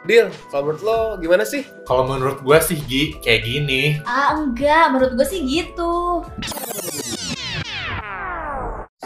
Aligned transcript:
Dil, 0.00 0.32
kalau 0.48 0.64
menurut 0.64 0.82
lo 0.82 0.98
gimana 1.20 1.44
sih? 1.44 1.60
Kalau 1.84 2.08
menurut 2.08 2.40
gue 2.40 2.58
sih 2.64 2.80
Gi, 2.80 3.20
kayak 3.20 3.44
gini. 3.44 4.00
Ah 4.02 4.32
enggak, 4.32 4.96
menurut 4.96 5.12
gue 5.12 5.26
sih 5.28 5.44
gitu. 5.44 6.24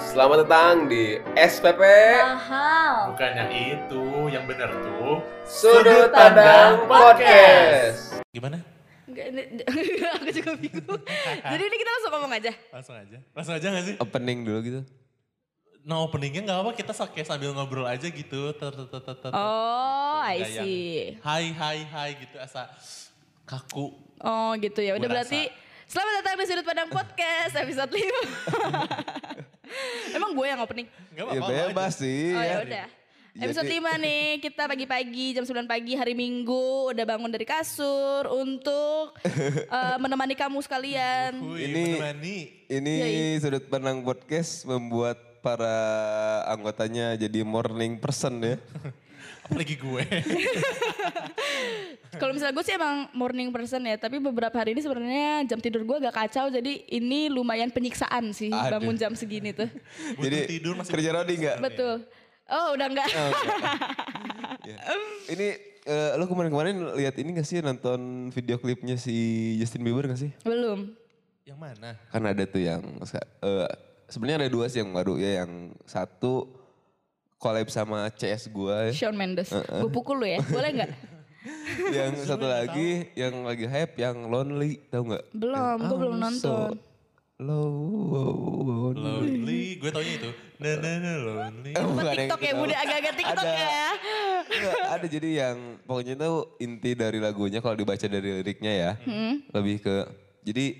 Selamat 0.06 0.46
datang 0.46 0.86
di 0.86 1.18
SPP 1.34 1.82
Mahal. 2.16 3.10
Bukan 3.10 3.30
yang 3.34 3.50
itu, 3.50 4.02
yang 4.30 4.46
bener 4.46 4.70
tuh. 4.70 5.18
Sudut 5.42 6.14
Pandang 6.14 6.86
Podcast. 6.86 8.22
Gimana? 8.30 8.62
Enggak, 9.10 9.26
ini- 9.34 9.66
aku 10.14 10.30
juga 10.30 10.52
bingung. 10.54 11.00
Jadi 11.50 11.62
ini 11.64 11.76
kita 11.76 11.90
langsung 11.90 12.12
ngomong 12.14 12.32
aja. 12.32 12.52
Langsung 12.70 12.94
aja. 12.94 13.18
Langsung 13.34 13.54
aja 13.58 13.66
gak 13.66 13.84
sih? 13.84 13.94
opening 13.98 14.46
dulu 14.46 14.58
gitu. 14.62 14.80
No 15.84 16.08
openingnya 16.08 16.40
gak 16.42 16.58
apa, 16.64 16.70
kita 16.72 16.92
kayak 16.96 17.28
sambil 17.28 17.52
ngobrol 17.52 17.84
aja 17.84 18.08
gitu. 18.08 18.56
Tet, 18.56 18.72
tet, 18.72 18.88
tet, 18.88 19.02
tet, 19.04 19.18
tet. 19.20 19.32
Oh, 19.36 20.16
I 20.24 20.40
Nggak 20.40 20.64
see. 20.64 21.20
Hai, 21.20 21.52
hai, 21.52 21.78
hai 21.84 22.10
gitu. 22.16 22.40
Asa 22.40 22.72
kaku. 23.44 23.92
Oh 24.16 24.50
gitu 24.56 24.80
ya. 24.80 24.96
Udah 24.96 25.04
berarti 25.04 25.52
selamat 25.84 26.12
datang 26.18 26.34
di 26.40 26.44
Sudut 26.48 26.64
Pandang 26.64 26.88
Podcast 26.88 27.52
episode 27.60 27.92
5. 27.92 28.00
Emang 30.16 30.32
gue 30.32 30.46
yang 30.48 30.60
opening? 30.64 30.88
Gak 31.12 31.20
Ya 31.20 31.24
apa-apa. 31.36 31.44
lo 31.44 31.52
bebas 31.68 31.92
aja. 31.92 32.00
sih. 32.00 32.32
Oh 32.32 32.40
ya 32.40 32.48
ya. 32.48 32.56
udah. 32.64 32.86
Jadi- 33.34 33.44
Episode 33.44 33.68
5 33.68 33.98
nih, 33.98 34.24
kita 34.40 34.62
pagi-pagi 34.64 35.26
jam 35.34 35.42
9 35.42 35.66
pagi 35.66 35.92
hari 35.92 36.14
Minggu 36.14 36.94
udah 36.94 37.04
bangun 37.04 37.28
dari 37.28 37.42
kasur 37.42 38.30
untuk 38.30 39.18
eh, 39.68 39.96
menemani 40.00 40.32
kamu 40.32 40.64
sekalian. 40.64 41.36
Ini- 41.44 42.00
menemani. 42.00 42.38
Ini 42.72 42.94
sudut 43.36 43.68
pandang 43.68 44.00
podcast 44.00 44.64
membuat 44.64 45.33
para 45.44 45.76
anggotanya 46.48 47.20
jadi 47.20 47.44
morning 47.44 48.00
person 48.00 48.40
ya. 48.40 48.56
Apalagi 49.44 49.76
gue. 49.76 50.00
Kalau 52.20 52.32
misalnya 52.32 52.56
gue 52.56 52.64
sih 52.64 52.72
emang 52.72 53.12
morning 53.12 53.52
person 53.52 53.84
ya, 53.84 54.00
tapi 54.00 54.16
beberapa 54.16 54.56
hari 54.56 54.72
ini 54.72 54.80
sebenarnya 54.80 55.44
jam 55.44 55.60
tidur 55.60 55.84
gue 55.84 56.00
agak 56.00 56.16
kacau, 56.16 56.48
jadi 56.48 56.80
ini 56.88 57.28
lumayan 57.28 57.68
penyiksaan 57.68 58.32
sih 58.32 58.48
Aduh. 58.48 58.80
bangun 58.80 58.96
jam 58.96 59.12
segini 59.12 59.52
tuh. 59.52 59.68
Jadi 60.16 60.48
tidur 60.48 60.80
masih 60.80 60.96
kerja 60.96 61.12
Rodi 61.12 61.36
nggak? 61.36 61.60
Betul. 61.60 62.08
Oh 62.48 62.72
udah 62.72 62.86
enggak. 62.88 63.08
Ya. 64.64 64.80
Ini 65.28 65.60
eh, 65.84 66.16
lo 66.16 66.24
kemarin-kemarin 66.24 66.96
lihat 66.96 67.20
ini 67.20 67.36
gak 67.36 67.44
sih 67.44 67.60
nonton 67.60 68.32
video 68.32 68.56
klipnya 68.56 68.96
si 68.96 69.12
Justin 69.60 69.84
Bieber 69.84 70.08
gak 70.08 70.16
sih? 70.16 70.32
Belum. 70.40 70.88
Yang 71.44 71.58
mana? 71.60 72.00
Kan 72.08 72.24
ada 72.24 72.48
tuh 72.48 72.64
yang 72.64 72.80
eh, 73.04 73.68
sebenarnya 74.14 74.46
ada 74.46 74.50
dua 74.50 74.70
sih 74.70 74.78
yang 74.78 74.94
baru 74.94 75.18
ya. 75.18 75.42
Yang 75.42 75.74
satu 75.82 76.46
collab 77.36 77.66
sama 77.66 78.06
CS 78.08 78.46
gue. 78.48 78.94
Shawn 78.94 79.18
Mendes. 79.18 79.50
Gue 79.50 79.90
pukul 79.90 80.22
lu 80.22 80.26
ya, 80.30 80.38
boleh 80.46 80.70
nggak? 80.70 80.90
yang 81.98 82.16
satu 82.24 82.48
lagi 82.48 83.12
yang 83.12 83.44
lagi 83.44 83.68
hype 83.68 83.98
yang 83.98 84.30
lonely 84.30 84.80
tahu 84.88 85.12
nggak? 85.12 85.24
Belum, 85.34 85.76
gue 85.82 85.96
belum 85.98 86.16
nonton. 86.16 86.70
So 86.72 86.94
lonely. 87.36 89.02
Lonely. 89.02 89.62
Gue 89.76 89.90
taunya 89.90 90.14
itu. 90.16 90.30
Nah, 90.62 90.74
nah, 90.78 90.94
nah, 91.02 91.14
lonely. 91.18 91.72
Eh, 91.74 91.82
bukan 91.82 92.04
yang 92.06 92.16
TikTok 92.16 92.40
ya. 92.40 92.52
Budi 92.54 92.74
agak-agak 92.74 93.14
TikTok 93.18 93.44
Ada. 93.44 93.52
ya. 93.52 93.88
Ada 94.94 95.06
jadi 95.10 95.30
yang 95.34 95.56
pokoknya 95.82 96.14
itu 96.14 96.30
inti 96.62 96.90
dari 96.94 97.18
lagunya 97.18 97.58
kalau 97.58 97.74
dibaca 97.74 98.06
dari 98.06 98.40
liriknya 98.40 98.72
ya 98.72 98.90
Hmm. 99.02 99.42
lebih 99.50 99.82
ke 99.82 99.96
jadi 100.46 100.78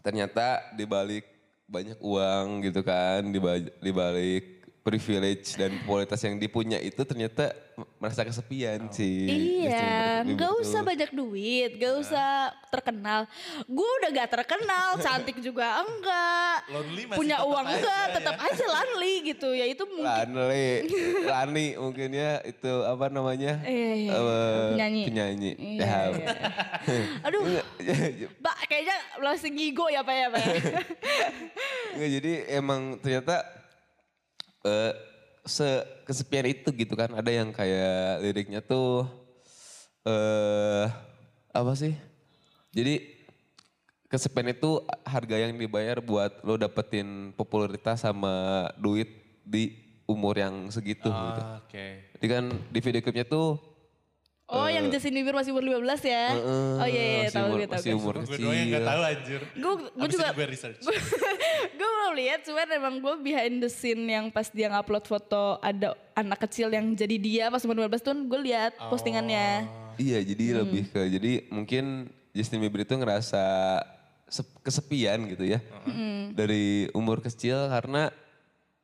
ternyata 0.00 0.72
di 0.72 0.86
balik 0.86 1.35
banyak 1.66 1.98
uang 1.98 2.46
gitu 2.64 2.80
kan 2.86 3.20
di 3.34 3.38
ba- 3.42 3.58
di 3.86 3.90
balik 3.90 4.55
privilege 4.86 5.58
dan 5.58 5.74
kualitas 5.82 6.22
yang 6.22 6.38
dipunya 6.38 6.78
itu 6.78 7.02
ternyata 7.02 7.50
merasa 7.98 8.22
kesepian 8.22 8.86
sih. 8.88 9.26
Iya, 9.26 9.68
Justin 9.68 9.90
Bieber 10.22 10.38
gak 10.38 10.48
tuh. 10.48 10.62
usah 10.62 10.80
banyak 10.80 11.10
duit, 11.10 11.70
gak 11.74 11.94
usah 11.98 12.28
terkenal. 12.70 13.20
Gue 13.66 13.88
udah 14.00 14.10
gak 14.14 14.30
terkenal, 14.32 14.88
cantik 15.04 15.36
juga 15.38 15.82
enggak. 15.82 16.56
Lonely 16.70 17.02
masih 17.04 17.18
Punya 17.18 17.36
tetap 17.36 17.50
uang 17.50 17.66
aja 17.66 17.74
enggak, 17.74 18.00
ya. 18.00 18.14
tetap 18.14 18.36
aja 18.38 18.64
Lanli 18.70 19.14
gitu. 19.26 19.48
Ya 19.50 19.66
itu 19.66 19.82
mungkin. 19.84 20.28
Lani, 20.30 20.68
Lani 21.34 21.66
mungkin 21.76 22.08
ya 22.12 22.32
itu 22.40 22.72
apa 22.80 23.06
namanya? 23.08 23.52
Iya, 23.60 23.90
iya, 23.92 24.12
Eh, 24.14 24.66
penyanyi. 24.70 25.02
Penyanyi. 25.04 25.50
Iya, 25.58 25.82
Ya. 25.82 25.98
iya. 26.14 26.28
Aduh, 27.26 27.42
Mbak 28.38 28.56
kayaknya 28.64 28.96
masih 29.18 29.50
ngigo 29.50 29.86
ya 29.88 30.00
Pak 30.00 30.14
ya 30.14 30.26
Pak. 30.30 30.40
ya? 30.40 30.54
Nggak, 31.92 32.10
jadi 32.14 32.32
emang 32.54 32.80
ternyata 33.00 33.34
eh 34.66 34.92
se 35.46 35.66
kesepian 36.02 36.46
itu 36.50 36.68
gitu 36.74 36.98
kan. 36.98 37.14
Ada 37.14 37.30
yang 37.30 37.54
kayak 37.54 38.26
liriknya 38.26 38.60
tuh 38.60 39.06
eh 40.02 40.86
apa 41.54 41.72
sih? 41.78 41.94
Jadi 42.74 43.16
kesepian 44.10 44.50
itu 44.50 44.82
harga 45.06 45.36
yang 45.38 45.54
dibayar 45.54 46.02
buat 46.02 46.42
lo 46.42 46.58
dapetin 46.58 47.30
popularitas 47.34 48.02
sama 48.02 48.66
duit 48.78 49.08
di 49.46 49.86
umur 50.06 50.38
yang 50.38 50.70
segitu 50.70 51.10
gitu. 51.10 51.42
Ah, 51.42 51.62
Oke. 51.62 52.14
Jadi 52.18 52.26
kan 52.26 52.44
di 52.70 52.78
video 52.82 53.02
klipnya 53.02 53.26
tuh 53.26 53.58
Oh 54.46 54.64
yang 54.64 54.86
Justin 54.88 55.10
Bieber 55.12 55.34
masih 55.34 55.50
umur 55.50 55.64
15 55.64 55.82
ya? 56.02 56.24
eh, 56.30 56.78
oh 56.78 56.86
iya 56.86 57.02
iya 57.02 57.18
masih 57.20 57.34
tahu 57.34 57.42
umur- 57.44 57.50
gue 57.52 57.66
tahu. 57.66 57.74
masih 57.76 57.92
umur 57.92 58.14
Gue 58.16 58.36
doang 58.36 58.54
yang 58.54 58.62
gak 58.64 58.70
kecil. 58.70 58.86
tahu 58.86 59.00
anjir. 59.02 59.40
Gue 59.52 59.72
gue 59.90 60.08
juga 60.08 60.26
gue 60.30 60.46
research. 60.48 60.78
gue 61.68 61.88
belum 61.96 62.12
lihat 62.14 62.40
cuman 62.42 62.66
emang 62.70 62.94
gue 62.96 63.14
behind 63.20 63.54
the 63.58 63.66
scene 63.68 64.02
yang 64.04 64.24
pas 64.28 64.46
dia 64.48 64.66
ngupload 64.68 65.02
foto 65.04 65.58
ada 65.60 65.88
anak 66.12 66.38
kecil 66.40 66.68
yang 66.68 66.86
jadi 66.92 67.16
dia 67.16 67.44
pas 67.48 67.58
umur 67.60 67.82
15 67.84 67.98
tahun 68.00 68.18
gue 68.24 68.40
lihat 68.44 68.72
postingannya. 68.86 69.66
Iya, 69.96 70.18
jadi 70.22 70.44
Hmm. 70.46 70.58
lebih 70.62 70.82
ke 70.86 71.00
jadi 71.08 71.32
mungkin 71.48 71.84
Justin 72.30 72.60
Bieber 72.60 72.80
itu 72.80 72.92
ngerasa 72.92 73.44
sep- 74.26 74.60
kesepian 74.60 75.26
gitu 75.26 75.42
ya. 75.42 75.58
Hmm. 75.82 76.30
Dari 76.32 76.86
umur 76.92 77.18
kecil 77.18 77.66
karena 77.66 78.14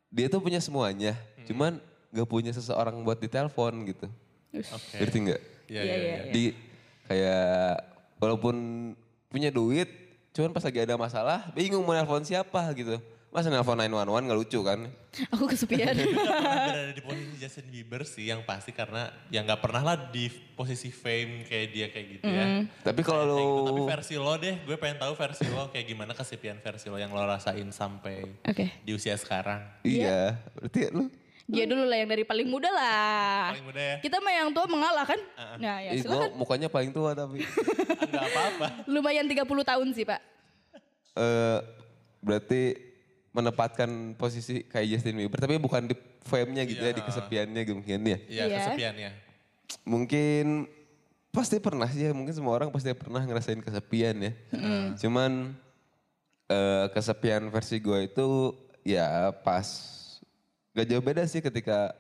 dia 0.09 0.27
tuh 0.27 0.41
punya 0.41 0.59
semuanya, 0.59 1.15
cuman 1.45 1.79
gak 2.11 2.27
punya 2.27 2.51
seseorang 2.51 2.99
buat 3.01 3.17
ditelepon 3.17 3.87
gitu. 3.87 4.11
Oke. 4.55 4.97
Ngerti 4.99 5.17
nggak? 5.23 5.41
Iya, 5.67 5.81
Iya, 5.81 5.83
iya, 5.83 5.97
iya. 5.97 6.17
iya. 6.21 6.33
Di 6.33 6.45
kayak 7.07 7.73
walaupun 8.17 8.57
punya 9.27 9.49
duit, 9.49 9.89
cuman 10.31 10.53
pas 10.53 10.63
lagi 10.63 10.79
ada 10.79 10.95
masalah 10.95 11.49
bingung 11.53 11.83
mau 11.83 11.93
nelpon 11.93 12.23
siapa 12.23 12.69
gitu. 12.73 13.01
Masa 13.33 13.49
nelpon 13.49 13.81
911 13.81 14.29
gak 14.29 14.37
lucu 14.37 14.61
kan? 14.61 14.81
Aku 15.33 15.49
kesepian. 15.49 15.97
Berada 16.69 16.93
di 16.93 17.01
posisi 17.01 17.33
Justin 17.41 17.65
Bieber 17.73 18.05
sih 18.05 18.29
yang 18.29 18.45
pasti 18.45 18.77
karena 18.77 19.09
ya 19.33 19.41
gak 19.41 19.57
pernah 19.59 19.81
lah 19.83 19.97
di 19.97 20.29
posisi 20.53 20.93
fame 20.93 21.49
kayak 21.49 21.67
dia 21.73 21.87
kayak 21.89 22.07
gitu 22.13 22.29
ya. 22.29 22.69
Tapi 22.85 23.01
kalau 23.01 23.25
Kayak 23.25 23.33
lo 23.33 23.41
gitu. 23.41 23.65
Tapi 23.65 23.83
versi 23.89 24.15
lo 24.21 24.33
deh, 24.37 24.55
gue 24.61 24.77
pengen 24.77 25.01
tahu 25.01 25.17
versi 25.17 25.49
lo 25.49 25.73
kayak 25.73 25.87
gimana 25.89 26.13
kesepian 26.13 26.61
versi 26.61 26.93
lo 26.93 27.01
yang 27.01 27.09
lo 27.09 27.25
rasain 27.25 27.73
sampai 27.73 28.45
Oke. 28.45 28.69
di 28.85 28.93
usia 28.93 29.17
sekarang. 29.17 29.65
iya, 29.81 30.37
berarti 30.53 30.93
lu 30.93 31.09
Dia 31.45 31.65
dulu 31.65 31.83
lah 31.83 31.97
yang 31.97 32.09
dari 32.09 32.23
paling 32.23 32.47
muda 32.47 32.69
lah. 32.69 33.53
Paling 33.53 33.67
muda 33.67 33.81
ya, 33.83 33.97
Kita 33.99 34.17
mah 34.19 34.33
yang 34.33 34.49
tua 34.51 34.67
mengalah 34.67 35.05
kan? 35.05 35.21
Nah 35.59 35.77
ya 35.81 35.91
Ih, 35.93 36.03
gua 36.03 36.31
mukanya 36.33 36.67
paling 36.67 36.91
tua 36.91 37.13
tapi. 37.13 37.43
enggak 38.07 38.25
apa-apa. 38.25 38.67
Lumayan 38.87 39.27
30 39.27 39.43
tahun 39.43 39.89
sih 39.93 40.05
pak. 40.05 40.21
eh 41.13 41.59
berarti 42.19 42.73
menempatkan 43.31 43.89
posisi 44.15 44.63
kayak 44.63 44.87
Justin 44.89 45.19
Bieber 45.19 45.37
tapi 45.37 45.57
bukan 45.57 45.85
di 45.85 45.97
fame-nya 46.23 46.63
gitu 46.63 46.81
ya 46.81 46.93
di 46.93 47.01
kesepiannya 47.01 47.61
gitu 47.63 47.75
mungkin 47.75 48.01
ya. 48.03 48.19
Iya, 48.23 48.43
Iya. 48.47 48.57
kesepiannya. 48.63 49.11
Mungkin 49.83 50.47
pasti 51.29 51.57
pernah 51.59 51.89
sih 51.89 52.05
ya 52.05 52.13
mungkin 52.13 52.33
semua 52.33 52.55
orang 52.55 52.69
pasti 52.69 52.93
pernah 52.93 53.21
ngerasain 53.21 53.59
kesepian 53.59 54.17
ya. 54.21 54.33
Cuman 54.97 55.53
eh 56.47 56.87
kesepian 56.93 57.49
versi 57.49 57.77
gue 57.77 57.99
itu 58.05 58.53
ya 58.85 59.33
pas 59.33 59.65
gak 60.73 60.87
jauh 60.89 61.05
beda 61.05 61.23
sih 61.29 61.41
ketika 61.41 61.93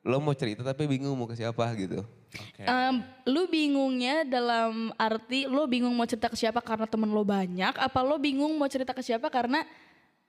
lo 0.00 0.16
mau 0.16 0.32
cerita 0.32 0.64
tapi 0.64 0.88
bingung 0.88 1.12
mau 1.12 1.28
ke 1.28 1.36
siapa 1.36 1.64
gitu. 1.76 2.00
Oke. 2.30 2.62
Em, 2.64 3.04
lu 3.28 3.44
bingungnya 3.50 4.24
dalam 4.24 4.94
arti 4.96 5.44
lu 5.44 5.66
bingung 5.68 5.92
mau 5.92 6.08
cerita 6.08 6.30
ke 6.32 6.38
siapa 6.38 6.62
karena 6.64 6.88
temen 6.88 7.10
lo 7.12 7.20
banyak, 7.20 7.74
apa 7.76 7.98
lo 8.00 8.16
bingung 8.16 8.56
mau 8.56 8.70
cerita 8.70 8.96
ke 8.96 9.02
siapa 9.04 9.28
karena 9.28 9.64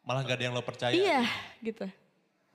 Malah 0.01 0.25
gak 0.25 0.41
ada 0.41 0.43
yang 0.49 0.55
lo 0.57 0.65
percaya. 0.65 0.91
iya 0.91 1.23
gitu. 1.61 1.85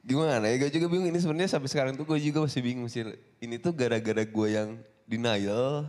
Gimana 0.06 0.46
ya, 0.50 0.54
gue 0.66 0.70
juga 0.70 0.86
bingung 0.86 1.10
ini 1.10 1.18
sebenarnya 1.18 1.50
sampai 1.58 1.70
sekarang 1.70 1.92
tuh 1.94 2.06
gue 2.06 2.18
juga 2.22 2.42
masih 2.46 2.62
bingung 2.62 2.86
sih. 2.86 3.02
Ini 3.42 3.58
tuh 3.58 3.74
gara-gara 3.74 4.22
gue 4.22 4.48
yang 4.50 4.78
denial 5.06 5.86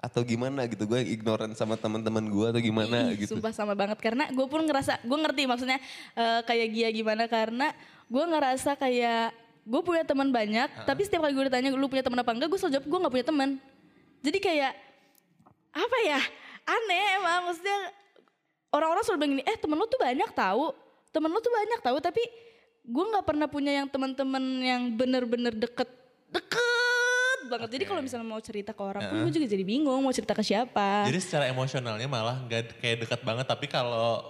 atau 0.00 0.24
gimana 0.24 0.64
gitu, 0.64 0.88
gue 0.88 0.96
yang 1.04 1.10
ignorant 1.12 1.52
sama 1.52 1.76
teman-teman 1.76 2.24
gue 2.24 2.46
atau 2.48 2.60
gimana 2.64 3.12
Ih, 3.12 3.28
gitu. 3.28 3.36
Sumpah 3.36 3.52
sama 3.52 3.76
banget. 3.76 4.00
Karena 4.00 4.32
gue 4.32 4.46
pun 4.48 4.64
ngerasa, 4.64 5.04
gue 5.04 5.18
ngerti 5.20 5.44
maksudnya 5.44 5.78
eh, 6.16 6.40
kayak 6.48 6.68
Gia 6.72 6.88
gimana. 6.88 7.28
Karena 7.28 7.68
gue 8.08 8.24
ngerasa 8.24 8.80
kayak 8.80 9.36
gue 9.60 9.80
punya 9.84 10.02
teman 10.08 10.32
banyak, 10.32 10.88
tapi 10.88 11.04
setiap 11.04 11.28
kali 11.28 11.36
gue 11.36 11.44
ditanya 11.52 11.68
lu 11.76 11.84
punya 11.86 12.00
teman 12.00 12.16
apa 12.24 12.32
enggak, 12.32 12.48
gue 12.48 12.58
selalu 12.58 12.74
jawab 12.80 12.86
gue 12.88 12.98
nggak 13.04 13.14
punya 13.14 13.26
teman. 13.28 13.50
Jadi 14.24 14.38
kayak 14.40 14.72
apa 15.70 15.98
ya? 16.08 16.20
Aneh 16.64 17.04
emang 17.20 17.52
maksudnya 17.52 17.78
orang-orang 18.72 19.02
selalu 19.04 19.18
bilang 19.20 19.32
gini, 19.36 19.44
eh 19.44 19.56
temen 19.60 19.76
lu 19.76 19.84
tuh 19.84 20.00
banyak 20.00 20.30
tahu, 20.32 20.64
temen 21.12 21.28
lu 21.28 21.38
tuh 21.44 21.52
banyak 21.52 21.80
tahu, 21.84 21.96
tapi 22.00 22.22
gue 22.88 23.04
nggak 23.04 23.24
pernah 23.28 23.46
punya 23.46 23.72
yang 23.84 23.86
teman-teman 23.86 24.44
yang 24.64 24.82
bener-bener 24.96 25.52
deket 25.52 25.92
deket 26.32 26.79
banget. 27.46 27.68
Jadi 27.70 27.84
kalau 27.86 28.02
misalnya 28.02 28.26
mau 28.26 28.40
cerita 28.40 28.70
ke 28.72 28.82
orang 28.82 29.02
pun 29.06 29.16
gue 29.22 29.32
juga 29.32 29.46
jadi 29.46 29.64
bingung 29.64 30.00
mau 30.00 30.12
cerita 30.12 30.34
ke 30.34 30.42
siapa. 30.42 31.06
Jadi 31.08 31.18
secara 31.18 31.46
emosionalnya 31.46 32.04
malah 32.04 32.36
nggak 32.44 32.76
kayak 32.78 33.06
dekat 33.06 33.20
banget. 33.22 33.46
Tapi 33.46 33.66
kalau 33.66 34.20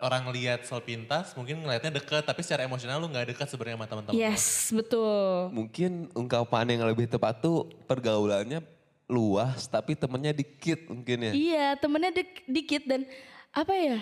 orang 0.00 0.32
lihat 0.32 0.64
sepintas 0.64 1.36
mungkin 1.36 1.60
ngelihatnya 1.60 2.00
deket. 2.00 2.24
Tapi 2.24 2.40
secara 2.40 2.64
emosional 2.64 2.98
lu 2.98 3.06
nggak 3.06 3.36
dekat 3.36 3.46
sebenarnya 3.46 3.76
sama 3.76 3.86
teman-teman. 3.86 4.16
yes, 4.16 4.72
betul. 4.72 5.52
Mungkin 5.52 6.08
ungkapan 6.16 6.66
yang 6.72 6.82
lebih 6.88 7.06
tepat 7.06 7.38
tuh 7.38 7.68
pergaulannya 7.84 8.64
luas 9.10 9.66
tapi 9.66 9.98
temennya 9.98 10.32
dikit 10.32 10.86
mungkin 10.88 11.30
ya. 11.30 11.32
Iya, 11.34 11.66
temennya 11.76 12.14
dik- 12.14 12.46
dikit 12.46 12.82
dan 12.86 13.04
apa 13.50 13.74
ya? 13.74 13.98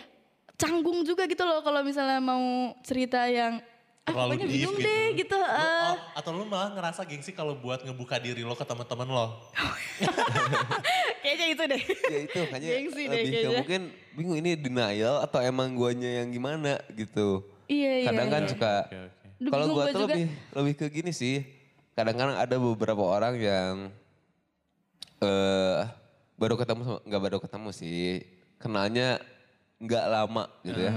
Canggung 0.59 1.07
juga 1.07 1.25
gitu 1.25 1.47
loh 1.47 1.63
kalau 1.63 1.81
misalnya 1.81 2.19
mau 2.19 2.75
cerita 2.83 3.25
yang 3.31 3.63
Terlalu 4.09 4.33
pokoknya 4.35 4.47
deep 4.49 4.71
gitu. 4.73 4.81
deh 4.81 5.07
gitu. 5.15 5.37
Lu- 5.37 5.45
ah. 5.45 5.93
oh, 5.93 5.97
atau 6.17 6.31
lu 6.33 6.45
malah 6.49 6.71
ngerasa 6.73 7.05
gengsi 7.05 7.31
kalau 7.37 7.55
buat 7.57 7.85
ngebuka 7.85 8.17
diri 8.19 8.43
lo 8.43 8.57
ke 8.57 8.65
teman-teman 8.65 9.09
lo. 9.09 9.27
Kayaknya 11.23 11.47
itu 11.53 11.63
deh. 11.69 11.83
ya 12.09 12.19
itu 12.25 12.41
hanya 12.49 12.67
Gengsi 12.73 13.03
deh 13.05 13.09
lebih 13.13 13.29
ke 13.29 13.37
kayaknya. 13.37 13.59
mungkin 13.61 13.81
bingung 14.17 14.37
ini 14.41 14.51
denial 14.57 15.21
atau 15.21 15.39
emang 15.45 15.77
guanya 15.77 16.25
yang 16.25 16.29
gimana 16.33 16.81
gitu. 16.97 17.45
iya, 17.69 18.03
iya. 18.03 18.07
Kadang 18.09 18.29
kan 18.33 18.43
iya. 18.47 18.51
suka 18.51 18.75
Oke, 18.89 18.97
oke. 18.97 19.27
Duh, 19.39 19.51
kalau 19.55 19.65
gua 19.71 19.75
gua 19.77 19.85
tuh 19.93 20.01
juga. 20.03 20.15
lebih 20.17 20.27
lebih 20.57 20.75
ke 20.75 20.87
gini 20.89 21.13
sih. 21.13 21.45
Kadang-kadang 21.95 22.39
ada 22.39 22.57
beberapa 22.57 23.03
orang 23.05 23.35
yang 23.39 23.75
eh 25.19 25.81
baru 26.39 26.55
ketemu 26.55 26.81
sama 26.87 26.99
nggak 27.03 27.23
baru 27.23 27.39
ketemu 27.43 27.69
sih. 27.75 28.23
Kenalnya 28.59 29.19
nggak 29.79 30.05
lama 30.11 30.45
gitu 30.67 30.81
ya. 30.81 30.93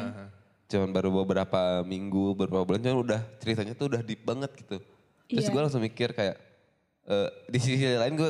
Cuman 0.71 0.95
baru 0.95 1.11
beberapa 1.11 1.83
minggu, 1.83 2.31
beberapa 2.39 2.63
bulan 2.63 2.79
cuman 2.79 2.99
udah 3.03 3.21
ceritanya 3.43 3.75
tuh 3.75 3.91
udah 3.91 4.01
deep 4.01 4.23
banget 4.23 4.55
gitu. 4.55 4.79
Terus 5.27 5.45
Iya. 5.47 5.51
gue 5.51 5.61
langsung 5.67 5.83
mikir 5.83 6.15
kayak 6.15 6.39
eh 7.01 7.29
di 7.51 7.59
sisi 7.59 7.83
lain 7.83 8.15
gue 8.15 8.29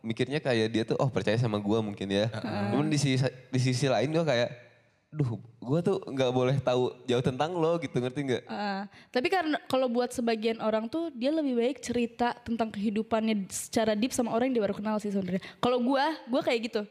mikirnya 0.00 0.38
kayak 0.38 0.66
dia 0.70 0.82
tuh 0.86 0.94
oh 1.02 1.10
percaya 1.10 1.34
sama 1.34 1.58
gue 1.58 1.78
mungkin 1.82 2.06
ya. 2.06 2.30
Cuman 2.70 2.86
di 2.86 2.94
sisi 2.96 3.26
di 3.26 3.58
sisi 3.58 3.90
lain 3.90 4.14
gue 4.14 4.22
kayak 4.22 4.70
duh 5.10 5.42
gue 5.42 5.80
tuh 5.82 5.98
nggak 6.06 6.30
boleh 6.30 6.56
tahu 6.62 6.94
jauh 7.02 7.18
tentang 7.18 7.50
lo 7.58 7.74
gitu 7.82 7.98
ngerti 7.98 8.20
nggak? 8.30 8.42
Ah, 8.46 8.86
tapi 9.10 9.26
karena 9.26 9.58
kalau 9.66 9.90
buat 9.90 10.14
sebagian 10.14 10.62
orang 10.62 10.86
tuh 10.86 11.10
dia 11.10 11.34
lebih 11.34 11.58
baik 11.58 11.82
cerita 11.82 12.30
tentang 12.46 12.70
kehidupannya 12.70 13.50
secara 13.50 13.98
deep 13.98 14.14
sama 14.14 14.30
orang 14.30 14.54
yang 14.54 14.62
dia 14.62 14.64
baru 14.70 14.78
kenal 14.78 15.02
sih 15.02 15.10
sebenarnya. 15.10 15.42
Kalau 15.58 15.82
gua, 15.82 16.14
gua 16.30 16.46
kayak 16.46 16.70
gitu. 16.70 16.82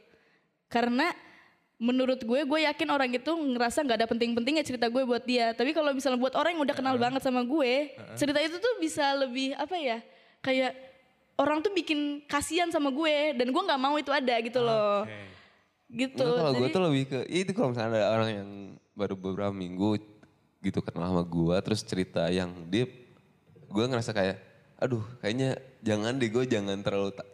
Karena 0.68 1.08
menurut 1.80 2.20
gue, 2.20 2.40
gue 2.44 2.60
yakin 2.68 2.88
orang 2.92 3.08
itu 3.08 3.32
ngerasa 3.32 3.88
nggak 3.88 3.98
ada 4.04 4.08
penting-pentingnya 4.12 4.68
cerita 4.68 4.92
gue 4.92 5.00
buat 5.08 5.24
dia. 5.24 5.56
Tapi 5.56 5.72
kalau 5.72 5.96
misalnya 5.96 6.20
buat 6.20 6.36
orang 6.36 6.60
yang 6.60 6.64
udah 6.68 6.76
kenal 6.76 6.96
banget 7.00 7.24
sama 7.24 7.40
gue, 7.48 7.96
cerita 8.20 8.38
itu 8.44 8.60
tuh 8.60 8.74
bisa 8.84 9.16
lebih 9.16 9.56
apa 9.56 9.80
ya? 9.80 10.04
Kayak 10.44 10.76
orang 11.40 11.64
tuh 11.64 11.72
bikin 11.72 12.28
kasihan 12.28 12.68
sama 12.68 12.92
gue 12.92 13.32
dan 13.40 13.48
gue 13.48 13.64
nggak 13.64 13.80
mau 13.80 13.96
itu 13.96 14.12
ada 14.12 14.36
gitu 14.44 14.60
loh. 14.60 15.08
Oke. 15.08 15.18
Gitu. 15.90 16.22
Nah, 16.22 16.52
kalau 16.52 16.54
gue 16.60 16.70
tuh 16.70 16.84
lebih 16.84 17.04
ke, 17.08 17.20
ya 17.32 17.40
itu 17.48 17.52
kalau 17.56 17.72
misalnya 17.72 17.98
ada 17.98 18.08
orang 18.12 18.30
yang 18.30 18.50
baru 18.94 19.16
beberapa 19.16 19.56
minggu 19.56 20.04
gitu 20.60 20.84
kenal 20.84 21.16
sama 21.16 21.24
gue, 21.24 21.56
terus 21.64 21.82
cerita 21.88 22.28
yang 22.28 22.52
deep, 22.68 22.92
gue 23.72 23.84
ngerasa 23.88 24.12
kayak, 24.12 24.38
aduh 24.76 25.02
kayaknya 25.24 25.56
jangan 25.80 26.20
deh 26.20 26.28
gue 26.28 26.44
jangan 26.44 26.78
terlalu 26.84 27.16
ta- 27.16 27.32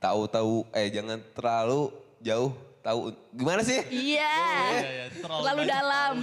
tahu-tahu, 0.00 0.64
eh 0.72 0.88
jangan 0.88 1.20
terlalu 1.36 1.92
jauh 2.24 2.56
tahu, 2.82 3.14
gimana 3.32 3.62
sih? 3.62 3.78
Iya. 3.88 4.34
Iya, 4.74 4.90
iya, 4.90 5.06
terlalu 5.14 5.42
Terlalu 5.42 5.60
banyak 5.62 5.70
dalam. 5.70 6.14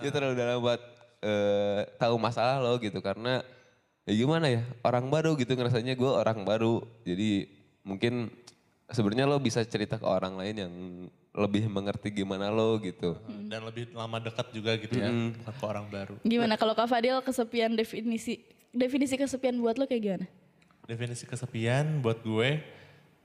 Ya 0.00 0.10
terlalu 0.14 0.34
dalam 0.38 0.56
buat 0.62 0.80
eh, 1.20 1.80
tahu 1.98 2.14
masalah 2.16 2.62
lo 2.62 2.78
gitu, 2.78 3.02
karena 3.02 3.42
ya 4.06 4.12
gimana 4.14 4.46
ya, 4.48 4.62
orang 4.86 5.10
baru 5.10 5.34
gitu 5.34 5.52
ngerasanya 5.58 5.98
gue 5.98 6.10
orang 6.10 6.46
baru, 6.46 6.86
jadi 7.02 7.50
mungkin 7.84 8.32
sebenarnya 8.88 9.26
lo 9.26 9.40
bisa 9.40 9.64
cerita 9.64 9.96
ke 9.96 10.06
orang 10.06 10.36
lain 10.36 10.56
yang 10.56 10.74
lebih 11.34 11.66
mengerti 11.66 12.14
gimana 12.14 12.46
lo 12.52 12.78
gitu. 12.78 13.18
Dan 13.50 13.66
lebih 13.66 13.90
lama 13.90 14.22
dekat 14.22 14.54
juga 14.54 14.78
gitu 14.78 14.94
ya 14.94 15.10
ke 15.34 15.64
orang 15.66 15.90
baru. 15.90 16.14
Gimana 16.22 16.54
kalau 16.54 16.78
Kak 16.78 16.86
Fadil 16.86 17.18
kesepian 17.26 17.74
definisi 17.74 18.38
definisi 18.70 19.18
kesepian 19.18 19.58
buat 19.58 19.74
lo 19.74 19.90
kayak 19.90 20.02
gimana? 20.04 20.26
Definisi 20.86 21.26
kesepian 21.26 21.98
buat 22.04 22.22
gue 22.22 22.62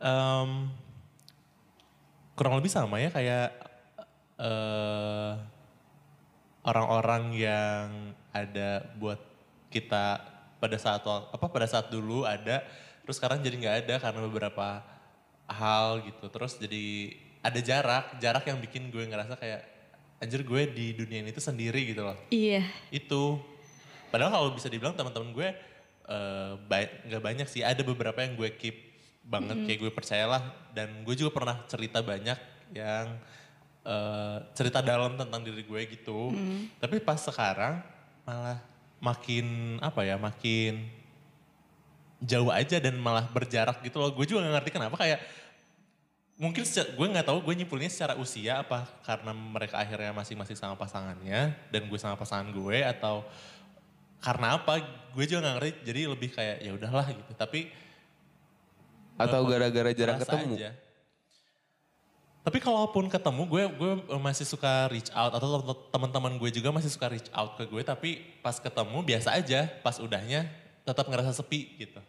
em, 0.02 0.50
kurang 2.40 2.56
lebih 2.56 2.72
sama 2.72 3.04
ya 3.04 3.12
kayak 3.12 3.52
eh, 4.40 5.32
orang-orang 6.64 7.36
yang 7.36 8.16
ada 8.32 8.88
buat 8.96 9.20
kita 9.68 10.24
pada 10.64 10.78
saat 10.80 11.04
apa 11.04 11.46
pada 11.52 11.68
saat 11.68 11.92
dulu 11.92 12.24
ada 12.24 12.64
terus 13.04 13.20
sekarang 13.20 13.44
jadi 13.44 13.56
nggak 13.60 13.76
ada 13.84 13.96
karena 14.00 14.20
beberapa 14.24 14.68
hal 15.50 16.06
gitu. 16.06 16.30
Terus 16.30 16.56
jadi 16.62 16.86
ada 17.42 17.60
jarak 17.60 18.06
jarak 18.22 18.46
yang 18.48 18.62
bikin 18.62 18.94
gue 18.94 19.04
ngerasa 19.04 19.34
kayak 19.36 19.66
anjir 20.22 20.46
gue 20.46 20.62
di 20.70 20.94
dunia 20.94 21.26
ini 21.26 21.34
tuh 21.34 21.44
sendiri 21.44 21.90
gitu 21.90 22.06
loh. 22.06 22.16
Iya. 22.30 22.64
itu. 22.94 23.42
Padahal 24.10 24.34
kalau 24.34 24.50
bisa 24.54 24.70
dibilang 24.70 24.94
teman-teman 24.98 25.34
gue 25.34 25.50
eh, 26.10 26.52
ba- 26.70 26.96
nggak 27.10 27.24
banyak 27.24 27.48
sih. 27.50 27.66
Ada 27.66 27.82
beberapa 27.82 28.22
yang 28.22 28.38
gue 28.38 28.50
keep 28.56 28.89
banget 29.26 29.58
kayak 29.68 29.80
gue 29.84 29.92
percayalah. 29.92 30.44
Dan 30.72 31.04
gue 31.04 31.16
juga 31.16 31.32
pernah 31.34 31.58
cerita 31.68 32.00
banyak 32.04 32.40
yang 32.76 33.18
eh, 33.86 34.38
cerita 34.54 34.80
dalam 34.84 35.18
tentang 35.18 35.42
diri 35.42 35.64
gue 35.66 35.82
gitu. 36.00 36.34
Tapi 36.80 36.98
pas 37.02 37.20
sekarang 37.20 37.82
malah 38.28 38.60
makin 39.00 39.80
apa 39.80 40.04
ya 40.04 40.20
makin 40.20 40.86
jauh 42.20 42.52
aja 42.52 42.84
dan 42.84 43.00
malah 43.00 43.26
berjarak 43.32 43.80
gitu 43.84 43.98
loh. 44.00 44.12
Gue 44.12 44.28
juga 44.28 44.44
nggak 44.44 44.54
ngerti 44.60 44.72
kenapa 44.76 44.96
kayak 45.00 45.22
mungkin 46.40 46.64
gue 46.64 47.08
nggak 47.12 47.28
tahu 47.28 47.44
gue 47.44 47.54
nyimpulnya 47.60 47.92
secara 47.92 48.16
usia 48.16 48.64
apa 48.64 48.88
karena 49.04 49.36
mereka 49.36 49.76
akhirnya 49.76 50.16
masing-masing 50.16 50.56
sama 50.56 50.80
pasangannya 50.80 51.52
dan 51.68 51.82
gue 51.84 52.00
sama 52.00 52.16
pasangan 52.16 52.48
gue 52.48 52.80
atau 52.80 53.28
karena 54.24 54.56
apa 54.56 54.80
gue 55.16 55.26
juga 55.28 55.40
nggak 55.48 55.56
ngerti. 55.60 55.72
Jadi 55.88 56.02
lebih 56.08 56.30
kayak 56.36 56.58
ya 56.60 56.72
udahlah 56.76 57.08
gitu. 57.12 57.32
Tapi 57.40 57.72
Atau 59.20 59.44
gara-gara 59.46 59.92
jarang 59.92 60.18
ketemu? 60.18 60.56
aja. 60.56 60.72
tapi 62.40 62.58
kalaupun 62.64 63.12
ketemu 63.12 63.46
gue 63.46 63.64
gue 63.78 63.92
masih 64.18 64.48
suka 64.48 64.90
reach 64.90 65.12
out 65.14 65.36
atau 65.36 65.60
tem- 65.60 65.86
teman-teman 65.94 66.34
gue 66.40 66.50
juga 66.50 66.74
masih 66.74 66.90
suka 66.90 67.12
reach 67.12 67.30
out 67.30 67.60
ke 67.60 67.68
gue 67.68 67.84
tapi 67.84 68.26
pas 68.42 68.58
ketemu 68.58 69.06
biasa 69.06 69.38
aja 69.38 69.70
pas 69.86 70.00
udahnya 70.02 70.50
tetap 70.82 71.06
ngerasa 71.06 71.36
sepi 71.36 71.78
gitu 71.78 72.00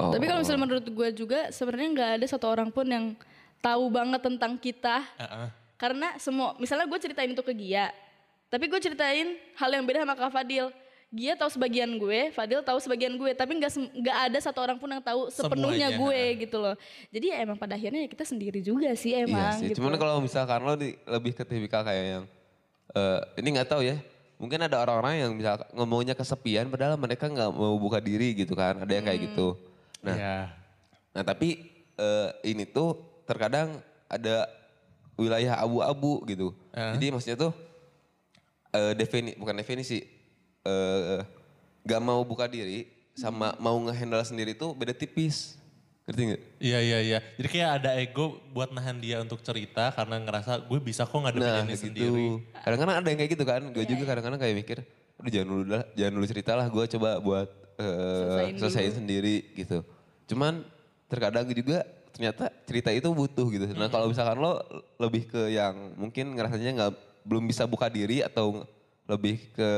Oh. 0.00 0.12
Tapi 0.14 0.24
kalau 0.24 0.40
misalnya 0.40 0.62
menurut 0.64 0.86
gue 0.86 1.08
juga 1.12 1.52
sebenarnya 1.52 1.88
nggak 1.92 2.10
ada 2.20 2.26
satu 2.26 2.46
orang 2.48 2.72
pun 2.72 2.86
yang 2.88 3.12
tahu 3.60 3.92
banget 3.92 4.20
tentang 4.24 4.56
kita. 4.56 5.04
Heeh. 5.20 5.48
Karena 5.76 6.16
semua, 6.20 6.56
misalnya 6.60 6.88
gue 6.88 6.98
ceritain 7.00 7.28
itu 7.28 7.40
ke 7.40 7.52
Gia, 7.56 7.88
tapi 8.48 8.68
gue 8.68 8.80
ceritain 8.80 9.36
hal 9.56 9.70
yang 9.72 9.84
beda 9.84 10.04
sama 10.04 10.14
Kak 10.16 10.32
Fadil. 10.32 10.68
Gia 11.10 11.34
tahu 11.34 11.50
sebagian 11.50 11.90
gue, 11.98 12.30
Fadil 12.30 12.62
tahu 12.62 12.78
sebagian 12.78 13.18
gue, 13.18 13.34
tapi 13.34 13.58
nggak 13.58 13.98
nggak 13.98 14.16
ada 14.30 14.38
satu 14.38 14.62
orang 14.62 14.78
pun 14.78 14.86
yang 14.86 15.02
tahu 15.02 15.26
sepenuhnya 15.26 15.90
Semuanya, 15.90 15.98
gue 15.98 16.20
gitu 16.46 16.56
loh. 16.62 16.74
Jadi 17.10 17.26
ya 17.34 17.36
emang 17.42 17.58
pada 17.58 17.74
akhirnya 17.74 18.06
ya 18.06 18.08
kita 18.14 18.22
sendiri 18.22 18.62
juga 18.62 18.94
sih 18.94 19.18
Iya 19.18 19.26
emang. 19.26 19.58
sih. 19.58 19.74
gitu. 19.74 19.82
Cuman 19.82 19.98
kalau 19.98 20.22
misalkan 20.22 20.62
lo 20.62 20.78
di, 20.78 20.94
lebih 21.10 21.34
ke 21.34 21.42
tipikal 21.42 21.82
kayak 21.82 22.04
yang 22.14 22.24
eh, 22.94 23.20
ini 23.42 23.48
nggak 23.58 23.68
tahu 23.74 23.82
ya. 23.82 23.98
Mungkin 24.38 24.70
ada 24.70 24.86
orang-orang 24.86 25.26
yang 25.26 25.32
bisa 25.34 25.58
ngomongnya 25.74 26.14
kesepian 26.14 26.70
padahal 26.70 26.94
mereka 26.94 27.26
nggak 27.26 27.50
mau 27.58 27.74
buka 27.74 27.98
diri 27.98 28.30
gitu 28.38 28.54
kan. 28.54 28.78
Ada 28.78 28.92
yang 28.94 29.04
kayak 29.10 29.20
gitu. 29.34 29.58
Nah, 30.06 30.14
ya 30.14 30.36
nah 31.10 31.26
tapi 31.26 31.58
eh, 31.98 32.28
ini 32.46 32.70
tuh 32.70 32.94
terkadang 33.26 33.82
ada 34.06 34.46
wilayah 35.18 35.58
abu-abu 35.58 36.22
gitu. 36.30 36.54
Eh. 36.70 36.94
Jadi 36.94 37.06
maksudnya 37.10 37.50
tuh 37.50 37.52
eh 38.70 38.94
defini 38.94 39.34
bukan 39.34 39.58
definisi 39.58 40.19
eh 40.66 41.22
gak 41.84 42.00
mau 42.04 42.20
buka 42.22 42.44
diri 42.44 42.86
sama 43.16 43.56
mau 43.60 43.76
ngehandle 43.84 44.24
sendiri 44.24 44.52
tuh 44.56 44.72
beda 44.76 44.92
tipis. 44.96 45.60
Ngerti 46.08 46.22
nggak? 46.26 46.42
Iya 46.58 46.78
iya 46.80 46.98
iya. 47.04 47.18
Jadi 47.38 47.48
kayak 47.52 47.70
ada 47.82 47.90
ego 48.00 48.40
buat 48.50 48.72
nahan 48.74 48.98
dia 48.98 49.20
untuk 49.22 49.38
cerita 49.44 49.94
karena 49.94 50.18
ngerasa 50.18 50.58
gue 50.66 50.78
bisa 50.82 51.06
kok 51.06 51.14
ngadepin 51.14 51.46
Nah 51.46 51.62
ini 51.62 51.76
gitu. 51.76 51.84
sendiri. 51.86 52.26
Kadang-kadang 52.66 52.96
ada 52.98 53.08
yang 53.12 53.18
kayak 53.20 53.30
gitu 53.36 53.44
kan. 53.46 53.62
Gue 53.70 53.84
juga 53.86 54.04
kadang-kadang 54.10 54.40
kayak 54.40 54.54
mikir, 54.58 54.78
udah 55.22 55.30
jangan 55.30 55.48
dulu 55.52 55.62
lah, 55.70 55.82
jangan 55.94 56.12
dulu 56.18 56.26
cerita 56.26 56.52
lah. 56.58 56.66
Gue 56.66 56.84
coba 56.90 57.10
buat 57.22 57.48
eh, 57.78 58.58
Selesaiin 58.58 58.94
sendiri 58.98 59.36
gitu. 59.54 59.86
Cuman 60.26 60.66
terkadang 61.06 61.46
juga 61.54 61.86
ternyata 62.10 62.50
cerita 62.66 62.90
itu 62.90 63.06
butuh 63.14 63.46
gitu. 63.52 63.70
Nah 63.78 63.86
kalau 63.86 64.10
misalkan 64.10 64.36
lo 64.42 64.58
lebih 64.98 65.30
ke 65.30 65.54
yang 65.54 65.94
mungkin 65.94 66.34
ngerasanya 66.34 66.70
nggak 66.74 66.92
belum 67.22 67.46
bisa 67.46 67.70
buka 67.70 67.86
diri 67.86 68.24
atau 68.24 68.66
lebih 69.06 69.46
ke 69.54 69.68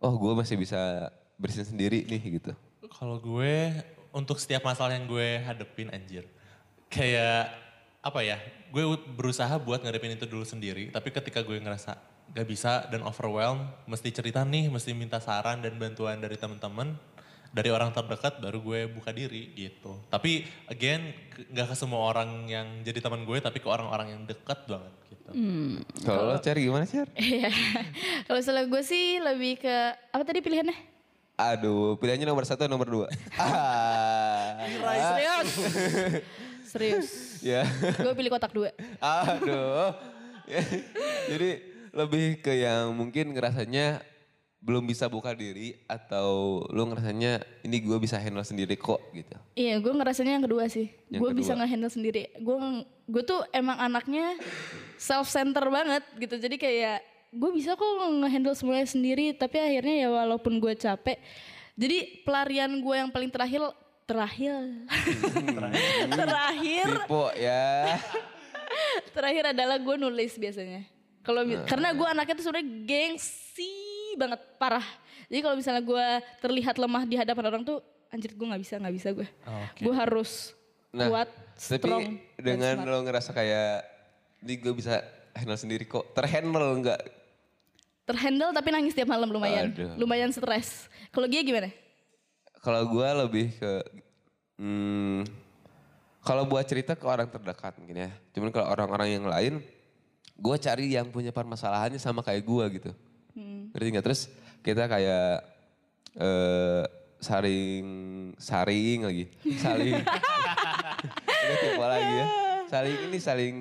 oh 0.00 0.14
gue 0.16 0.32
masih 0.32 0.56
bisa 0.56 1.12
bersihin 1.36 1.68
sendiri 1.68 2.08
nih 2.08 2.40
gitu. 2.40 2.52
Kalau 2.90 3.20
gue 3.20 3.70
untuk 4.10 4.40
setiap 4.40 4.66
masalah 4.66 4.96
yang 4.96 5.06
gue 5.06 5.38
hadepin 5.44 5.92
anjir. 5.94 6.26
Kayak 6.90 7.54
apa 8.00 8.20
ya, 8.24 8.40
gue 8.72 8.82
berusaha 9.14 9.52
buat 9.60 9.84
ngadepin 9.84 10.16
itu 10.16 10.26
dulu 10.26 10.42
sendiri. 10.42 10.90
Tapi 10.90 11.08
ketika 11.14 11.44
gue 11.44 11.60
ngerasa 11.60 11.94
gak 12.34 12.46
bisa 12.48 12.88
dan 12.90 13.04
overwhelm, 13.06 13.68
mesti 13.86 14.10
cerita 14.10 14.42
nih, 14.42 14.72
mesti 14.72 14.90
minta 14.96 15.22
saran 15.22 15.62
dan 15.62 15.76
bantuan 15.78 16.18
dari 16.18 16.34
teman-teman. 16.34 16.96
Dari 17.50 17.70
orang 17.74 17.90
terdekat 17.90 18.38
baru 18.38 18.62
gue 18.62 18.86
buka 18.94 19.10
diri 19.10 19.50
gitu. 19.58 19.98
Tapi 20.06 20.46
again 20.70 21.10
nggak 21.50 21.74
ke 21.74 21.74
semua 21.74 22.06
orang 22.14 22.46
yang 22.46 22.66
jadi 22.86 23.02
teman 23.02 23.26
gue 23.26 23.38
tapi 23.42 23.58
ke 23.58 23.66
orang-orang 23.66 24.14
yang 24.14 24.22
dekat 24.22 24.70
banget 24.70 24.94
gitu. 25.10 25.30
Kalau 26.06 26.30
lo 26.30 26.38
cari 26.38 26.60
gimana 26.62 26.86
Cer? 26.86 27.10
Iya. 27.18 27.50
Kalau 28.26 28.38
misalnya 28.38 28.64
gue 28.70 28.82
sih 28.86 29.18
lebih 29.18 29.58
ke 29.58 29.76
apa 30.14 30.22
tadi 30.22 30.38
pilihannya? 30.42 30.78
Aduh, 31.40 31.96
pilihannya 31.96 32.28
nomor 32.28 32.44
satu 32.44 32.68
atau 32.68 32.70
nomor 32.70 32.86
dua? 32.86 33.06
ah, 33.40 34.60
Serius. 34.68 35.48
Serius. 36.70 37.08
ya. 37.42 37.66
Gue 37.98 38.14
pilih 38.14 38.30
kotak 38.30 38.52
dua. 38.54 38.70
Aduh. 39.02 39.90
Jadi 41.26 41.50
lebih 41.90 42.38
ke 42.38 42.54
yang 42.54 42.94
mungkin 42.94 43.34
ngerasanya 43.34 44.04
belum 44.60 44.84
bisa 44.84 45.08
buka 45.08 45.32
diri 45.32 45.72
atau 45.88 46.60
lu 46.68 46.84
ngerasanya 46.84 47.40
ini 47.64 47.80
gue 47.80 47.96
bisa 47.96 48.20
handle 48.20 48.44
sendiri 48.44 48.76
kok 48.76 49.00
gitu. 49.16 49.32
Iya, 49.56 49.80
gue 49.80 49.88
ngerasanya 49.88 50.36
yang 50.36 50.44
kedua 50.44 50.68
sih. 50.68 50.92
Gue 51.08 51.32
bisa 51.32 51.56
nge-handle 51.56 51.88
sendiri. 51.88 52.28
Gue 52.36 52.84
gue 53.08 53.22
tuh 53.24 53.40
emang 53.56 53.80
anaknya 53.80 54.36
self 55.00 55.32
center 55.32 55.64
banget 55.72 56.04
gitu. 56.20 56.36
Jadi 56.36 56.60
kayak 56.60 57.00
gue 57.32 57.50
bisa 57.56 57.72
kok 57.72 57.88
nge-handle 58.20 58.52
semuanya 58.52 58.84
sendiri. 58.84 59.32
Tapi 59.32 59.56
akhirnya 59.56 59.96
ya 60.04 60.08
walaupun 60.12 60.60
gue 60.60 60.76
capek. 60.76 61.16
Jadi 61.80 62.20
pelarian 62.28 62.84
gue 62.84 62.94
yang 63.00 63.08
paling 63.08 63.32
terakhir 63.32 63.64
terakhir 64.04 64.52
terakhir 66.20 66.86
Tipe 67.08 67.24
ya. 67.40 67.96
terakhir 69.16 69.44
adalah 69.56 69.80
gue 69.80 69.96
nulis 69.96 70.36
biasanya. 70.36 70.84
Kalau 71.20 71.44
Nah. 71.48 71.64
karena 71.64 71.96
gue 71.96 72.06
anaknya 72.06 72.34
tuh 72.36 72.44
sebenarnya 72.44 72.68
gengsi 72.84 73.72
banget 74.20 74.40
parah. 74.56 74.84
Jadi 75.26 75.40
kalau 75.40 75.56
misalnya 75.56 75.80
gue 75.80 76.06
terlihat 76.38 76.76
lemah 76.76 77.08
di 77.08 77.16
hadapan 77.16 77.44
orang 77.48 77.62
tuh 77.64 77.80
anjir 78.08 78.36
gue 78.36 78.44
nggak 78.44 78.60
bisa 78.60 78.74
nggak 78.76 78.94
bisa 78.94 79.08
gue. 79.10 79.28
Oke. 79.46 79.80
Gue 79.80 79.94
harus 79.96 80.52
Nah, 80.90 81.06
kuat, 81.06 81.30
tapi 81.54 81.86
strong. 81.86 82.02
dan 82.34 82.42
dengan 82.58 82.74
smart. 82.82 82.90
lo 82.90 82.98
ngerasa 83.06 83.30
kayak 83.30 83.86
ini 84.42 84.54
gue 84.58 84.72
bisa 84.74 84.98
handle 85.32 85.54
sendiri 85.54 85.86
kok. 85.86 86.02
Terhandle 86.12 86.66
enggak? 86.74 87.00
terhandle 88.02 88.50
tapi 88.50 88.74
nangis 88.74 88.90
tiap 88.90 89.06
malam 89.06 89.30
lumayan, 89.30 89.70
Aduh. 89.70 89.94
lumayan 89.94 90.34
stres. 90.34 90.90
Kalau 91.14 91.30
Gia 91.30 91.46
gimana? 91.46 91.70
Kalau 92.58 92.82
gue 92.90 93.06
lebih 93.22 93.54
ke 93.54 93.72
hmm, 94.58 95.22
kalau 96.20 96.42
buat 96.42 96.66
cerita 96.66 96.98
ke 96.98 97.06
orang 97.06 97.30
terdekat 97.30 97.78
mungkin 97.78 98.04
ya. 98.04 98.10
Cuman 98.34 98.50
kalau 98.50 98.66
orang-orang 98.66 99.14
yang 99.14 99.26
lain, 99.30 99.54
gue 100.34 100.56
cari 100.58 100.90
yang 100.90 101.06
punya 101.06 101.30
permasalahannya 101.30 102.02
sama 102.02 102.18
kayak 102.20 102.42
gue 102.42 102.64
gitu. 102.82 102.90
Ngerti 103.34 103.88
nggak? 103.88 104.04
Terus 104.04 104.20
kita 104.60 104.84
kayak 104.84 105.46
eh 106.16 106.84
saring 107.20 107.86
saring 108.34 108.98
lagi, 109.04 109.24
saling 109.64 109.94
tipe 111.60 111.78
lagi 111.78 112.12
ya. 112.16 112.26
Saling 112.66 112.96
ini 113.10 113.18
saling 113.18 113.54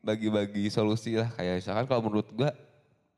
bagi-bagi 0.00 0.68
solusi 0.68 1.16
lah 1.16 1.28
kayak 1.30 1.60
misalkan 1.60 1.84
kalau 1.84 2.02
menurut 2.02 2.28
gue 2.30 2.50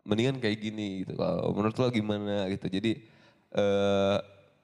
mendingan 0.03 0.39
kayak 0.39 0.59
gini 0.59 1.05
gitu. 1.05 1.15
Kalau 1.15 1.51
menurut 1.53 1.77
lo 1.77 1.87
gimana 1.91 2.47
gitu. 2.49 2.67
Jadi 2.67 2.93
eh 3.53 4.19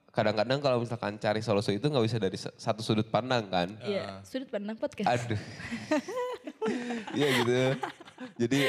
kadang-kadang 0.08 0.58
kalau 0.58 0.82
misalkan 0.82 1.14
cari 1.14 1.38
solusi 1.38 1.78
itu 1.78 1.86
nggak 1.86 2.02
bisa 2.02 2.18
dari 2.18 2.34
sa- 2.34 2.54
satu 2.56 2.82
sudut 2.82 3.06
pandang 3.06 3.46
kan. 3.46 3.68
Iya, 3.86 4.18
sudut 4.26 4.50
pandang 4.50 4.74
podcast. 4.74 5.06
Aduh. 5.06 5.38
Iya 7.16 7.26
gitu. 7.40 7.56
Jadi 8.36 8.60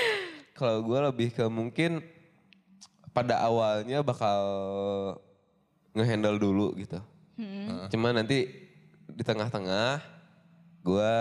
kalau 0.55 0.79
gue 0.83 0.99
lebih 1.03 1.35
ke 1.35 1.43
mungkin 1.51 1.99
pada 3.13 3.41
awalnya 3.41 4.01
bakal 4.05 4.41
ngehandle 5.93 6.37
dulu 6.37 6.67
gitu. 6.77 6.99
Cuma 7.91 8.11
nanti 8.11 8.49
di 9.09 9.23
tengah-tengah 9.25 9.99
gue 10.85 11.13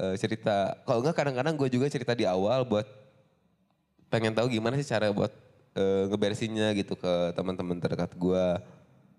eh, 0.00 0.14
cerita. 0.20 0.78
Kalau 0.84 1.02
enggak 1.02 1.16
kadang-kadang 1.16 1.54
gue 1.56 1.68
juga 1.68 1.86
cerita 1.90 2.12
di 2.14 2.24
awal 2.28 2.64
buat 2.64 2.86
pengen 4.12 4.36
tahu 4.36 4.46
gimana 4.52 4.78
sih 4.78 4.86
cara 4.86 5.10
buat 5.10 5.32
eh, 5.74 6.06
ngeberesinnya 6.08 6.70
gitu 6.78 6.94
ke 6.94 7.34
teman-teman 7.34 7.82
terdekat 7.82 8.14
gue 8.14 8.46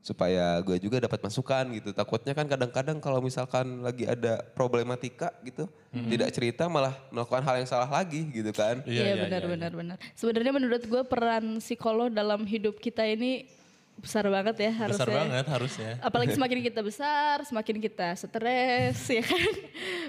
supaya 0.06 0.62
gue 0.62 0.78
juga 0.78 1.02
dapat 1.02 1.18
masukan 1.18 1.66
gitu. 1.82 1.90
Takutnya 1.90 2.38
kan 2.38 2.46
kadang-kadang 2.46 3.02
kalau 3.02 3.26
misalkan 3.26 3.82
lagi 3.82 4.06
ada 4.06 4.38
problematika 4.54 5.34
gitu, 5.42 5.66
tidak 5.90 6.30
cerita 6.30 6.70
malah 6.70 6.94
melakukan 7.10 7.42
hal 7.42 7.58
yang 7.58 7.66
salah 7.66 7.90
lagi 7.90 8.22
gitu 8.30 8.54
kan. 8.54 8.86
Iya 8.86 9.26
benar 9.26 9.50
benar 9.50 9.72
benar. 9.74 9.98
Sebenarnya 10.14 10.54
menurut 10.54 10.86
gue 10.86 11.02
peran 11.10 11.58
psikolog 11.58 12.14
dalam 12.14 12.46
hidup 12.46 12.78
kita 12.78 13.02
ini 13.02 13.50
besar 13.98 14.30
banget 14.30 14.62
ya 14.62 14.72
harusnya. 14.86 15.02
Besar 15.02 15.10
banget 15.10 15.46
harusnya. 15.50 15.92
Apalagi 16.06 16.32
semakin 16.38 16.60
kita 16.62 16.82
besar, 16.86 17.36
semakin 17.42 17.76
kita 17.82 18.08
stres 18.14 19.10
ya 19.18 19.26
kan. 19.26 19.54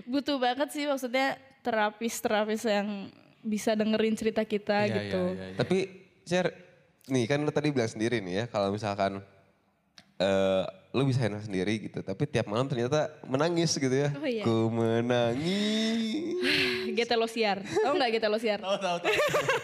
Butuh 0.05 0.37
banget 0.37 0.77
sih 0.77 0.85
maksudnya 0.85 1.41
terapis-terapis 1.65 2.69
yang 2.69 3.09
bisa 3.41 3.73
dengerin 3.73 4.13
cerita 4.13 4.45
kita 4.45 4.93
Iya, 4.93 4.93
gitu. 4.93 5.23
iya, 5.33 5.41
iya, 5.41 5.47
iya. 5.55 5.57
Tapi 5.57 5.79
share, 6.29 6.51
nih 7.09 7.25
kan 7.25 7.41
lo 7.41 7.55
tadi 7.55 7.73
bilang 7.73 7.89
sendiri 7.89 8.21
nih 8.21 8.45
ya 8.45 8.47
kalau 8.51 8.69
misalkan 8.75 9.25
eh 10.17 10.65
lo 10.91 11.05
bisa 11.05 11.21
handle 11.21 11.39
sendiri 11.39 11.77
gitu, 11.79 12.01
tapi 12.01 12.25
tiap 12.25 12.49
malam 12.49 12.65
ternyata 12.65 13.13
menangis 13.23 13.77
gitu 13.77 13.93
ya. 13.93 14.09
Oh 14.13 14.25
iya. 14.25 14.43
Ku 14.43 14.73
menangis. 14.73 16.41
Gete 16.97 17.15
Losiar. 17.15 17.61
Tahu 17.61 17.93
nggak 17.95 18.11
Gete 18.13 18.29
Losiar? 18.29 18.59
Tahu 18.59 18.77
tahu 18.77 18.97
tahu. 18.99 19.13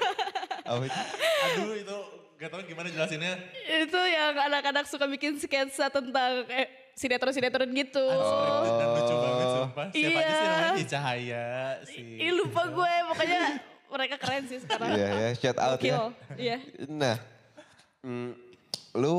Apa 0.69 0.83
itu? 0.85 1.01
Aduh 1.43 1.75
itu 1.75 1.99
gak 2.37 2.51
tau 2.51 2.61
gimana 2.63 2.89
jelasinnya. 2.89 3.35
Itu 3.65 3.97
yang 3.99 4.35
anak-anak 4.37 4.85
suka 4.85 5.07
bikin 5.07 5.39
sketsa 5.39 5.89
tentang 5.89 6.45
eh, 6.49 6.69
sinetron-sinetron 6.93 7.71
gitu. 7.73 8.03
Unscripted 8.03 8.77
dan 8.77 8.89
lucu 8.93 9.15
banget 9.15 9.47
sumpah. 9.49 9.87
Siapa 9.89 10.19
aja 10.19 10.29
sih 10.29 10.45
Iya. 10.45 10.47
namanya 10.47 10.73
Di 10.75 10.85
Cahaya 10.85 11.47
sih. 11.87 12.09
Ih 12.21 12.33
lupa 12.35 12.63
gue, 12.67 12.93
pokoknya 13.09 13.43
mereka 13.89 14.17
keren 14.19 14.43
sih 14.47 14.59
sekarang. 14.59 14.91
Iya 14.93 15.09
ya, 15.09 15.29
shout 15.35 15.59
out 15.59 15.77
Gokil. 15.77 15.89
ya. 15.89 16.03
Iya. 16.37 16.57
Nah, 16.89 17.17
mm, 18.03 18.31
lu 18.97 19.15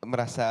merasa 0.00 0.48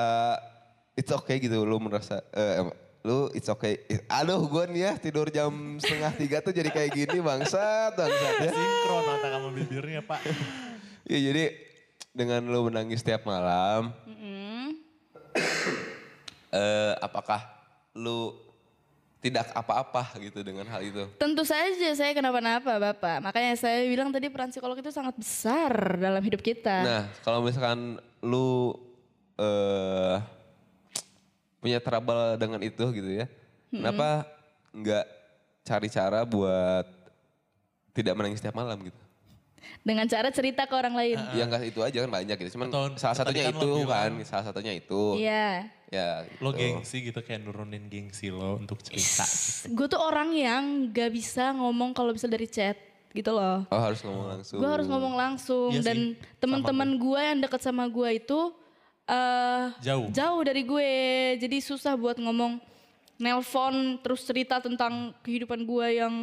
it's 0.93 1.09
okay 1.09 1.39
gitu, 1.39 1.65
lu 1.65 1.81
merasa, 1.81 2.21
eh, 2.31 2.61
em- 2.61 2.75
lu 3.01 3.31
it's 3.31 3.47
okay. 3.47 3.81
Eh, 3.87 4.03
Aduh 4.05 4.43
gue 4.45 4.63
nih 4.69 4.81
ya 4.83 4.93
tidur 4.99 5.27
jam 5.29 5.51
setengah 5.79 6.11
tiga 6.13 6.37
tuh 6.43 6.51
jadi 6.51 6.69
kayak 6.69 6.91
gini 6.91 7.17
bangsat, 7.19 7.95
bangsat 7.95 8.33
ya. 8.43 8.51
Sinkron 8.51 9.03
mata 9.07 9.27
kamu 9.31 9.47
bibirnya 9.55 10.01
pak. 10.03 10.19
Iya 11.09 11.31
jadi 11.31 11.43
dengan 12.11 12.45
lu 12.45 12.67
menangis 12.67 13.01
tiap 13.01 13.23
malam, 13.23 13.95
eh, 16.51 16.93
apakah 16.99 17.41
lu 17.95 18.35
tidak 19.19 19.51
apa-apa 19.51 20.15
gitu 20.23 20.39
dengan 20.47 20.63
hal 20.67 20.79
itu? 20.79 21.03
Tentu 21.19 21.43
saja 21.43 21.91
saya 21.91 22.15
kenapa-napa 22.15 22.79
Bapak. 22.79 23.19
Makanya 23.19 23.59
saya 23.59 23.83
bilang 23.83 24.15
tadi 24.15 24.31
peran 24.31 24.47
psikolog 24.47 24.79
itu 24.79 24.91
sangat 24.95 25.11
besar 25.19 25.99
dalam 25.99 26.23
hidup 26.23 26.39
kita. 26.39 26.77
Nah, 26.83 27.03
kalau 27.19 27.43
misalkan 27.43 27.99
lu 28.23 28.71
eh 29.39 30.15
punya 31.59 31.79
trouble 31.79 32.35
dengan 32.35 32.59
itu 32.63 32.83
gitu 32.91 33.09
ya, 33.09 33.25
kenapa 33.71 34.23
nggak 34.71 35.05
cari 35.63 35.87
cara 35.91 36.23
buat 36.23 36.87
tidak 37.91 38.15
menangis 38.15 38.39
tiap 38.39 38.55
malam 38.55 38.79
gitu? 38.79 38.99
Dengan 39.79 40.07
cara 40.07 40.31
cerita 40.31 40.67
ke 40.67 40.75
orang 40.75 40.95
lain. 40.95 41.17
Ya 41.35 41.43
nggak 41.47 41.63
itu 41.67 41.79
aja 41.83 41.97
kan 42.03 42.11
banyak 42.11 42.35
gitu, 42.35 42.59
cuman 42.59 42.67
Atau 42.71 42.83
salah 42.95 43.15
satunya 43.15 43.51
kan 43.51 43.55
lo 43.55 43.59
itu 43.59 43.71
bilang- 43.83 44.15
kan, 44.19 44.27
salah 44.27 44.45
satunya 44.51 44.73
itu. 44.75 45.03
Iya. 45.19 45.71
Ya. 45.89 46.09
Lo 46.39 46.53
gitu. 46.53 46.61
gengsi 46.79 46.97
gitu 47.01 47.19
kayak 47.19 47.43
nurunin 47.43 47.89
gengsi 47.89 48.29
lo 48.29 48.59
untuk 48.61 48.79
cerita. 48.85 49.25
Gue 49.73 49.87
tuh 49.89 49.99
orang 49.99 50.31
yang 50.31 50.63
gak 50.93 51.09
bisa 51.11 51.49
ngomong 51.55 51.97
kalau 51.97 52.13
bisa 52.13 52.29
dari 52.29 52.45
chat 52.45 52.77
gitu 53.09 53.33
loh. 53.33 53.65
Oh 53.73 53.81
harus 53.81 53.99
ngomong 54.05 54.37
langsung. 54.37 54.57
Gue 54.61 54.69
harus 54.69 54.87
ngomong 54.87 55.15
langsung 55.17 55.71
Iya 55.73 55.81
dan 55.81 55.97
teman-teman 56.37 56.93
gue 56.95 57.19
yang 57.19 57.39
deket 57.41 57.61
sama 57.65 57.89
gue 57.89 58.09
itu 58.21 58.53
eh 59.09 59.65
Jauh. 59.81 60.07
jauh 60.09 60.41
dari 60.41 60.61
gue. 60.61 60.91
Jadi 61.39 61.57
susah 61.59 61.93
buat 61.93 62.15
ngomong 62.15 62.61
nelpon 63.17 63.73
terus 63.99 64.21
cerita 64.21 64.57
tentang 64.57 65.11
kehidupan 65.19 65.59
gue 65.61 65.87
yang 65.95 66.15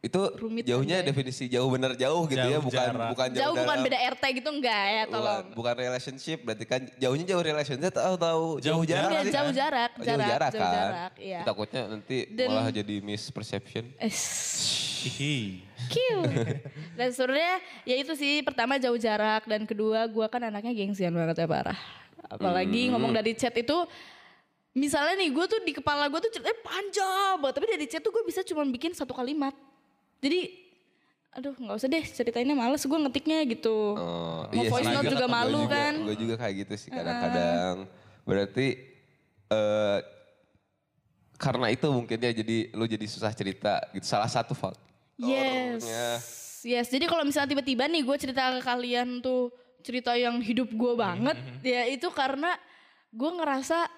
Itu 0.00 0.34
Rumit 0.34 0.66
jauhnya 0.66 0.98
aja 0.98 1.06
ya. 1.06 1.08
definisi 1.08 1.46
jauh 1.46 1.70
bener 1.70 1.94
jauh 1.94 2.26
gitu 2.26 2.34
ya, 2.36 2.58
Jauh 2.58 2.64
bukan 2.64 2.74
jarak. 2.90 3.10
bukan 3.14 3.28
jauh, 3.28 3.38
jauh 3.38 3.54
bukan 3.54 3.70
dalam- 3.70 3.86
beda 3.86 3.98
RT 4.10 4.24
gitu 4.34 4.48
enggak 4.50 4.82
ya 4.82 5.02
bukan, 5.04 5.14
tolong. 5.14 5.44
bukan 5.54 5.74
relationship 5.78 6.38
berarti 6.42 6.64
kan 6.64 6.80
jauhnya 6.96 7.22
jauh 7.24 7.38
relationship 7.40 7.92
tahu 7.92 8.14
tahu 8.16 8.44
jauh, 8.58 8.82
Jauh 8.82 8.84
jarak 8.84 9.06
Iya, 9.08 9.20
sih. 9.22 9.30
jauh 9.30 9.52
jarak, 9.52 9.90
Oh, 9.92 10.02
jarak, 10.02 10.18
jauh 10.18 10.26
jarak 10.26 10.50
jauh 10.50 10.58
kan. 10.60 10.74
jarak, 10.74 11.12
iya. 11.20 11.40
Takutnya 11.44 11.82
nanti 11.86 12.16
Dan- 12.28 12.50
malah 12.50 12.72
jadi 12.72 12.96
misperception. 12.98 13.84
Hihi. 15.02 15.62
cute. 15.84 16.66
Dan 16.94 17.08
sebenarnya 17.08 17.54
ya 17.84 17.94
itu 17.96 18.12
sih 18.12 18.40
pertama 18.40 18.78
jauh 18.78 18.96
jarak 18.96 19.44
dan 19.44 19.62
kedua 19.62 20.02
gue 20.04 20.26
kan 20.26 20.40
anaknya 20.40 20.70
gengsian 20.72 21.10
banget 21.12 21.36
ya 21.36 21.46
parah. 21.46 21.78
Apalagi 22.26 22.88
Hmm. 22.88 22.96
ngomong 22.96 23.12
dari 23.12 23.34
chat 23.34 23.54
itu 23.54 23.76
misalnya 24.72 25.20
nih 25.20 25.28
gue 25.28 25.44
tuh 25.46 25.60
di 25.62 25.72
kepala 25.76 26.08
gue 26.08 26.20
tuh 26.22 26.32
ceritanya 26.32 26.58
panjang 26.64 27.36
banget 27.36 27.54
tapi 27.60 27.66
dari 27.68 27.86
chat 27.90 28.00
tuh 28.00 28.08
gue 28.08 28.24
bisa 28.24 28.40
cuma 28.42 28.62
bikin 28.64 28.94
satu 28.94 29.12
kalimat. 29.12 29.52
Jadi 30.22 30.62
aduh 31.32 31.56
nggak 31.56 31.76
usah 31.80 31.88
deh 31.88 32.04
ceritainnya 32.04 32.52
males 32.52 32.84
gue 32.84 32.98
ngetiknya 32.98 33.40
gitu. 33.48 33.96
Oh, 33.96 34.44
Mau 34.52 34.64
voice 34.68 34.84
sih, 34.84 34.92
note 34.92 35.08
juga 35.08 35.26
gua 35.28 35.36
malu 35.40 35.64
kan. 35.64 35.94
Gue 36.04 36.16
juga 36.16 36.34
kayak 36.36 36.54
gitu 36.68 36.74
sih 36.76 36.90
kadang-kadang. 36.92 37.88
Berarti 38.24 38.66
eh 39.52 39.98
karena 41.36 41.74
itu 41.74 41.90
mungkin 41.90 42.16
ya 42.22 42.30
jadi 42.30 42.70
lu 42.70 42.84
jadi 42.86 43.06
susah 43.08 43.34
cerita 43.34 43.82
gitu. 43.90 44.06
Salah 44.06 44.30
satu 44.30 44.54
fault. 44.54 44.78
Yes. 45.18 45.82
Yes. 46.62 46.86
Jadi 46.88 47.10
kalau 47.10 47.26
misalnya 47.26 47.50
tiba-tiba 47.50 47.90
nih 47.90 48.06
gue 48.06 48.16
cerita 48.16 48.54
ke 48.54 48.60
kalian 48.62 49.18
tuh 49.18 49.50
cerita 49.82 50.14
yang 50.14 50.38
hidup 50.38 50.70
gue 50.70 50.92
banget, 50.94 51.34
ya 51.60 51.84
itu 51.84 52.06
karena 52.08 52.54
gue 53.10 53.30
ngerasa 53.34 53.90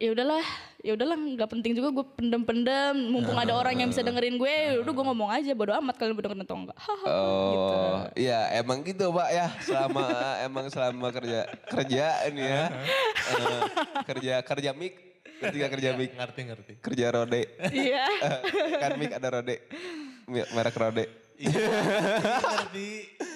ya 0.00 0.16
udahlah, 0.16 0.40
ya 0.80 0.96
udahlah 0.96 1.12
nggak 1.12 1.50
penting 1.52 1.76
juga 1.76 1.92
gue 1.92 2.04
pendem-pendem. 2.16 2.96
Mumpung 3.12 3.36
ada 3.36 3.52
orang 3.52 3.76
yang 3.76 3.92
bisa 3.92 4.00
dengerin 4.00 4.40
gue, 4.40 4.48
ya 4.48 4.80
udah 4.80 4.92
gue 4.96 5.04
ngomong 5.04 5.28
aja. 5.28 5.52
Bodo 5.52 5.76
amat 5.76 6.00
kalian 6.00 6.16
dengerin 6.16 6.42
atau 6.42 6.56
enggak. 6.56 6.78
Gitu. 6.80 7.76
Oh, 7.76 8.00
iya 8.16 8.40
emang 8.56 8.80
gitu 8.80 9.12
Pak 9.12 9.28
ya. 9.28 9.46
Selama 9.60 10.04
emang 10.48 10.66
selama 10.72 11.12
kerja 11.12 11.44
kerja 11.68 12.04
ini 12.32 12.42
ya. 12.42 12.64
Eh, 13.28 13.62
kerja 14.08 14.34
kerja 14.40 14.70
mic, 14.72 14.96
ketika 15.36 15.66
kerja 15.68 15.90
mic, 15.92 16.16
Ngerti 16.16 16.40
ngerti. 16.48 16.72
kerja 16.80 17.06
rode. 17.12 17.42
Iya. 17.68 18.04
Eh, 18.24 18.40
kan 18.80 18.96
mic 18.96 19.12
ada 19.12 19.28
rode. 19.36 19.56
Merek 20.26 20.76
rode. 20.80 21.04
Iya, 21.40 21.66
ngerti. 22.36 22.90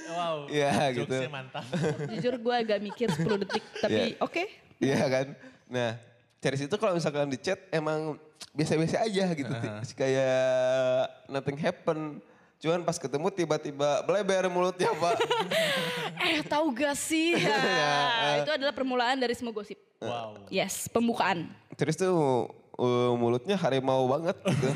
Wow. 0.07 0.37
Iya, 0.47 0.73
gitu. 0.93 1.17
mantap. 1.27 1.65
Jujur 2.07 2.35
gue 2.37 2.55
agak 2.55 2.79
mikir 2.79 3.09
10 3.09 3.41
detik, 3.41 3.65
tapi 3.81 4.13
Iya. 4.13 4.21
oke. 4.21 4.45
Iya 4.77 5.01
kan? 5.05 5.27
Nah, 5.67 5.91
dari 6.39 6.57
situ 6.57 6.75
kalau 6.77 6.93
misalkan 6.93 7.27
di 7.27 7.41
chat 7.41 7.57
emang 7.71 8.21
biasa-biasa 8.53 9.01
aja 9.01 9.25
gitu. 9.33 9.49
Ti- 9.49 9.97
Kayak 9.97 11.01
nothing 11.27 11.57
happen. 11.57 12.21
Cuman 12.55 12.81
pas 12.81 12.97
ketemu 12.97 13.29
tiba-tiba 13.29 14.05
bleber 14.05 14.49
mulutnya 14.49 14.93
Pak. 14.93 15.17
Eh 16.25 16.41
tahu 16.41 16.73
gak 16.73 16.95
sih? 16.95 17.37
Ya, 17.41 18.41
itu 18.41 18.51
adalah 18.51 18.73
permulaan 18.73 19.17
dari 19.17 19.33
semua 19.33 19.51
gosip. 19.51 19.77
Wow. 19.99 20.49
Yes, 20.49 20.87
pembukaan. 20.87 21.49
Terus 21.75 21.97
tuh 21.97 22.49
uh, 22.79 23.13
mulutnya 23.15 23.57
harimau 23.59 24.07
banget 24.11 24.37
gitu. 24.43 24.69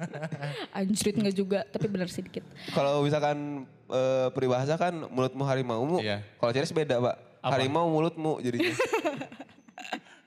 Anjrit 0.78 1.16
nggak 1.16 1.36
juga, 1.36 1.60
tapi 1.68 1.86
benar 1.88 2.08
sedikit. 2.08 2.44
kalau 2.72 3.04
misalkan 3.04 3.68
uh, 3.88 4.28
peribahasa 4.32 4.76
kan 4.76 4.92
mulutmu 5.12 5.42
harimaumu. 5.44 5.98
Iya. 6.00 6.24
Kalau 6.40 6.52
Ceres 6.52 6.72
beda 6.72 7.00
Pak. 7.00 7.16
Harimau 7.42 7.90
mulutmu 7.90 8.38
jadinya. 8.40 8.72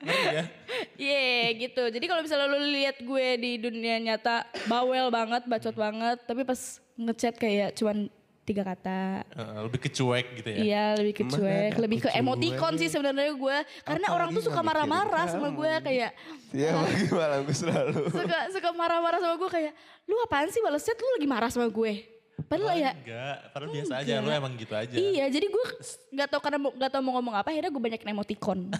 Ya? 0.06 0.46
Iya 0.94 1.50
gitu. 1.66 1.82
Jadi 1.90 2.06
kalau 2.06 2.22
misalnya 2.22 2.46
lu 2.46 2.62
lihat 2.62 3.02
gue 3.02 3.26
di 3.42 3.58
dunia 3.58 3.98
nyata 3.98 4.46
bawel 4.70 5.10
banget, 5.10 5.42
bacot 5.50 5.74
banget, 5.74 6.22
tapi 6.30 6.46
pas 6.46 6.78
ngechat 6.94 7.34
kayak 7.34 7.74
cuman 7.74 8.06
tiga 8.46 8.62
kata. 8.62 9.26
Eh, 9.34 9.58
lebih 9.66 9.80
kecuek 9.90 10.26
gitu 10.38 10.48
ya. 10.48 10.58
Iya 10.62 10.84
lebih 11.02 11.12
ke 11.18 11.22
Mana 11.26 11.74
lebih 11.76 11.98
ke 12.06 12.10
emoticon 12.14 12.78
sih 12.78 12.88
sebenarnya 12.88 13.34
gue. 13.34 13.56
Karena 13.82 14.06
orang 14.14 14.30
tuh 14.30 14.46
suka 14.46 14.62
marah-marah 14.62 15.26
sama 15.26 15.50
gue 15.50 15.70
kayak 15.82 16.10
Iya 16.54 16.70
lagi 16.78 17.04
malam 17.10 17.42
gue 17.42 17.56
selalu. 17.56 18.00
suka 18.08 18.38
suka 18.54 18.68
marah-marah 18.72 19.18
sama 19.18 19.34
gue 19.36 19.50
kayak 19.50 19.72
lu 20.06 20.14
apaan 20.22 20.48
sih 20.54 20.62
balas 20.62 20.86
chat 20.86 20.94
lu 20.94 21.10
lagi 21.18 21.26
marah 21.26 21.50
sama 21.50 21.66
gue. 21.66 22.15
Padahal 22.36 22.76
ya 22.76 22.92
Enggak, 22.92 23.36
padahal 23.56 23.70
biasa 23.72 23.92
aja. 24.04 24.12
Lu 24.20 24.28
emang 24.28 24.52
gitu 24.60 24.74
aja. 24.76 24.92
Iya, 24.92 25.24
jadi 25.32 25.46
gue 25.48 25.64
nggak 26.12 26.28
tahu 26.28 26.40
karena 26.44 26.58
nggak 26.68 26.90
tahu 26.92 27.02
mau 27.02 27.12
ngomong 27.16 27.34
apa, 27.40 27.48
akhirnya 27.48 27.72
gue 27.72 27.82
banyakin 27.82 28.08
emoticon. 28.12 28.60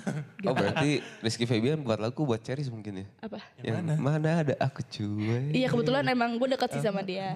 Oh 0.46 0.54
berarti 0.54 1.02
Rizky 1.26 1.42
Febian 1.42 1.82
buat 1.82 1.98
lagu 1.98 2.22
buat 2.22 2.38
Ceres 2.38 2.70
mungkin 2.70 3.02
ya? 3.02 3.06
apa? 3.18 3.42
Yang 3.66 3.98
mana? 3.98 4.46
ada 4.46 4.54
aku 4.62 4.78
cuek. 4.78 5.58
Iya 5.58 5.66
kebetulan 5.66 6.06
emang 6.06 6.38
gue 6.38 6.46
deket 6.54 6.78
sih 6.78 6.82
sama 6.86 7.02
dia. 7.02 7.34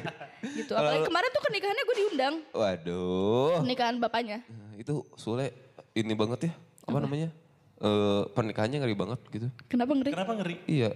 gitu. 0.62 0.70
Apalagi 0.78 1.10
kemarin 1.10 1.28
tuh 1.34 1.42
pernikahannya 1.42 1.82
gue 1.82 1.96
diundang. 1.98 2.34
Waduh. 2.54 3.66
Pernikahan 3.66 3.98
bapaknya. 3.98 4.46
Nah, 4.46 4.78
itu 4.78 5.02
Sule 5.18 5.50
ini 5.98 6.14
banget 6.14 6.38
ya. 6.46 6.52
Apa, 6.86 7.02
namanya? 7.02 7.34
Eh 7.82 8.22
pernikahannya 8.30 8.78
ngeri 8.78 8.94
banget 8.94 9.20
gitu. 9.26 9.48
Kenapa 9.66 9.90
ngeri? 9.98 10.10
Kenapa 10.14 10.32
ngeri? 10.38 10.56
Iya, 10.70 10.90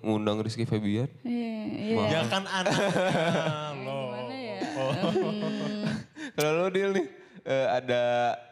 ngundang 0.00 0.40
Rizky 0.40 0.64
Febian. 0.64 1.08
Iya, 1.22 1.54
iya. 1.68 1.96
Ya 2.08 2.20
kan 2.28 2.44
anaknya 2.44 2.88
lo. 3.86 4.00
Gimana 4.10 4.34
ya? 4.34 4.58
Kalau 6.36 6.50
lo 6.64 6.66
deal 6.72 6.90
nih, 6.96 7.06
eh, 7.44 7.66
ada 7.68 8.02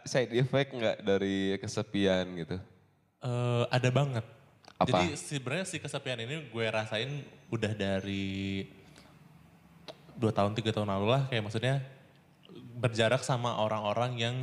side 0.04 0.32
effect 0.36 0.70
nggak 0.76 0.96
dari 1.02 1.56
kesepian 1.58 2.26
gitu? 2.36 2.56
Eh, 3.22 3.64
ada 3.70 3.88
banget. 3.90 4.24
Apa? 4.76 5.06
Jadi 5.06 5.14
sebenarnya 5.14 5.66
si 5.66 5.78
kesepian 5.78 6.18
ini 6.26 6.50
gue 6.50 6.66
rasain 6.66 7.22
udah 7.54 7.72
dari 7.72 8.66
dua 10.18 10.34
tahun 10.34 10.52
tiga 10.58 10.74
tahun 10.74 10.90
lalu 10.90 11.06
lah 11.08 11.22
kayak 11.30 11.42
maksudnya 11.46 11.74
berjarak 12.78 13.22
sama 13.22 13.62
orang-orang 13.62 14.12
yang 14.18 14.36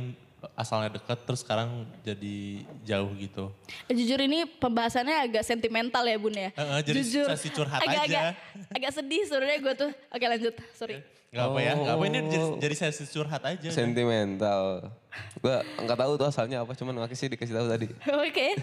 asalnya 0.56 0.96
deket 0.96 1.18
terus 1.24 1.40
sekarang 1.44 1.84
jadi 2.00 2.64
jauh 2.84 3.10
gitu. 3.16 3.44
Eh, 3.88 3.94
Jujur 3.94 4.20
ini 4.24 4.46
pembahasannya 4.46 5.16
agak 5.30 5.44
sentimental 5.44 6.04
ya 6.06 6.16
bun 6.16 6.32
ya. 6.32 6.50
Eh, 6.52 6.60
eh, 6.60 6.80
jadi 6.84 7.00
sesi 7.04 7.48
curhat 7.52 7.80
agak, 7.80 8.08
aja. 8.08 8.20
Agak, 8.20 8.32
agak 8.72 8.90
sedih 8.96 9.22
sebenarnya 9.28 9.58
gue 9.60 9.74
tuh. 9.76 9.90
Oke 10.12 10.24
lanjut, 10.26 10.54
sorry. 10.76 11.00
Gak 11.30 11.46
apa 11.46 11.58
ya, 11.62 11.72
gak 11.78 11.94
apa 11.94 12.04
ini 12.10 12.18
jadi, 12.26 12.42
Oh. 12.42 12.58
jadi 12.58 12.74
sesi 12.74 13.04
curhat 13.06 13.42
aja. 13.46 13.68
Sentimental. 13.70 14.90
Gua 15.38 15.62
nggak 15.78 15.98
tahu 15.98 16.12
tuh 16.18 16.26
asalnya 16.26 16.58
apa, 16.66 16.74
cuman 16.74 16.94
makanya 16.98 17.18
sih 17.18 17.30
dikasih 17.30 17.54
tahu 17.54 17.66
tadi. 17.70 17.86
Oke, 18.26 18.58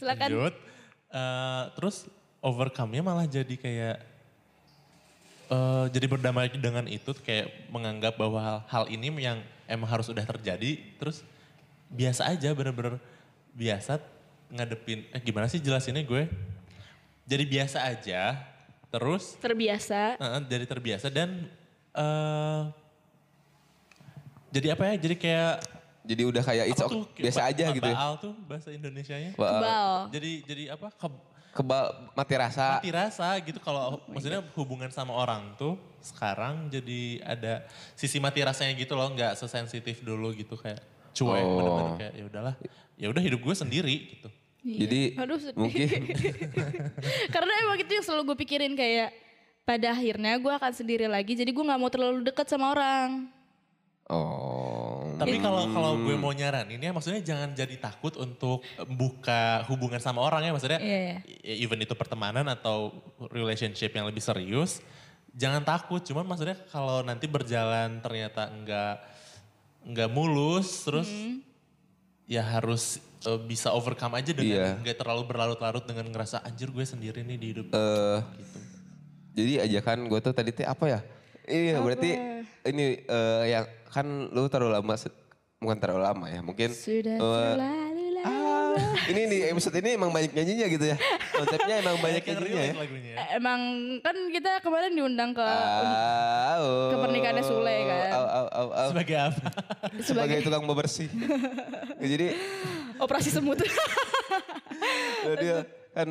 silakan. 0.00 0.28
Lanjut. 0.32 0.54
Eh, 1.12 1.62
terus 1.76 2.08
overcome-nya 2.40 3.04
malah 3.04 3.28
jadi 3.28 3.52
kayak 3.52 3.96
eh 5.50 5.84
jadi 5.90 6.06
berdamai 6.06 6.46
dengan 6.56 6.86
itu 6.86 7.10
kayak 7.20 7.68
menganggap 7.68 8.14
bahwa 8.16 8.38
hal, 8.38 8.58
hal 8.70 8.84
ini 8.86 9.10
yang 9.18 9.42
emang 9.70 9.86
harus 9.88 10.06
udah 10.06 10.26
terjadi 10.26 10.82
terus 10.96 11.22
biasa 11.88 12.26
aja 12.26 12.50
bener-bener 12.50 12.98
biasa 13.52 14.02
ngadepin 14.48 15.06
eh 15.08 15.20
gimana 15.20 15.46
sih 15.46 15.58
jelasinnya 15.58 16.02
gue 16.02 16.26
jadi 17.24 17.44
biasa 17.44 17.78
aja 17.84 18.34
terus 18.90 19.38
Terbiasa. 19.38 20.18
eh, 20.18 20.40
jadi 20.44 20.64
terbiasa 20.66 21.06
dan 21.08 21.46
eh 21.92 22.62
jadi 24.50 24.74
apa 24.74 24.82
ya 24.84 24.94
jadi 24.98 25.16
kayak 25.16 25.54
Jadi 26.00 26.22
udah 26.24 26.42
kayak 26.42 26.64
it's 26.66 26.80
apa 26.80 26.88
okay, 26.88 26.96
tuh? 26.96 27.04
Kayak 27.12 27.24
biasa 27.28 27.40
aja 27.44 27.64
gitu 27.70 27.86
ya. 27.86 27.94
baal 27.94 28.12
tuh 28.18 28.32
bahasa 28.48 28.68
Indonesianya 28.72 29.30
Ba- 29.36 29.52
Kebal. 29.52 29.92
jadi 30.10 30.30
jadi 30.42 30.64
apa 30.72 30.88
ke- 30.90 31.22
Kebal 31.50 31.84
mati 32.12 32.34
rasa. 32.34 32.78
mati 32.78 32.90
rasa 32.90 33.34
gitu 33.40 33.58
kalau 33.58 33.98
maksudnya 34.06 34.38
hubungan 34.54 34.86
sama 34.88 35.10
orang 35.12 35.54
tuh 35.54 35.74
sekarang 35.98 36.68
jadi 36.68 37.00
ada 37.20 37.66
sisi 37.92 38.16
mati 38.16 38.38
rasanya 38.40 38.70
gitu 38.72 38.94
loh 38.94 39.10
nggak 39.10 39.34
sesensitif 39.34 39.98
dulu 40.00 40.30
gitu 40.32 40.54
kayak 40.54 40.78
cuek 41.10 41.42
Oh. 41.42 41.56
bener-bener 41.56 41.92
kayak 41.96 42.14
ya 42.14 42.24
udahlah 42.24 42.54
ya 42.94 43.06
udah 43.06 43.18
hidup 43.20 43.40
gue 43.40 43.54
sendiri 43.54 43.96
gitu 44.10 44.28
Jadi 44.60 45.16
Aduh, 45.16 45.38
sedih. 45.38 45.56
mungkin 45.56 45.88
Karena 47.34 47.52
emang 47.60 47.78
itu 47.78 47.90
yang 47.90 48.04
selalu 48.04 48.22
gue 48.26 48.36
pikirin 48.40 48.74
kayak 48.74 49.10
pada 49.62 49.90
akhirnya 49.90 50.36
gue 50.36 50.52
akan 50.52 50.68
sendiri 50.70 51.06
lagi. 51.06 51.32
Jadi 51.32 51.48
gue 51.48 51.62
nggak 51.62 51.78
mau 51.78 51.88
terlalu 51.88 52.20
dekat 52.22 52.44
sama 52.44 52.70
orang. 52.70 53.32
oh 54.06 54.89
tapi 55.20 55.36
kalau 55.36 55.68
kalau 55.68 55.92
gue 55.98 56.16
mau 56.16 56.32
nyaranin 56.32 56.80
ya 56.80 56.90
maksudnya 56.90 57.20
jangan 57.20 57.52
jadi 57.52 57.76
takut 57.76 58.16
untuk 58.16 58.64
buka 58.88 59.62
hubungan 59.68 59.98
sama 59.98 60.18
orang 60.18 60.40
ya 60.42 60.50
maksudnya 60.50 60.80
Iya, 60.80 60.98
iya. 60.98 61.16
ya 61.44 61.54
even 61.60 61.78
itu 61.78 61.92
pertemanan 61.92 62.48
atau 62.48 62.90
relationship 63.28 63.90
yang 63.90 64.08
lebih 64.08 64.18
serius 64.18 64.80
jangan 65.30 65.60
takut 65.60 66.00
cuman 66.00 66.24
maksudnya 66.24 66.58
kalau 66.66 67.00
nanti 67.00 67.24
berjalan 67.24 68.00
ternyata 68.00 68.48
enggak 68.48 69.04
enggak 69.80 70.08
mulus 70.08 70.82
terus 70.82 71.06
Hmm. 71.06 71.44
ya 72.24 72.42
harus 72.42 72.98
eh, 73.20 73.40
bisa 73.40 73.70
overcome 73.70 74.16
aja 74.16 74.30
Iya. 74.30 74.36
dengan 74.36 74.80
nggak 74.80 74.96
terlalu 74.96 75.22
berlarut-larut 75.24 75.84
dengan 75.84 76.08
ngerasa 76.08 76.40
anjir 76.40 76.68
gue 76.68 76.82
sendiri 76.82 77.20
nih 77.20 77.36
di 77.36 77.46
hidup 77.52 77.66
eh 77.68 78.18
gitu. 78.36 78.58
Jadi 79.30 79.52
ajakan 79.62 79.98
gue 80.06 80.18
tuh 80.18 80.34
tadi 80.34 80.50
teh 80.50 80.64
apa 80.64 80.84
ya? 80.88 81.00
Iya 81.44 81.78
berarti 81.78 82.10
ini 82.62 83.00
eh, 83.00 83.42
yang 83.48 83.64
kan 83.88 84.06
lu 84.28 84.46
terlalu 84.46 84.76
lama, 84.76 84.94
bukan 85.58 85.76
terlalu 85.76 86.02
lama 86.02 86.26
ya 86.26 86.40
mungkin. 86.40 86.70
Sudah 86.70 87.16
eh, 87.16 87.52
terlalu 87.56 88.06
lama. 88.16 88.28
ah, 88.30 88.76
ini 89.08 89.20
di 89.26 89.38
episode 89.44 89.74
ini 89.76 89.96
emang 89.96 90.08
banyak 90.08 90.30
nyanyinya 90.30 90.66
gitu 90.68 90.84
ya. 90.84 90.96
Konsepnya 91.32 91.74
emang 91.80 91.96
banyak 92.04 92.22
yang 92.22 92.36
nyanyinya 92.38 92.62
ya. 92.62 92.74
lagunya 92.76 93.10
ya. 93.10 93.18
Emang 93.34 93.60
kan 94.00 94.16
kita 94.30 94.52
kemarin 94.60 94.92
diundang 94.92 95.30
ke 95.32 95.42
Ah, 95.42 96.60
oh. 96.60 96.90
ke 96.92 96.96
pernikahannya 97.00 97.42
Sule 97.42 97.76
kan. 97.84 98.08
Au, 98.12 98.24
au, 98.24 98.46
au, 98.46 98.68
au. 98.70 98.88
Sebagai 98.92 99.16
apa? 99.18 99.46
Sebagai 99.98 100.04
sebagai 100.04 100.36
tukang 100.44 100.64
bebersih. 100.64 101.08
Ya, 101.98 102.06
Jadi 102.12 102.26
operasi 102.96 103.28
semut. 103.28 103.58
eh, 103.58 105.34
dia 105.42 105.56
kan 105.90 106.08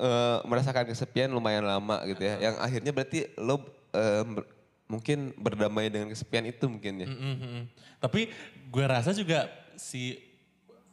eh, 0.00 0.38
merasakan 0.44 0.84
kesepian 0.88 1.30
lumayan 1.30 1.62
lama 1.62 2.00
gitu 2.04 2.24
ya. 2.24 2.40
Yang 2.40 2.54
akhirnya 2.58 2.92
berarti 2.92 3.18
lo 3.36 3.60
eh, 3.92 4.24
ber- 4.26 4.48
mungkin 4.90 5.30
berdamai 5.38 5.86
dengan 5.86 6.10
kesepian 6.10 6.50
itu 6.50 6.66
mungkin 6.66 7.06
ya. 7.06 7.08
Mhm. 7.08 7.70
Tapi 8.02 8.26
gue 8.66 8.84
rasa 8.84 9.14
juga 9.14 9.46
si 9.78 10.18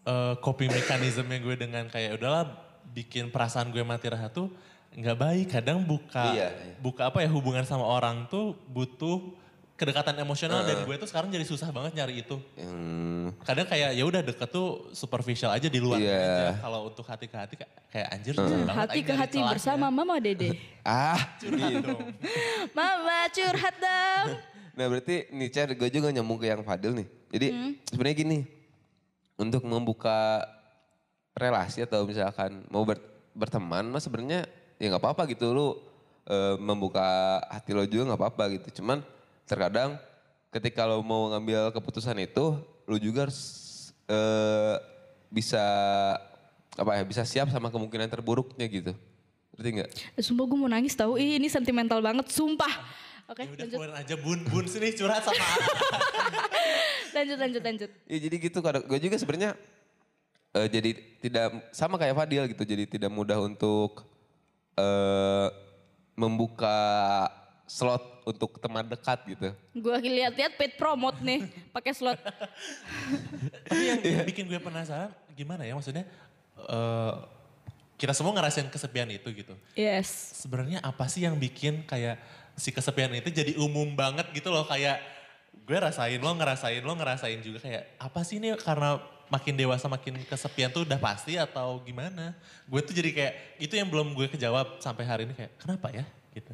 eh, 0.06 0.36
coping 0.40 0.70
mekanismenya 0.72 1.42
gue 1.42 1.56
dengan 1.58 1.84
kayak 1.90 2.22
udahlah 2.22 2.48
bikin 2.94 3.28
perasaan 3.28 3.74
gue 3.74 3.82
mati 3.84 4.08
rasa 4.08 4.30
tuh 4.30 4.54
nggak 4.94 5.18
baik. 5.18 5.48
Kadang 5.52 5.84
buka 5.84 6.32
Iya, 6.32 6.48
iya. 6.54 6.74
buka 6.80 7.10
apa 7.10 7.26
ya 7.26 7.30
hubungan 7.34 7.66
sama 7.66 7.84
orang 7.84 8.30
tuh 8.32 8.56
butuh 8.70 9.34
kedekatan 9.78 10.18
emosional 10.18 10.66
dan 10.66 10.82
gue 10.84 10.96
tuh 10.98 11.06
sekarang 11.06 11.30
jadi 11.30 11.46
susah 11.46 11.70
banget 11.70 11.94
nyari 11.94 12.26
itu. 12.26 12.42
Hmm, 12.58 13.30
Kadang 13.46 13.70
kayak 13.70 13.94
ya 13.94 14.04
udah 14.04 14.26
deket 14.26 14.50
tuh 14.50 14.90
superficial 14.90 15.54
aja 15.54 15.70
di 15.70 15.78
luar 15.78 16.02
Iya. 16.02 16.18
aja. 16.18 16.48
Kalau 16.60 16.90
untuk 16.90 17.06
hati 17.06 17.30
ke 17.30 17.38
hati 17.38 17.54
kayak, 17.56 17.72
kayak 17.88 18.08
anjir 18.10 18.34
susah 18.34 18.58
banget. 18.58 18.74
Hati 18.74 19.00
ke 19.00 19.14
hati 19.14 19.40
bersama 19.40 19.86
Mama 19.88 20.18
Dede. 20.18 20.58
ah, 20.84 21.22
Curhat 21.38 21.72
dong. 21.78 22.02
Mama 22.78 23.18
curhat 23.30 23.76
dong. 23.78 24.28
nah 24.78 24.86
berarti 24.88 25.30
nih 25.30 25.50
Cer, 25.50 25.70
gue 25.72 25.90
juga 25.90 26.10
nyambung 26.10 26.38
ke 26.38 26.50
yang 26.50 26.66
Fadil 26.66 26.98
nih. 26.98 27.08
Jadi 27.30 27.48
sebenarnya 27.86 28.18
gini, 28.18 28.40
untuk 29.38 29.62
membuka 29.62 30.42
relasi 31.34 31.86
atau 31.86 32.02
misalkan 32.02 32.66
mau 32.68 32.82
ber- 32.82 33.04
berteman, 33.32 33.86
mah 33.86 34.02
sebenarnya 34.02 34.50
ya 34.78 34.90
nggak 34.90 35.04
apa-apa 35.04 35.30
gitu 35.30 35.54
lu 35.54 35.68
eh, 36.26 36.58
membuka 36.58 37.06
hati 37.46 37.72
lo 37.72 37.86
juga 37.86 38.10
nggak 38.10 38.20
apa-apa 38.20 38.44
gitu. 38.58 38.82
Cuman 38.82 39.06
terkadang 39.48 39.96
ketika 40.52 40.84
lo 40.84 41.00
mau 41.02 41.32
ngambil 41.32 41.72
keputusan 41.72 42.20
itu, 42.20 42.60
lu 42.86 43.00
juga 43.00 43.28
harus 43.28 43.40
eh, 44.06 44.76
bisa 45.32 45.64
apa 46.78 46.92
ya 46.94 47.04
bisa 47.04 47.24
siap 47.26 47.50
sama 47.50 47.72
kemungkinan 47.74 48.12
terburuknya 48.12 48.68
gitu. 48.70 48.94
Ngerti 49.58 49.70
nggak? 49.74 49.90
Sumpah 50.22 50.46
gue 50.46 50.58
mau 50.60 50.70
nangis 50.70 50.94
tahu. 50.94 51.18
Ih, 51.18 51.42
ini 51.42 51.50
sentimental 51.50 51.98
banget, 52.04 52.30
sumpah. 52.30 52.70
Oke, 53.28 53.44
Ya 53.44 53.52
udah 53.52 53.60
lanjut, 53.60 53.76
keluarin 53.76 53.98
aja 54.00 54.16
bun 54.16 54.40
bun 54.48 54.66
sini 54.72 54.96
curhat 54.96 55.20
sama 55.20 55.36
lanjut, 57.18 57.36
lanjut, 57.36 57.60
lanjut. 57.60 57.90
Ya 58.08 58.18
jadi 58.24 58.36
gitu 58.40 58.64
kadang 58.64 58.88
gue 58.88 59.00
juga 59.04 59.20
sebenarnya 59.20 59.52
eh, 60.56 60.68
jadi 60.72 60.96
tidak 61.20 61.48
sama 61.76 62.00
kayak 62.00 62.16
Fadil 62.16 62.48
gitu. 62.48 62.64
Jadi 62.64 62.84
tidak 62.88 63.12
mudah 63.12 63.36
untuk 63.44 64.08
eh 64.80 65.50
membuka 66.18 66.80
slot 67.68 68.24
untuk 68.24 68.56
teman 68.64 68.88
dekat 68.88 69.20
gitu. 69.28 69.52
Gue 69.76 69.96
lihat-lihat 70.00 70.56
paid 70.56 70.80
promote 70.80 71.20
nih, 71.20 71.44
pakai 71.76 71.92
slot. 71.92 72.16
Tapi 73.68 73.84
yang 73.84 74.24
bikin 74.24 74.48
gue 74.48 74.58
penasaran 74.58 75.12
gimana 75.38 75.68
ya 75.68 75.78
maksudnya 75.78 76.08
eh, 76.58 77.14
kita 78.00 78.16
semua 78.16 78.34
ngerasain 78.34 78.72
kesepian 78.72 79.12
itu 79.12 79.28
gitu. 79.36 79.54
Yes. 79.76 80.08
Sebenarnya 80.40 80.80
apa 80.82 81.06
sih 81.12 81.28
yang 81.28 81.36
bikin 81.36 81.84
kayak 81.86 82.18
si 82.58 82.74
kesepian 82.74 83.14
itu 83.14 83.30
jadi 83.30 83.54
umum 83.62 83.94
banget 83.94 84.26
gitu 84.34 84.50
loh 84.50 84.66
kayak 84.66 84.98
gue 85.68 85.78
rasain 85.78 86.18
lo 86.18 86.32
ngerasain 86.34 86.82
lo 86.82 86.94
ngerasain 86.96 87.44
juga 87.44 87.62
kayak 87.62 87.84
apa 88.00 88.20
sih 88.26 88.42
ini 88.42 88.56
karena 88.58 88.98
makin 89.28 89.60
dewasa 89.60 89.92
makin 89.92 90.24
kesepian 90.24 90.72
tuh 90.72 90.88
udah 90.88 90.98
pasti 90.98 91.36
atau 91.36 91.84
gimana? 91.84 92.32
Gue 92.66 92.80
tuh 92.80 92.96
jadi 92.96 93.12
kayak 93.12 93.34
itu 93.60 93.74
yang 93.76 93.92
belum 93.92 94.16
gue 94.16 94.32
kejawab 94.32 94.80
sampai 94.80 95.04
hari 95.04 95.28
ini 95.28 95.36
kayak 95.36 95.52
kenapa 95.60 95.92
ya 95.92 96.06
gitu. 96.32 96.54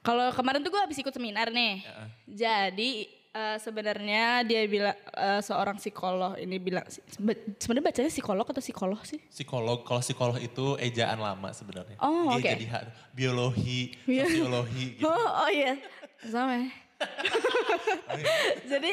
Kalau 0.00 0.32
kemarin 0.32 0.60
tuh 0.60 0.70
gue 0.70 0.80
habis 0.80 0.96
ikut 0.96 1.10
seminar 1.10 1.48
nih. 1.48 1.84
Jadi 2.24 3.04
eh, 3.30 3.56
sebenarnya 3.56 4.40
dia 4.42 4.64
bilang 4.64 4.96
eh, 4.96 5.40
seorang 5.40 5.76
psikolog 5.76 6.34
ini 6.34 6.56
bilang 6.56 6.82
sebe- 6.88 7.36
sebenarnya 7.56 7.86
bacanya 7.86 8.10
psikolog 8.10 8.42
atau 8.44 8.58
psikolog 8.58 9.00
sih? 9.02 9.20
Psikolog, 9.28 9.84
kalau 9.84 10.00
psikolog 10.00 10.36
itu 10.36 10.74
ejaan 10.78 11.18
lama 11.18 11.52
sebenarnya. 11.52 11.94
Oh, 11.98 12.32
oke. 12.32 12.42
jadi 12.42 12.64
ha- 12.70 12.88
biologi, 13.10 13.92
Iya. 14.04 14.24
sosiologi 14.26 14.84
gitu. 14.96 15.04
Oh, 15.04 15.28
oh 15.38 15.50
iya, 15.50 15.76
sama. 16.22 16.54
ya. 16.58 16.68
Jadi 18.68 18.92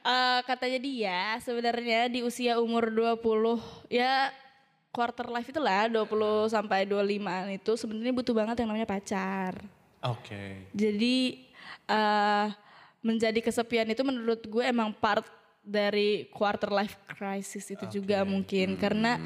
eh, 0.00 0.40
katanya 0.42 0.78
dia 0.78 1.20
sebenarnya 1.38 2.06
di 2.06 2.22
usia 2.22 2.58
umur 2.58 2.86
20 2.86 3.18
ya 3.88 4.30
quarter 4.90 5.26
life 5.26 5.48
itulah 5.48 5.88
20 5.88 6.06
sampai 6.46 6.84
25 6.84 7.02
itu 7.52 7.72
sebenarnya 7.74 8.12
butuh 8.12 8.30
banget 8.32 8.56
yang 8.58 8.70
namanya 8.70 8.86
pacar. 8.86 9.58
Oke. 10.02 10.66
Jadi 10.74 11.46
eh 11.86 12.46
menjadi 13.02 13.42
kesepian 13.42 13.90
itu 13.90 14.02
menurut 14.06 14.46
gue 14.46 14.62
emang 14.62 14.94
part 14.94 15.26
dari 15.62 16.26
quarter 16.30 16.70
life 16.70 16.98
crisis 17.06 17.70
itu 17.70 17.86
juga 17.86 18.22
mungkin 18.26 18.74
karena 18.78 19.18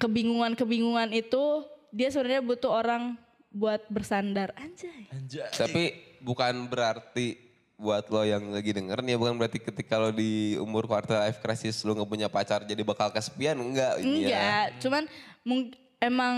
kebingungan-kebingungan 0.00 1.12
itu 1.12 1.64
dia 1.92 2.08
sebenarnya 2.08 2.40
butuh 2.44 2.72
orang 2.72 3.16
buat 3.52 3.84
bersandar 3.88 4.50
anjay. 4.56 5.08
Anjay. 5.12 5.48
Tapi 5.52 5.82
bukan 6.20 6.66
berarti 6.66 7.36
buat 7.74 8.06
lo 8.08 8.22
yang 8.24 8.54
lagi 8.54 8.70
denger 8.70 9.02
nih 9.02 9.12
ya 9.14 9.18
bukan 9.18 9.34
berarti 9.36 9.58
ketika 9.60 9.98
lo 9.98 10.14
di 10.14 10.54
umur 10.56 10.86
quarter 10.86 11.20
life 11.26 11.42
crisis 11.42 11.82
lo 11.82 11.92
nggak 11.92 12.06
punya 12.08 12.28
pacar 12.30 12.62
jadi 12.62 12.80
bakal 12.86 13.10
kesepian 13.10 13.58
enggak 13.58 13.98
ya. 13.98 14.04
Enggak, 14.04 14.66
cuman 14.80 15.02
mung- 15.42 15.74
emang 16.04 16.36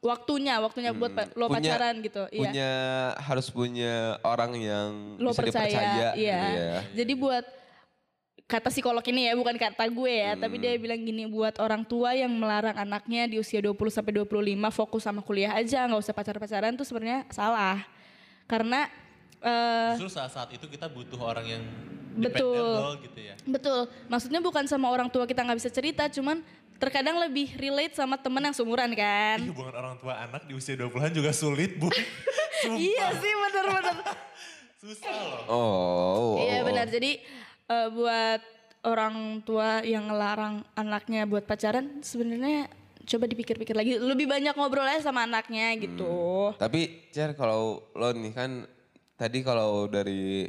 waktunya, 0.00 0.60
waktunya 0.60 0.92
buat 0.92 1.10
pa- 1.10 1.32
lo 1.32 1.48
Punya- 1.48 1.64
pacaran 1.64 1.94
gitu. 1.98 2.22
Iya. 2.28 2.40
Punya 2.40 2.70
harus 3.18 3.46
punya 3.48 3.94
orang 4.20 4.52
yang 4.54 4.90
Lo 5.16 5.32
bisa 5.32 5.40
percaya, 5.40 5.64
dipercaya 5.64 6.10
iya. 6.14 6.36
gitu 6.36 6.60
ya. 6.60 6.78
Jadi 6.94 7.12
buat 7.14 7.44
kata 8.44 8.68
psikolog 8.68 9.00
ini 9.02 9.24
ya, 9.24 9.32
bukan 9.32 9.56
kata 9.56 9.88
gue 9.88 10.12
ya, 10.12 10.36
tapi 10.36 10.60
Hmm. 10.60 10.62
dia 10.62 10.76
bilang 10.76 11.00
gini 11.00 11.24
buat 11.24 11.56
orang 11.56 11.80
tua 11.82 12.12
yang 12.12 12.28
melarang 12.28 12.76
anaknya 12.76 13.24
di 13.24 13.40
usia 13.40 13.58
20 13.58 13.88
sampai 13.88 14.12
25 14.12 14.68
fokus 14.68 15.00
sama 15.02 15.24
kuliah 15.24 15.56
aja, 15.56 15.88
nggak 15.88 15.96
usah 15.98 16.12
pacar-pacaran 16.12 16.76
tuh 16.76 16.84
sebenarnya 16.84 17.24
salah. 17.30 17.80
Karena 18.44 18.84
eh 19.40 19.96
Justru 19.96 20.12
saat-saat 20.12 20.52
itu 20.52 20.68
kita 20.68 20.84
butuh 20.86 21.16
orang 21.16 21.46
yang 21.48 21.64
Betul. 22.14 22.52
dependable 22.52 22.94
gitu 23.02 23.20
ya. 23.22 23.34
betul, 23.44 23.80
maksudnya 24.06 24.38
bukan 24.38 24.64
sama 24.64 24.86
orang 24.86 25.08
tua 25.08 25.24
kita 25.24 25.40
nggak 25.40 25.58
bisa 25.58 25.68
cerita, 25.68 26.04
cuman 26.06 26.44
terkadang 26.78 27.16
lebih 27.22 27.54
relate 27.56 27.94
sama 27.94 28.18
temen 28.18 28.42
yang 28.42 28.54
seumuran 28.56 28.90
kan. 28.92 29.38
Ih, 29.40 29.50
hubungan 29.50 29.74
orang 29.74 29.94
tua 29.98 30.14
anak 30.20 30.44
di 30.46 30.52
usia 30.58 30.74
20-an 30.74 31.12
juga 31.14 31.30
sulit, 31.34 31.76
Bu. 31.78 31.88
Iya 32.64 33.12
sih 33.20 33.28
bener-bener. 33.28 33.96
susah 34.80 35.12
loh. 35.12 35.42
Oh. 35.52 36.32
Iya 36.40 36.64
oh. 36.64 36.72
benar. 36.72 36.86
Jadi 36.88 37.20
eh, 37.68 37.88
buat 37.92 38.40
orang 38.84 39.44
tua 39.44 39.80
yang 39.84 40.08
ngelarang 40.08 40.64
anaknya 40.76 41.24
buat 41.24 41.44
pacaran 41.48 42.04
sebenarnya 42.04 42.68
coba 43.04 43.24
dipikir-pikir 43.28 43.76
lagi. 43.76 44.00
Lebih 44.00 44.28
banyak 44.28 44.56
ngobrol 44.56 44.88
aja 44.88 45.08
sama 45.08 45.28
anaknya 45.28 45.76
gitu. 45.76 46.52
Tapi 46.56 47.12
Cer 47.12 47.36
kalau 47.36 47.84
lo 47.92 48.08
nih 48.12 48.32
kan 48.32 48.64
tadi 49.16 49.44
kalau 49.44 49.88
dari 49.88 50.48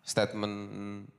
statement 0.00 0.54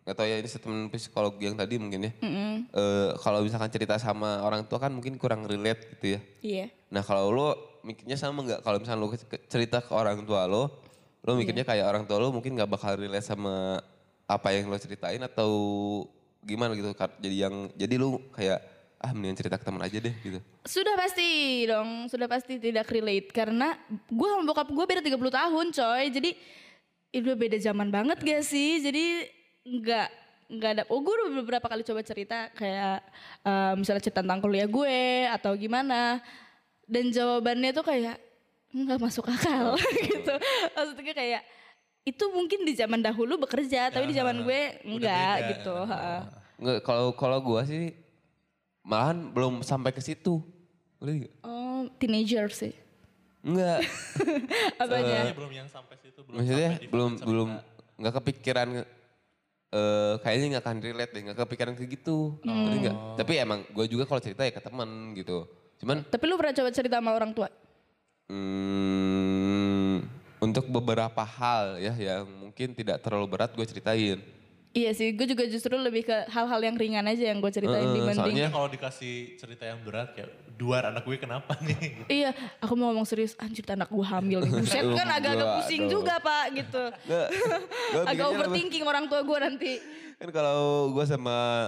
nggak 0.03 0.15
tahu 0.17 0.27
ya 0.27 0.35
ini 0.41 0.49
statement 0.49 0.89
psikolog 0.91 1.33
yang 1.37 1.55
tadi 1.55 1.77
mungkin 1.77 2.09
ya. 2.09 2.11
Eh, 2.21 3.09
kalau 3.21 3.45
misalkan 3.45 3.69
cerita 3.69 3.95
sama 4.01 4.41
orang 4.41 4.65
tua 4.65 4.81
kan 4.81 4.91
mungkin 4.91 5.15
kurang 5.15 5.45
relate 5.45 5.95
gitu 5.97 6.17
ya. 6.17 6.19
Iya. 6.41 6.65
Nah 6.89 7.05
kalau 7.05 7.29
lo 7.31 7.47
mikirnya 7.85 8.17
sama 8.17 8.41
nggak 8.45 8.59
kalau 8.65 8.77
misalnya 8.81 9.01
lo 9.01 9.09
cerita 9.47 9.79
ke 9.81 9.91
orang 9.93 10.21
tua 10.25 10.49
lo, 10.49 10.69
lo 11.23 11.31
mikirnya 11.37 11.63
kayak 11.63 11.85
orang 11.87 12.03
tua 12.03 12.17
lo 12.19 12.33
mungkin 12.33 12.57
nggak 12.57 12.69
bakal 12.69 12.97
relate 12.97 13.25
sama 13.25 13.79
apa 14.25 14.47
yang 14.53 14.67
lo 14.67 14.77
ceritain 14.81 15.21
atau 15.21 15.51
gimana 16.41 16.73
gitu. 16.73 16.91
Jadi 16.97 17.35
yang 17.37 17.69
jadi 17.77 17.95
lo 18.01 18.19
kayak 18.33 18.59
ah 19.01 19.17
mendingan 19.17 19.33
cerita 19.33 19.57
ke 19.57 19.65
teman 19.65 19.81
aja 19.81 19.97
deh 19.97 20.13
gitu. 20.21 20.39
Sudah 20.61 20.93
pasti 20.93 21.29
dong, 21.65 22.05
sudah 22.05 22.29
pasti 22.29 22.61
tidak 22.61 22.85
relate 22.93 23.33
karena 23.33 23.73
gue 23.89 24.27
sama 24.29 24.45
bokap 24.45 24.69
gue 24.69 24.85
beda 24.85 25.01
30 25.01 25.17
tahun 25.17 25.65
coy. 25.73 26.05
Jadi 26.13 26.31
udah 27.13 27.35
beda 27.35 27.57
zaman 27.59 27.91
banget 27.91 28.17
gak 28.19 28.43
sih? 28.43 28.79
Jadi 28.79 29.27
nggak 29.67 30.07
nggak 30.51 30.71
ada. 30.75 30.83
Oh 30.87 30.99
gue 30.99 31.11
udah 31.11 31.31
beberapa 31.39 31.67
kali 31.67 31.83
coba 31.83 32.01
cerita 32.01 32.51
kayak 32.51 32.99
eh, 33.41 33.73
misalnya 33.75 34.03
cerita 34.03 34.19
tentang 34.23 34.39
kuliah 34.39 34.67
gue 34.67 34.99
atau 35.27 35.51
gimana. 35.55 36.19
Dan 36.87 37.07
jawabannya 37.07 37.71
tuh 37.71 37.85
kayak 37.87 38.19
nggak 38.71 38.99
masuk 38.99 39.27
akal 39.27 39.75
gitu. 40.07 40.35
Maksudnya 40.75 41.15
kayak 41.15 41.41
itu 42.01 42.25
mungkin 42.33 42.65
di 42.65 42.73
zaman 42.73 42.99
dahulu 42.99 43.45
bekerja, 43.45 43.93
tapi 43.93 44.09
di 44.09 44.15
zaman 44.17 44.41
gue 44.41 44.61
enggak 44.83 45.35
beda. 45.37 45.49
gitu. 45.55 45.75
Nggak, 46.61 46.77
kalau 46.83 47.13
kalau 47.13 47.37
gua 47.39 47.61
sih 47.63 47.93
malahan 48.81 49.29
belum 49.31 49.61
sampai 49.61 49.93
ke 49.93 50.01
situ. 50.01 50.41
Oh 51.41 51.85
teenager 51.97 52.49
sih. 52.49 52.73
Enggak. 53.41 53.79
Apanya? 54.81 55.05
Kayaknya 55.05 55.35
belum 55.37 55.51
yang 55.53 55.67
sampai 55.69 55.95
situ, 55.97 56.19
belum 56.21 56.37
Maksudnya 56.37 56.69
sampai 56.77 56.89
belum 56.89 57.11
belum 57.25 57.49
nggak 58.01 58.13
kepikiran 58.21 58.67
eh 59.71 60.15
kayaknya 60.19 60.45
nggak 60.57 60.63
akan 60.67 60.77
relate 60.83 61.11
deh, 61.15 61.21
nggak 61.25 61.37
kepikiran 61.47 61.73
ke 61.73 61.83
gitu. 61.89 62.37
Ngerti 62.43 62.77
nggak? 62.85 62.97
Tapi 63.17 63.33
emang 63.39 63.59
gue 63.71 63.85
juga 63.89 64.03
kalau 64.05 64.21
cerita 64.21 64.45
ya 64.45 64.51
ke 64.53 64.61
teman 64.61 65.15
gitu. 65.17 65.47
Cuman 65.81 66.05
Tapi 66.05 66.23
lu 66.29 66.37
pernah 66.37 66.53
coba 66.53 66.69
cerita 66.69 66.95
sama 67.01 67.11
orang 67.15 67.33
tua? 67.33 67.49
hmm, 68.31 69.95
untuk 70.39 70.65
beberapa 70.71 71.23
hal 71.27 71.83
ya 71.83 71.93
yang 71.99 72.23
mungkin 72.25 72.71
tidak 72.71 73.03
terlalu 73.03 73.27
berat 73.27 73.51
gue 73.51 73.65
ceritain. 73.67 74.19
Iya 74.71 74.95
sih, 74.95 75.11
gue 75.11 75.27
juga 75.27 75.43
justru 75.43 75.75
lebih 75.75 76.07
ke 76.07 76.31
hal-hal 76.31 76.61
yang 76.63 76.79
ringan 76.79 77.03
aja 77.03 77.27
yang 77.27 77.43
gue 77.43 77.51
ceritain 77.51 77.83
Eh, 77.83 77.91
dibanding. 77.91 78.23
soalnya- 78.31 78.47
Kalau 78.49 78.69
dikasih 78.69 79.15
cerita 79.35 79.67
yang 79.67 79.83
berat 79.83 80.15
kayak 80.15 80.31
duar 80.55 80.87
anak 80.87 81.03
gue 81.03 81.17
kenapa 81.17 81.59
nih? 81.59 81.75
Gitu. 81.75 82.03
Iya, 82.23 82.31
aku 82.57 82.73
mau 82.73 82.87
ngomong 82.87 83.03
serius, 83.03 83.35
anjir 83.35 83.67
anak 83.67 83.91
gue 83.91 84.05
hamil 84.05 84.39
nih. 84.41 84.51
Buset 84.53 84.79
kan 84.87 85.07
agak-agak 85.11 85.47
pusing 85.57 85.83
dong. 85.83 85.91
juga 85.93 86.15
pak 86.17 86.45
gitu. 86.55 86.83
Nggak, 86.87 87.27
Agak 88.11 88.25
overthinking 88.29 88.83
orang 88.85 89.05
tua 89.05 89.21
gue 89.21 89.37
nanti. 89.41 89.73
Kan 90.15 90.29
kalau 90.31 90.61
gue 90.89 91.03
sama 91.03 91.67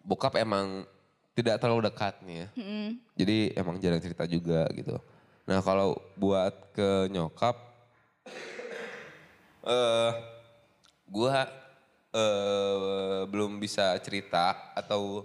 bokap 0.00 0.38
emang 0.38 0.86
tidak 1.34 1.58
terlalu 1.58 1.82
dekat 1.84 2.14
nih 2.22 2.36
ya. 2.36 2.48
Jadi 3.16 3.38
emang 3.54 3.74
jarang 3.76 3.98
cerita 3.98 4.22
juga 4.24 4.70
gitu. 4.70 4.94
Nah 5.44 5.58
kalau 5.58 5.98
buat 6.14 6.54
ke 6.70 7.10
nyokap, 7.10 7.58
eh 9.64 10.12
gue 11.08 11.30
eh 12.18 13.20
belum 13.26 13.56
bisa 13.56 13.94
cerita 13.98 14.74
atau 14.74 15.22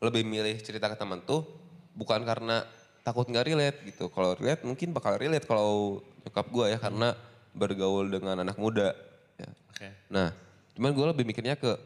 lebih 0.00 0.24
milih 0.24 0.56
cerita 0.58 0.88
ke 0.88 0.96
teman 0.96 1.20
tuh 1.20 1.44
bukan 1.92 2.24
karena 2.24 2.64
takut 3.02 3.26
nggak 3.26 3.46
relate 3.46 3.78
gitu. 3.84 4.08
Kalau 4.08 4.32
relate 4.32 4.62
mungkin 4.62 4.90
bakal 4.90 5.14
relate 5.14 5.44
kalau 5.44 6.00
nyokap 6.22 6.46
gue 6.48 6.66
ya 6.70 6.78
karena 6.78 7.12
bergaul 7.52 8.08
dengan 8.08 8.40
anak 8.40 8.56
muda. 8.56 8.96
Ya. 9.36 9.50
Oke. 9.68 9.88
Nah, 10.08 10.32
cuman 10.72 10.90
gue 10.90 11.06
lebih 11.10 11.24
mikirnya 11.24 11.54
ke 11.54 11.76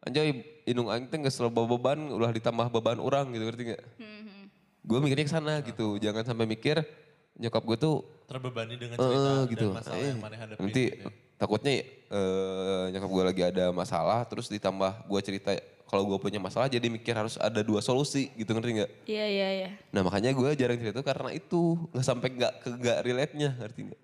anjay 0.00 0.30
indung 0.62 0.86
aing 0.86 1.06
teh 1.06 1.18
geus 1.18 1.36
loba 1.36 1.66
beban 1.66 1.98
ulah 2.06 2.30
ditambah 2.30 2.70
beban 2.70 2.98
orang 2.98 3.32
gitu 3.32 3.44
ngerti 3.44 3.62
gak? 3.74 3.82
Gue 4.80 4.98
mikirnya 5.02 5.26
ke 5.26 5.32
sana 5.32 5.54
gitu. 5.60 5.98
Jangan 5.98 6.22
sampai 6.22 6.46
mikir 6.46 6.78
nyokap 7.36 7.62
gue 7.64 7.76
tuh 7.76 7.96
Terbebani 8.26 8.74
dengan 8.74 8.96
cerita 8.96 9.32
gitu. 9.46 9.66
dan 9.68 9.76
masalah 9.76 9.98
Eh, 9.98 10.08
yang 10.08 10.20
mana 10.20 10.36
hadapin. 10.36 10.62
nanti 10.62 10.84
gitu 10.88 11.02
ya. 11.02 11.10
Takutnya 11.36 11.84
eh, 12.10 12.84
nyokap 12.92 13.10
gue 13.12 13.24
lagi 13.32 13.42
ada 13.44 13.70
masalah 13.72 14.24
terus 14.24 14.48
ditambah 14.48 15.04
gue 15.08 15.20
cerita 15.20 15.52
kalau 15.86 16.02
gue 16.02 16.18
punya 16.18 16.42
masalah 16.42 16.66
jadi 16.66 16.90
mikir 16.90 17.14
harus 17.14 17.38
ada 17.38 17.62
dua 17.62 17.78
solusi 17.78 18.34
gitu 18.34 18.50
ngerti 18.50 18.82
nggak? 18.82 18.90
Iya 19.06 19.26
iya 19.30 19.48
iya. 19.54 19.68
Nah 19.94 20.02
makanya 20.02 20.34
gue 20.34 20.50
jarang 20.58 20.76
cerita 20.82 20.98
itu 20.98 21.06
karena 21.06 21.30
itu 21.30 21.78
nggak 21.94 22.06
sampai 22.06 22.28
nggak 22.34 22.52
ke 22.58 22.68
nggak 22.74 22.98
relate 23.06 23.32
nya 23.38 23.50
ngerti 23.54 23.80
nggak? 23.92 24.00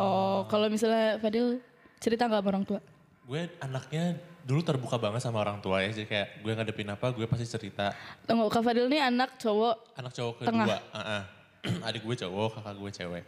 Oh 0.00 0.48
kalau 0.48 0.72
misalnya 0.72 1.20
Fadil 1.20 1.60
cerita 2.00 2.24
nggak 2.24 2.40
sama 2.40 2.50
orang 2.56 2.64
tua? 2.64 2.80
Gue 3.28 3.52
anaknya 3.60 4.16
dulu 4.48 4.64
terbuka 4.64 4.96
banget 4.96 5.20
sama 5.20 5.44
orang 5.44 5.60
tua 5.60 5.84
ya. 5.84 5.92
Jadi 5.92 6.08
kayak 6.08 6.28
gue 6.40 6.52
ngadepin 6.56 6.88
apa 6.88 7.06
gue 7.12 7.26
pasti 7.28 7.44
cerita. 7.44 7.92
Tunggu 8.24 8.48
Kak 8.48 8.64
Fadil 8.64 8.88
nih 8.88 9.04
anak 9.04 9.36
cowok. 9.36 10.00
Anak 10.00 10.12
cowok 10.16 10.34
Tengah. 10.48 10.66
kedua. 10.66 10.78
ah, 10.96 11.00
ah. 11.20 11.22
Adik 11.92 12.08
gue 12.08 12.16
cowok, 12.16 12.56
kakak 12.56 12.74
gue 12.80 12.90
cewek. 12.96 13.24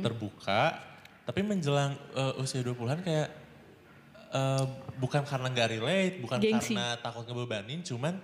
Terbuka. 0.00 0.95
Tapi 1.26 1.40
menjelang 1.42 1.98
eh, 2.14 2.40
usia 2.40 2.62
20-an 2.62 3.02
kayak 3.02 3.28
eh, 4.30 4.64
bukan 5.02 5.22
karena 5.26 5.46
nggak 5.50 5.68
relate, 5.74 6.16
bukan 6.22 6.38
Gengsi. 6.38 6.72
karena 6.78 6.94
takut 7.02 7.26
ngebebanin, 7.26 7.82
cuman 7.82 8.14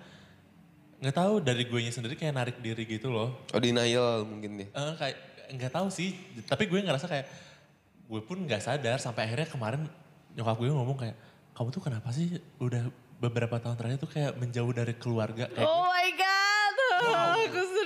nggak 1.02 1.16
tahu 1.18 1.42
dari 1.42 1.66
gue 1.66 1.82
sendiri 1.90 2.14
kayak 2.14 2.34
narik 2.38 2.56
diri 2.62 2.86
gitu 2.86 3.10
loh. 3.10 3.42
Oh 3.50 3.58
denial 3.58 4.22
mungkin 4.22 4.62
dia. 4.62 4.68
Eh, 4.70 4.94
kayak 4.94 5.16
nggak 5.58 5.72
tahu 5.74 5.90
sih, 5.90 6.14
tapi 6.46 6.70
gue 6.70 6.78
ngerasa 6.78 7.10
kayak 7.10 7.26
gue 8.06 8.20
pun 8.22 8.38
nggak 8.38 8.62
sadar 8.62 9.02
sampai 9.02 9.26
akhirnya 9.26 9.50
kemarin 9.50 9.82
nyokap 10.38 10.56
gue 10.62 10.68
ngomong 10.70 10.98
kayak 11.00 11.16
kamu 11.52 11.68
tuh 11.68 11.82
kenapa 11.84 12.08
sih 12.14 12.40
udah 12.60 12.88
beberapa 13.20 13.60
tahun 13.60 13.76
terakhir 13.76 13.98
tuh 14.00 14.10
kayak 14.10 14.32
menjauh 14.40 14.72
dari 14.72 14.94
keluarga 14.96 15.48
kayak 15.48 15.68
Oh 15.68 15.88
my 15.88 16.10
god, 16.16 16.76
aku 17.02 17.08
wow 17.08 17.81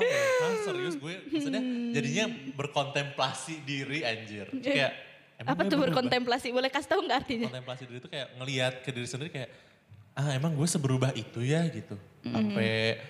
hah, 0.00 0.54
serius 0.64 0.94
gue 0.96 1.14
maksudnya 1.28 1.62
jadinya 1.92 2.24
berkontemplasi 2.56 3.60
diri 3.62 4.02
anjir 4.02 4.48
kayak 4.60 4.92
emang 5.40 5.56
Apa 5.56 5.62
tuh 5.68 5.78
berkontemplasi? 5.80 6.52
Boleh 6.52 6.68
kasih 6.68 6.88
tahu 6.92 7.00
nggak 7.08 7.18
artinya? 7.24 7.48
kontemplasi 7.48 7.82
diri 7.88 7.98
itu 8.00 8.08
kayak 8.12 8.28
ngelihat 8.36 8.74
ke 8.84 8.90
diri 8.92 9.08
sendiri 9.08 9.30
kayak 9.32 9.50
ah 10.12 10.36
emang 10.36 10.52
gue 10.52 10.68
seberubah 10.68 11.16
itu 11.16 11.40
ya 11.40 11.64
gitu 11.72 11.96
sampai 12.20 13.00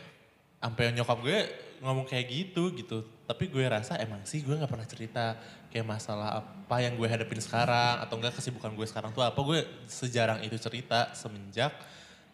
sampai 0.61 0.85
nyokap 0.95 1.19
gue 1.25 1.39
ngomong 1.81 2.05
kayak 2.07 2.29
gitu 2.29 2.71
gitu 2.77 3.03
tapi 3.25 3.49
gue 3.49 3.65
rasa 3.65 3.97
emang 3.99 4.21
sih 4.29 4.45
gue 4.45 4.53
nggak 4.53 4.69
pernah 4.69 4.85
cerita 4.85 5.35
kayak 5.73 5.87
masalah 5.89 6.45
apa 6.45 6.77
yang 6.85 6.95
gue 6.95 7.09
hadapin 7.09 7.41
sekarang 7.41 8.05
atau 8.05 8.21
enggak 8.21 8.37
kesibukan 8.37 8.69
gue 8.77 8.85
sekarang 8.85 9.11
tuh 9.17 9.25
apa 9.25 9.41
gue 9.41 9.65
sejarang 9.89 10.45
itu 10.45 10.61
cerita 10.61 11.11
semenjak 11.17 11.73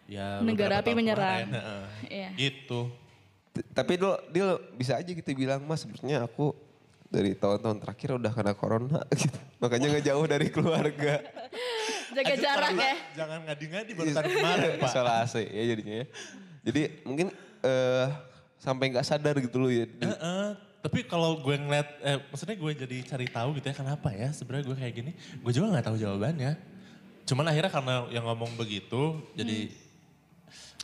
ya 0.07 0.43
Negara 0.43 0.79
api 0.83 0.91
menyerang. 0.95 1.47
kemarin. 1.51 1.87
Iya. 2.11 2.29
gitu 2.35 2.91
Tapi 3.71 3.93
dia, 3.97 4.13
dia 4.33 4.47
bisa 4.75 4.93
aja 4.97 5.11
gitu 5.11 5.29
bilang 5.33 5.63
mas 5.65 5.83
sebenarnya 5.85 6.25
aku 6.25 6.53
dari 7.07 7.31
tahun-tahun 7.39 7.79
terakhir 7.79 8.09
udah 8.19 8.31
kena 8.35 8.53
corona 8.53 8.99
gitu. 9.21 9.39
Makanya 9.63 9.87
nggak 9.95 10.05
jauh 10.05 10.25
dari 10.27 10.47
keluarga. 10.51 11.13
Jaga 12.11 12.35
jarak 12.35 12.71
ya. 12.75 12.95
jangan 13.13 13.39
ngadi-ngadi 13.45 13.91
baru 13.93 14.07
tahun 14.15 14.31
kemarin 14.31 14.69
pak 14.79 14.89
Isolasi 14.89 15.43
ya 15.47 15.63
jadinya 15.75 15.95
ya. 16.03 16.05
Jadi 16.67 16.81
mungkin 17.07 17.27
eh 17.63 18.07
sampai 18.57 18.85
nggak 18.91 19.05
sadar 19.05 19.35
gitu 19.39 19.61
loh 19.61 19.71
ya. 19.71 19.85
Heeh, 19.87 20.47
tapi 20.81 21.05
kalau 21.05 21.39
gue 21.39 21.55
ngeliat, 21.55 21.87
eh, 22.03 22.17
maksudnya 22.31 22.57
gue 22.57 22.71
jadi 22.73 22.97
cari 23.05 23.27
tahu 23.29 23.49
gitu 23.61 23.65
ya 23.69 23.75
kenapa 23.77 24.09
ya 24.11 24.33
sebenarnya 24.33 24.65
gue 24.71 24.77
kayak 24.77 24.93
gini, 24.97 25.11
gue 25.15 25.51
juga 25.53 25.77
nggak 25.77 25.85
tahu 25.87 25.97
jawabannya. 25.99 26.51
Cuman 27.27 27.45
akhirnya 27.51 27.71
karena 27.71 27.95
yang 28.09 28.25
ngomong 28.25 28.55
begitu, 28.55 29.19
jadi 29.35 29.67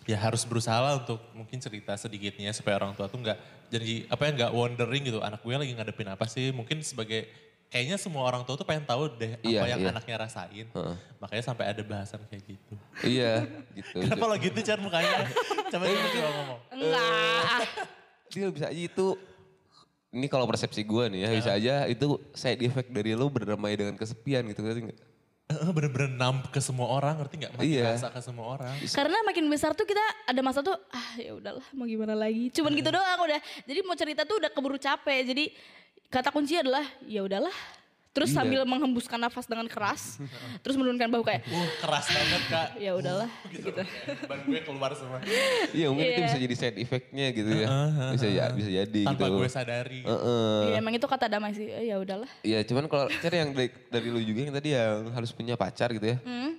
ya 0.04 0.18
harus 0.20 0.44
berusaha 0.44 0.76
lah 0.80 0.94
untuk 1.00 1.20
mungkin 1.32 1.58
cerita 1.60 1.96
sedikitnya 1.96 2.52
supaya 2.52 2.76
orang 2.80 2.92
tua 2.94 3.08
tuh 3.08 3.20
nggak 3.24 3.38
jadi 3.72 4.06
apa 4.12 4.22
ya 4.28 4.32
nggak 4.38 4.52
wondering 4.54 5.02
gitu, 5.08 5.20
anak 5.24 5.42
gue 5.42 5.54
lagi 5.54 5.74
ngadepin 5.74 6.10
apa 6.12 6.26
sih? 6.30 6.54
Mungkin 6.54 6.84
sebagai 6.86 7.26
kayaknya 7.74 7.98
semua 7.98 8.22
orang 8.30 8.46
tua 8.46 8.54
tuh 8.54 8.68
pengen 8.70 8.86
tahu 8.86 9.10
deh 9.18 9.34
apa 9.34 9.50
Iya, 9.50 9.66
yang 9.66 9.82
iya. 9.82 9.90
anaknya 9.90 10.16
rasain. 10.22 10.68
Heeh. 10.70 10.96
Makanya 11.18 11.44
sampai 11.44 11.66
ada 11.74 11.82
bahasan 11.82 12.22
kayak 12.30 12.44
gitu. 12.46 12.74
Iya 13.02 13.50
gitu. 13.82 13.98
Kenapa 14.06 14.24
lo 14.30 14.36
gitu 14.38 14.60
Chan 14.62 14.78
mukanya? 14.78 15.26
Coba 15.74 15.84
coba 15.90 16.08
coba 16.14 16.30
ngomong. 16.38 16.60
Enggak. 16.70 17.62
Dia 18.30 18.46
bisa 18.54 18.66
aja 18.70 18.78
itu 18.78 19.08
ini 20.14 20.30
kalau 20.30 20.46
persepsi 20.46 20.86
gue 20.86 21.04
nih 21.10 21.20
ya 21.26 21.30
bisa 21.34 21.52
aja 21.58 21.76
itu 21.90 22.06
side 22.38 22.62
effect 22.62 22.94
dari 22.94 23.18
lo 23.18 23.26
berdamai 23.34 23.74
dengan 23.74 23.98
kesepian 23.98 24.46
gitu 24.54 24.62
ngerti 24.62 24.94
nggak? 24.94 25.00
Eh, 25.52 25.60
Bener-bener 25.76 26.08
namp 26.08 26.48
ke 26.50 26.60
semua 26.64 26.88
orang, 26.88 27.20
ngerti 27.20 27.36
nggak? 27.36 27.52
Mati 27.54 27.68
Iya. 27.68 27.94
rasa 27.94 28.08
ke 28.10 28.22
semua 28.24 28.46
orang. 28.56 28.74
Karena 28.80 29.18
makin 29.28 29.44
besar 29.52 29.76
tuh 29.76 29.84
kita 29.84 30.00
ada 30.24 30.40
masa 30.40 30.64
tuh 30.64 30.74
ah 30.90 31.10
ya 31.20 31.36
udahlah 31.36 31.66
mau 31.76 31.84
gimana 31.84 32.16
lagi. 32.16 32.48
Cuman 32.50 32.72
gitu 32.74 32.90
doang 32.90 33.20
udah. 33.20 33.40
Jadi 33.68 33.80
mau 33.84 33.94
cerita 33.94 34.24
tuh 34.24 34.40
udah 34.40 34.50
keburu 34.50 34.80
capek. 34.80 35.20
Jadi 35.28 35.52
kata 36.08 36.32
kunci 36.32 36.56
adalah 36.56 36.82
ya 37.04 37.22
udahlah. 37.22 37.52
Terus 38.14 38.30
Iya. 38.30 38.38
sambil 38.40 38.62
menghembuskan 38.62 39.18
nafas 39.18 39.44
dengan 39.44 39.66
keras, 39.66 40.22
terus 40.62 40.78
menurunkan 40.78 41.10
bahu 41.10 41.26
kayak 41.26 41.42
Uh, 41.44 41.66
keras 41.82 42.06
banget 42.08 42.42
kak. 42.46 42.68
ya 42.86 42.94
udahlah 42.94 43.26
gitu. 43.50 43.74
Ban 44.24 44.40
gue 44.40 44.60
keluar 44.62 44.94
semua. 44.94 45.18
Iya 45.74 45.90
mungkin 45.90 46.06
itu 46.08 46.14
Iya. 46.16 46.28
bisa 46.30 46.38
jadi 46.38 46.56
side 46.56 46.78
effectnya 46.80 47.26
gitu 47.32 47.50
ya. 47.52 47.68
Bisa 48.14 48.28
ya 48.28 48.46
bisa 48.50 48.70
jadi 48.72 49.02
Tanpa 49.04 49.18
gitu. 49.26 49.34
gue 49.36 49.50
sadari. 49.50 50.00
Heeh. 50.02 50.58
Ya, 50.64 50.78
emang 50.78 50.94
itu 50.94 51.04
kata 51.04 51.26
damai 51.26 51.52
sih. 51.52 51.66
Eh, 51.66 51.90
ya 51.90 51.98
udahlah. 51.98 52.30
Iya 52.40 52.62
cuman 52.64 52.86
kalau 52.86 53.10
cari 53.10 53.36
yang 53.36 53.50
dari, 53.50 53.70
dari 53.90 54.08
lu 54.08 54.22
juga 54.22 54.40
yang 54.44 54.54
tadi 54.54 54.70
yang 54.72 55.10
harus 55.10 55.30
punya 55.30 55.58
pacar 55.58 55.90
gitu 55.92 56.06
ya. 56.08 56.18
Hmm. 56.22 56.54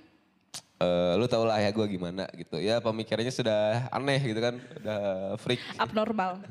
Eh, 0.75 1.13
lu 1.15 1.23
tau 1.25 1.47
lah 1.47 1.55
ya 1.55 1.71
gue 1.71 1.85
gimana 1.87 2.27
gitu 2.33 2.59
ya 2.59 2.77
pemikirannya 2.77 3.31
sudah 3.31 3.87
aneh 3.89 4.19
gitu 4.19 4.43
kan 4.43 4.59
udah 4.75 4.99
freak. 5.39 5.63
Abnormal. 5.77 6.43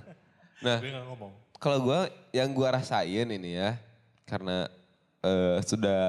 Nah 0.58 0.80
Gue 0.80 0.88
gak 0.90 1.04
ngomong. 1.04 1.32
kalau 1.54 1.78
gue 1.82 1.98
yang 2.32 2.48
gue 2.48 2.64
rasain 2.64 3.28
ini 3.28 3.52
ya 3.54 3.76
karena 4.24 4.64
eh, 5.24 5.58
sudah 5.64 6.04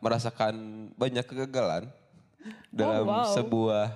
merasakan 0.00 0.54
banyak 0.96 1.24
kegagalan 1.28 1.84
dalam 2.72 3.04
wow. 3.04 3.28
sebuah 3.36 3.86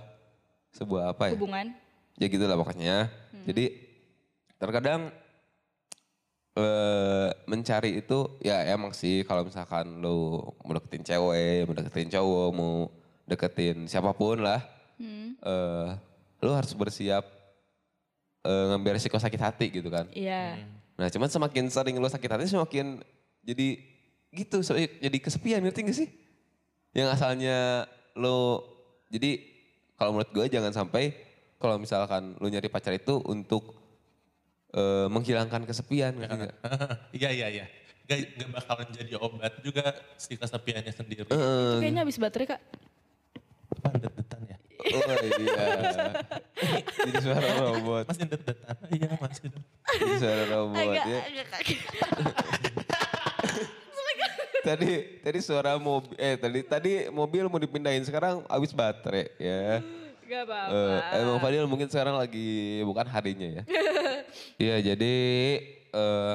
sebuah 0.75 1.03
apa 1.17 1.33
ya? 1.33 1.35
Hubungan. 1.39 1.67
ya 2.15 2.27
gitu 2.31 2.45
lah 2.47 2.55
pokoknya. 2.61 3.11
Jadi 3.49 3.75
terkadang 4.61 5.11
eh 6.55 7.31
mencari 7.51 7.99
itu 7.99 8.39
ya 8.39 8.63
emang 8.71 8.95
sih 8.95 9.27
kalau 9.27 9.43
misalkan 9.43 9.99
lu 9.99 10.39
mau 10.63 10.73
deketin 10.79 11.03
cewek, 11.03 11.67
mau 11.67 11.75
deketin 11.75 12.11
cowok, 12.15 12.49
mau 12.55 12.73
deketin 13.27 13.77
siapa 13.91 14.15
pun 14.15 14.39
lah, 14.39 14.63
eh 15.43 15.89
lu 16.45 16.51
harus 16.55 16.71
bersiap 16.77 17.27
eh, 18.47 18.65
ngambil 18.71 18.95
resiko 19.01 19.19
sakit 19.19 19.41
hati 19.43 19.67
gitu 19.75 19.91
kan. 19.91 20.07
Iya. 20.15 20.63
Nah 20.95 21.11
cuman 21.11 21.27
semakin 21.27 21.67
sering 21.75 21.99
lu 21.99 22.07
sakit 22.07 22.31
hati 22.31 22.47
semakin 22.47 23.03
jadi 23.43 23.94
gitu, 24.35 24.61
so- 24.61 24.77
jadi 24.77 25.19
kesepian 25.19 25.63
ngerti 25.63 25.81
gak 25.83 25.97
sih? 25.97 26.09
Yang 26.93 27.09
asalnya 27.15 27.87
lu, 28.15 28.63
jadi 29.09 29.39
kalau 29.95 30.15
menurut 30.15 30.31
gue 30.31 30.47
jangan 30.51 30.71
sampai 30.71 31.15
kalau 31.57 31.79
misalkan 31.79 32.35
lu 32.39 32.47
nyari 32.47 32.67
pacar 32.67 32.93
itu 32.93 33.23
untuk 33.25 33.75
eh, 34.71 35.07
menghilangkan 35.07 35.63
kesepian. 35.65 36.19
ngerti 36.19 36.35
nggak? 36.35 36.55
Iya 37.19 37.31
iya 37.31 37.47
iya. 37.49 37.67
Gak, 38.05 38.37
gak 38.37 38.51
bakalan 38.53 38.89
jadi 38.93 39.17
obat 39.17 39.65
juga 39.65 39.97
si 40.15 40.37
kesepiannya 40.37 40.93
sendiri. 40.93 41.25
Itu 41.25 41.35
kayaknya 41.81 42.05
habis 42.05 42.21
baterai 42.21 42.47
kak. 42.53 42.61
Apa 43.81 43.97
det-detan 43.97 44.41
ya? 44.45 44.57
Oh 44.85 45.01
iya. 45.41 45.65
jadi 47.09 47.19
suara 47.23 47.49
robot. 47.65 48.05
Masih 48.13 48.27
det-detan? 48.29 48.77
Iya 48.93 49.09
masih. 49.17 49.49
Jadi 49.89 50.15
suara 50.21 50.45
robot 50.53 50.85
Agak, 50.85 51.05
ya. 51.07 51.21
agak 51.25 51.47
kaget. 51.49 51.79
Tadi 54.65 55.21
tadi 55.21 55.39
suara 55.45 55.77
mobil 55.77 56.17
eh 56.17 56.41
tadi 56.41 56.61
tadi 56.65 56.93
mobil 57.13 57.45
mau 57.53 57.61
dipindahin 57.61 58.01
sekarang 58.03 58.41
habis 58.49 58.73
baterai 58.73 59.29
ya. 59.37 59.85
Gak 60.25 60.49
apa-apa. 60.49 61.21
Emang 61.21 61.37
Fadil 61.37 61.69
mungkin 61.69 61.89
sekarang 61.93 62.17
lagi 62.17 62.81
bukan 62.89 63.05
harinya 63.05 63.61
ya. 63.61 63.63
Iya 64.59 64.95
jadi 64.95 65.15
eh 65.95 66.35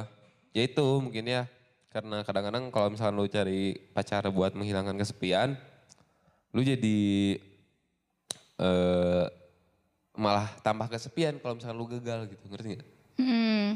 ya 0.56 0.62
itu 0.64 0.88
mungkin 1.04 1.28
ya 1.28 1.52
karena 1.92 2.24
kadang-kadang 2.24 2.72
kalau 2.72 2.88
misalkan 2.94 3.18
lu 3.18 3.28
cari 3.28 3.76
pacar 3.92 4.24
buat 4.32 4.56
menghilangkan 4.56 4.96
kesepian, 4.96 5.60
lu 6.54 6.62
jadi 6.64 7.00
eh 8.60 9.26
malah 10.16 10.48
tambah 10.64 10.88
kesepian 10.88 11.40
kalau 11.44 11.60
misalkan 11.60 11.76
lu 11.76 11.88
gagal 11.92 12.30
gitu 12.32 12.46
ngerti 12.48 12.68
nggak? 12.78 12.88
Hmm. 13.20 13.70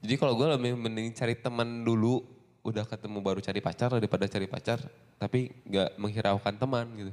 Jadi 0.00 0.14
kalau 0.16 0.32
gue 0.34 0.48
lebih 0.50 0.72
mending 0.74 1.12
cari 1.12 1.36
teman 1.36 1.84
dulu 1.84 2.24
udah 2.60 2.84
ketemu 2.84 3.18
baru 3.18 3.40
cari 3.40 3.58
pacar 3.58 3.88
daripada 3.90 4.24
cari 4.24 4.44
pacar 4.44 4.78
tapi 5.16 5.48
nggak 5.64 5.96
menghiraukan 5.96 6.54
teman 6.54 6.86
gitu. 6.94 7.12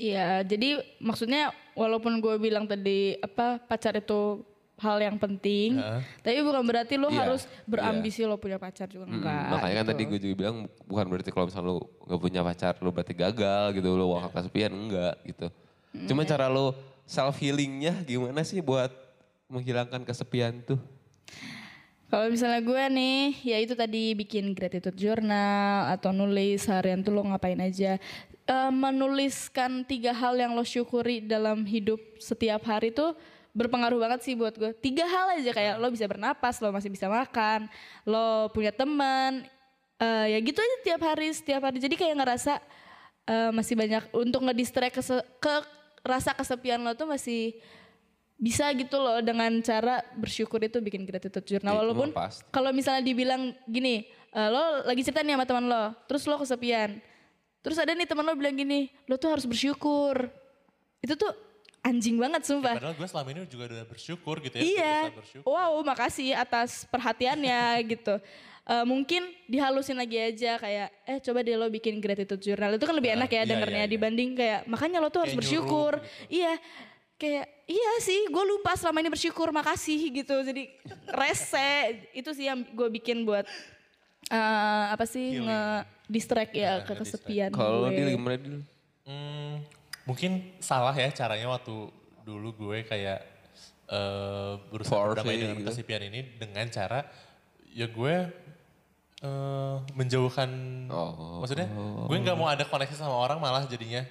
Iya, 0.00 0.40
jadi 0.40 0.80
maksudnya 0.96 1.52
walaupun 1.76 2.18
gue 2.18 2.40
bilang 2.40 2.64
tadi 2.64 3.20
apa 3.20 3.60
pacar 3.60 3.92
itu 3.94 4.40
hal 4.80 4.96
yang 4.96 5.20
penting, 5.20 5.76
tapi 6.24 6.40
bukan 6.40 6.64
berarti 6.64 6.96
lo 6.96 7.12
Iya, 7.12 7.28
harus 7.28 7.44
berambisi 7.68 8.24
lo 8.24 8.40
punya 8.40 8.56
pacar 8.56 8.88
juga 8.88 9.04
Mm, 9.04 9.20
enggak. 9.20 9.44
makanya 9.52 9.74
kan 9.76 9.84
gitu. 9.84 9.90
tadi 9.92 10.02
gue 10.08 10.18
juga 10.18 10.34
bilang 10.40 10.56
bukan 10.88 11.04
berarti 11.04 11.28
kalau 11.28 11.46
misalnya 11.52 11.68
lu 11.68 11.76
nggak 12.08 12.16
punya 12.18 12.40
pacar 12.40 12.72
lu 12.80 12.88
berarti 12.88 13.12
gagal 13.12 13.64
gitu 13.76 13.88
lu 13.92 14.06
wakil 14.08 14.32
kesepian 14.32 14.72
enggak 14.72 15.14
gitu. 15.22 15.46
Cuma 16.08 16.24
cara 16.24 16.48
lu 16.48 16.72
self 17.04 17.36
healingnya 17.36 17.92
gimana 18.08 18.40
sih 18.40 18.64
buat 18.64 18.88
menghilangkan 19.52 20.00
kesepian 20.00 20.64
tuh? 20.64 20.80
Kalau 22.10 22.26
misalnya 22.26 22.58
gue 22.58 22.84
nih, 22.90 23.22
ya 23.46 23.56
itu 23.62 23.78
tadi 23.78 24.18
bikin 24.18 24.50
gratitude 24.50 24.98
journal 24.98 25.94
atau 25.94 26.10
nulis 26.10 26.66
harian 26.66 27.06
tuh 27.06 27.14
lo 27.14 27.22
ngapain 27.22 27.62
aja. 27.62 28.02
Eh, 28.50 28.72
menuliskan 28.74 29.86
tiga 29.86 30.10
hal 30.10 30.34
yang 30.34 30.58
lo 30.58 30.66
syukuri 30.66 31.22
dalam 31.22 31.62
hidup 31.62 32.02
setiap 32.18 32.66
hari 32.66 32.90
tuh 32.90 33.14
berpengaruh 33.54 33.94
banget 34.02 34.26
sih 34.26 34.34
buat 34.34 34.58
gue. 34.58 34.74
Tiga 34.82 35.06
hal 35.06 35.38
aja 35.38 35.54
kayak 35.54 35.74
lo 35.78 35.86
bisa 35.86 36.10
bernapas, 36.10 36.58
lo 36.58 36.74
masih 36.74 36.90
bisa 36.90 37.06
makan, 37.06 37.70
lo 38.02 38.50
punya 38.50 38.74
teman, 38.74 39.46
eh, 40.02 40.34
ya 40.34 40.38
gitu 40.42 40.58
aja 40.58 40.76
tiap 40.82 41.06
hari, 41.06 41.30
setiap 41.30 41.62
hari. 41.62 41.78
Jadi 41.78 41.94
kayak 41.94 42.18
ngerasa 42.18 42.58
eh, 43.30 43.54
masih 43.54 43.78
banyak 43.78 44.10
untuk 44.10 44.42
ngedistract 44.50 44.98
ke, 44.98 45.02
ke 45.38 45.54
rasa 46.02 46.34
kesepian 46.34 46.82
lo 46.82 46.98
tuh 46.98 47.06
masih 47.06 47.54
bisa 48.40 48.72
gitu 48.72 48.96
loh 48.96 49.20
dengan 49.20 49.52
cara 49.60 50.00
bersyukur 50.16 50.64
itu 50.64 50.80
bikin 50.80 51.04
gratitude 51.04 51.44
journal 51.44 51.76
Ya, 51.76 51.76
itu 51.76 51.82
walaupun 51.84 52.08
kalau 52.48 52.72
misalnya 52.72 53.04
dibilang 53.04 53.52
gini 53.68 54.02
eh, 54.32 54.48
lo 54.48 54.80
lagi 54.82 55.04
cerita 55.04 55.20
nih 55.20 55.36
sama 55.36 55.44
teman 55.44 55.64
lo 55.68 55.92
terus 56.08 56.24
lo 56.24 56.40
kesepian 56.40 56.96
terus 57.60 57.76
ada 57.76 57.92
nih 57.92 58.08
teman 58.08 58.24
lo 58.24 58.32
bilang 58.32 58.56
gini 58.56 58.88
lo 59.04 59.20
tuh 59.20 59.36
harus 59.36 59.44
bersyukur 59.44 60.32
itu 61.00 61.12
tuh 61.12 61.28
anjing 61.80 62.16
banget 62.16 62.44
sumpah 62.44 62.76
Padahal 62.76 62.96
gue 62.96 63.08
selama 63.08 63.28
ini 63.32 63.40
juga 63.44 63.64
udah 63.72 63.84
bersyukur 63.88 64.36
gitu 64.44 64.52
ya. 64.52 64.60
Iya. 64.60 64.98
bersyukur. 65.16 65.48
Wow, 65.48 65.80
makasih 65.80 66.36
atas 66.36 66.84
perhatiannya 66.84 67.60
gitu. 67.96 68.20
Eh, 68.68 68.84
mungkin 68.84 69.32
dihalusin 69.48 69.96
lagi 69.96 70.20
aja 70.20 70.60
kayak 70.60 70.92
eh 71.08 71.18
coba 71.24 71.40
deh 71.40 71.56
lo 71.56 71.72
bikin 71.72 71.96
gratitude 71.96 72.44
journal. 72.44 72.76
Itu 72.76 72.84
kan 72.84 72.92
lebih 72.92 73.16
enak 73.16 73.32
ya 73.32 73.42
iya, 73.42 73.48
dengernya 73.48 73.80
iya, 73.80 73.88
iya. 73.88 73.94
dibanding 73.96 74.30
kayak 74.36 74.60
makanya 74.68 75.00
lo 75.00 75.08
tuh 75.08 75.24
harus 75.24 75.32
Kayak 75.32 75.40
bersyukur. 75.40 75.92
nyuruh 75.96 76.04
gitu. 76.04 76.36
Iya. 76.36 76.52
Kayak 77.20 77.46
iya 77.68 77.92
sih, 78.00 78.26
gue 78.26 78.44
lupa 78.48 78.72
selama 78.74 78.98
ini 78.98 79.12
bersyukur, 79.12 79.52
makasih 79.52 80.00
gitu. 80.10 80.40
Jadi 80.40 80.72
rese 81.06 81.70
itu 82.10 82.32
sih 82.32 82.48
yang 82.48 82.64
gue 82.64 82.88
bikin 82.90 83.22
buat 83.22 83.44
eh, 84.26 84.84
apa 84.88 85.04
sih 85.04 85.36
Healing. 85.36 85.44
nge 85.46 85.62
distract 86.08 86.52
ya 86.52 86.80
Nah, 86.80 86.88
ke 86.88 86.92
kesepian 86.96 87.50
Kalau 87.52 87.86
gimana 87.86 88.34
Dil? 88.34 88.64
Hmm, 89.04 89.62
mungkin 90.02 90.56
salah 90.58 90.90
ya 90.90 91.06
caranya 91.10 91.46
waktu 91.46 91.92
dulu 92.22 92.50
gue 92.56 92.82
kayak 92.82 93.20
eh 93.86 94.52
berusaha 94.70 95.02
berdamai 95.02 95.34
dengan 95.36 95.58
gitu. 95.58 95.66
kesepian 95.66 96.02
ini 96.06 96.20
dengan 96.38 96.66
cara 96.66 97.02
ya 97.68 97.86
gue 97.86 98.14
eh 99.20 99.76
menjauhkan 99.92 100.50
Oh. 100.88 101.42
maksudnya 101.42 101.66
gue 102.06 102.16
nggak 102.16 102.34
mau 102.34 102.46
ada 102.46 102.62
koneksi 102.62 102.94
sama 102.94 103.14
orang 103.14 103.38
malah 103.38 103.66
jadinya 103.66 104.06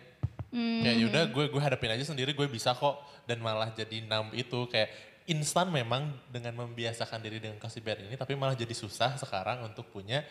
kayak 0.50 0.96
yaudah 0.98 1.24
gue 1.30 1.46
gue 1.54 1.62
hadapin 1.62 1.94
aja 1.94 2.06
sendiri 2.10 2.34
gue 2.34 2.48
bisa 2.50 2.74
kok 2.74 3.06
dan 3.30 3.38
malah 3.38 3.70
jadi 3.70 4.02
numb 4.10 4.34
itu 4.34 4.66
kayak 4.66 4.90
instan 5.30 5.70
memang 5.70 6.10
dengan 6.34 6.66
membiasakan 6.66 7.22
diri 7.22 7.38
dengan 7.38 7.62
kesepian 7.62 8.10
ini 8.10 8.18
tapi 8.18 8.34
malah 8.34 8.58
jadi 8.58 8.74
susah 8.74 9.14
sekarang 9.22 9.62
untuk 9.62 9.86
punya 9.94 10.26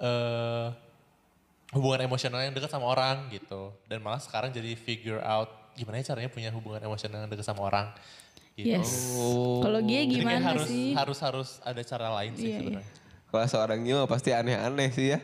eh 0.00 0.68
hubungan 1.72 2.04
emosional 2.04 2.44
yang 2.44 2.52
dekat 2.52 2.68
sama 2.68 2.84
orang 2.84 3.32
gitu 3.32 3.72
dan 3.88 4.04
malah 4.04 4.20
sekarang 4.20 4.52
jadi 4.52 4.76
figure 4.76 5.20
out 5.24 5.72
gimana 5.72 6.04
ya 6.04 6.12
caranya 6.12 6.28
punya 6.28 6.52
hubungan 6.52 6.84
emosional 6.84 7.24
yang 7.24 7.32
dekat 7.32 7.48
sama 7.48 7.64
orang 7.64 7.88
gitu. 8.52 8.76
Yes. 8.76 9.16
Kalau 9.64 9.80
dia 9.80 10.04
Jadi 10.04 10.12
gimana 10.20 10.40
harus 10.44 10.68
sih? 10.68 10.92
harus 10.92 11.18
harus 11.24 11.48
ada 11.64 11.80
cara 11.80 12.12
lain 12.20 12.32
sih 12.36 12.52
Iya, 12.52 12.58
sebenarnya. 12.60 12.92
Kalau 13.32 13.46
seorang 13.48 13.80
Nyo 13.80 14.04
pasti 14.04 14.30
aneh-aneh 14.36 14.92
sih 14.92 15.16
ya. 15.16 15.18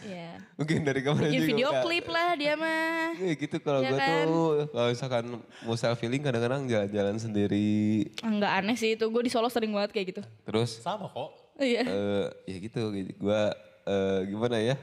Iya. 0.00 0.40
Mungkin 0.58 0.82
dari 0.82 1.00
kemarin 1.00 1.28
Bikin 1.28 1.38
juga. 1.38 1.50
video 1.52 1.68
klip 1.80 2.06
lah 2.06 2.28
dia 2.34 2.54
mah. 2.54 3.12
Iya 3.14 3.34
gitu 3.36 3.56
kalau 3.58 3.80
Iya 3.80 3.88
gue 3.88 3.98
kan? 3.98 4.08
tuh 4.24 4.44
kalau 4.68 4.88
misalkan 4.88 5.24
mau 5.62 5.74
self 5.74 5.98
healing 5.98 6.20
kadang-kadang 6.20 6.64
jalan-jalan 6.64 7.16
sendiri. 7.16 8.08
Enggak 8.20 8.52
aneh 8.56 8.74
sih 8.74 8.92
itu, 8.92 9.04
gue 9.04 9.22
di 9.22 9.30
Solo 9.30 9.46
sering 9.46 9.70
banget 9.70 9.92
kayak 9.92 10.06
gitu. 10.10 10.22
Terus 10.42 10.78
Sama 10.78 11.06
kok. 11.06 11.54
Iya. 11.54 11.84
eh 11.84 12.26
ya 12.46 12.56
gitu, 12.58 12.80
gitu. 12.90 13.12
gue 13.20 13.42
eh, 13.84 14.20
gimana 14.26 14.56
ya 14.56 14.74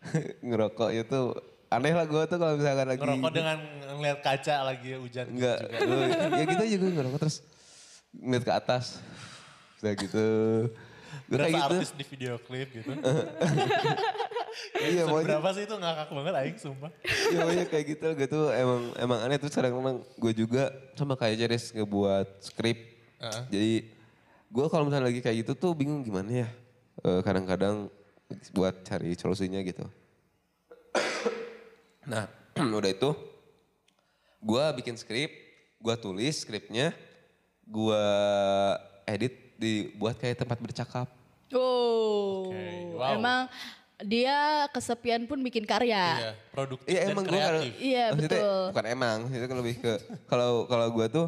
ngerokok 0.42 0.90
itu 0.92 1.20
aneh 1.68 1.92
lah 1.92 2.04
gue 2.04 2.22
tuh 2.24 2.36
kalau 2.36 2.54
misalkan 2.54 2.86
lagi 2.86 3.00
Ngerokok 3.00 3.32
dengan 3.32 3.58
ngeliat 3.92 4.18
kaca 4.20 4.56
lagi 4.64 4.90
hujan 4.94 5.26
gitu 5.26 5.34
enggak 5.34 5.58
juga. 5.60 5.78
gua- 5.80 6.08
ya 6.38 6.44
gitu 6.44 6.62
aja 6.62 6.76
gue 6.76 6.90
ngerokok 6.92 7.18
terus 7.20 7.36
ngeliat 8.12 8.42
ke 8.42 8.52
atas 8.52 8.84
udah 9.78 9.92
gitu 9.96 10.26
gue 11.30 11.36
kayak 11.38 11.52
gitu. 11.54 11.66
artis 11.78 11.90
di 11.94 12.04
video 12.06 12.32
klip 12.42 12.68
gitu. 12.74 12.90
iya 14.92 15.02
pokoknya 15.06 15.26
Berapa 15.36 15.48
sih 15.54 15.64
itu? 15.66 15.74
Ngakak 15.78 16.08
banget 16.10 16.34
aing 16.42 16.58
sumpah. 16.58 16.90
ya 17.30 17.38
pokoknya 17.46 17.66
kayak 17.70 17.84
gitu 17.96 18.08
gitu 18.18 18.40
emang 18.50 18.82
emang 18.98 19.18
aneh. 19.26 19.38
Terus 19.38 19.54
kadang 19.54 19.72
kadang 19.78 19.98
gue 20.18 20.32
juga 20.34 20.62
sama 20.94 21.14
kayak 21.14 21.36
Ceres 21.46 21.64
ngebuat 21.74 22.28
skrip. 22.42 22.78
Heeh. 23.20 23.42
jadi 23.52 23.72
gue 24.48 24.66
kalau 24.72 24.88
misalnya 24.88 25.12
lagi 25.12 25.20
kayak 25.20 25.44
gitu 25.44 25.52
tuh 25.54 25.72
bingung 25.76 26.00
gimana 26.02 26.46
ya. 26.46 26.48
Eh, 27.00 27.20
kadang-kadang 27.24 27.88
buat 28.54 28.82
cari 28.86 29.14
solusinya 29.18 29.60
gitu. 29.62 29.84
Nah 32.10 32.26
udah 32.80 32.90
itu 32.90 33.12
gue 34.40 34.64
bikin 34.80 34.96
skrip 34.96 35.30
gue 35.80 35.94
tulis 36.00 36.32
skripnya 36.44 36.96
gue 37.68 38.04
edit 39.04 39.49
dibuat 39.60 40.16
kayak 40.16 40.40
tempat 40.40 40.56
bercakap 40.56 41.06
Oh, 41.50 42.46
Oke, 42.46 42.94
wow. 42.94 43.18
emang 43.18 43.40
dia 44.00 44.38
kesepian 44.70 45.26
pun 45.26 45.42
bikin 45.42 45.66
karya. 45.66 46.14
Iya, 46.16 46.30
produktif 46.48 46.86
Iya 46.86 47.00
dan 47.02 47.10
emang 47.10 47.24
kreatif. 47.26 47.72
Iya, 47.76 48.04
maksudnya 48.14 48.38
betul. 48.38 48.62
bukan 48.70 48.86
emang, 48.86 49.18
itu 49.28 49.44
kan 49.44 49.56
lebih 49.58 49.74
ke 49.76 49.92
kalau 50.24 50.50
kalau 50.64 50.86
gue 50.88 51.06
tuh 51.10 51.26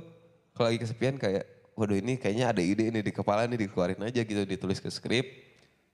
kalau 0.54 0.66
lagi 0.70 0.78
kesepian 0.78 1.18
kayak 1.18 1.42
waduh 1.74 1.98
ini 1.98 2.14
kayaknya 2.16 2.54
ada 2.54 2.62
ide 2.62 2.86
ini 2.86 3.02
di 3.02 3.10
kepala 3.10 3.44
nih 3.44 3.66
dikeluarin 3.66 3.98
aja 3.98 4.22
gitu 4.22 4.46
ditulis 4.46 4.78
ke 4.78 4.88
skrip 4.88 5.26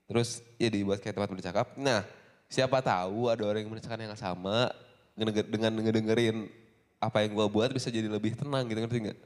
terus 0.04 0.44
ya 0.60 0.68
dibuat 0.68 1.00
kayak 1.00 1.16
tempat 1.16 1.32
bercakap. 1.32 1.66
Nah 1.80 2.04
siapa 2.46 2.78
tahu 2.78 3.32
ada 3.32 3.42
orang 3.42 3.64
yang 3.64 3.72
merasakan 3.72 4.04
yang 4.04 4.12
sama 4.12 4.68
ngedenger- 5.16 5.48
dengan 5.48 5.72
ngedengerin 5.72 6.36
apa 6.98 7.22
yang 7.22 7.30
gue 7.30 7.46
buat 7.46 7.70
bisa 7.70 7.94
jadi 7.94 8.10
lebih 8.10 8.34
tenang 8.34 8.66
gitu 8.66 8.82
ngerti 8.82 8.98
nggak? 9.06 9.18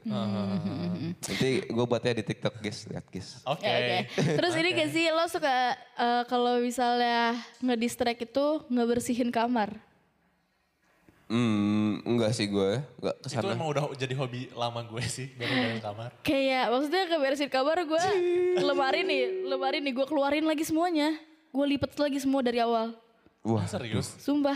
Nanti 1.17 1.49
gue 1.65 1.85
buatnya 1.89 2.21
di 2.21 2.23
TikTok 2.23 2.61
guys, 2.61 2.85
lihat 2.85 3.05
guys. 3.09 3.41
Oke. 3.49 3.65
Ya, 3.65 4.05
oke. 4.05 4.13
Terus 4.37 4.53
ini 4.61 4.69
gak 4.77 4.89
sih 4.93 5.05
lo 5.09 5.25
suka 5.25 5.73
eh, 5.97 6.23
kalau 6.29 6.61
misalnya 6.61 7.33
ngedistract 7.65 8.29
itu 8.29 8.45
ngebersihin 8.69 9.33
kamar? 9.33 9.73
Hmm, 11.33 11.97
enggak 12.05 12.29
sih 12.37 12.45
gue, 12.45 12.77
enggak 13.01 13.15
Itu 13.17 13.25
ke 13.25 13.41
sana. 13.41 13.57
emang 13.57 13.73
udah 13.73 13.89
jadi 13.97 14.13
hobi 14.21 14.53
lama 14.53 14.85
gue 14.85 15.01
sih, 15.09 15.33
beres 15.33 15.81
kamar. 15.81 16.13
Kayak 16.21 16.69
maksudnya 16.69 17.03
ngebersihin 17.09 17.49
kamar 17.49 17.77
gue 17.89 18.03
lemari 18.61 19.01
nih, 19.01 19.49
lemari 19.49 19.81
nih 19.81 19.97
gue 19.97 20.05
keluarin 20.05 20.45
lagi 20.45 20.61
semuanya. 20.61 21.17
Gue 21.49 21.65
lipet 21.65 21.89
lagi 21.97 22.21
semua 22.21 22.45
dari 22.45 22.61
awal. 22.61 22.93
Wah, 23.41 23.65
Serius? 23.65 24.13
Sumpah. 24.21 24.55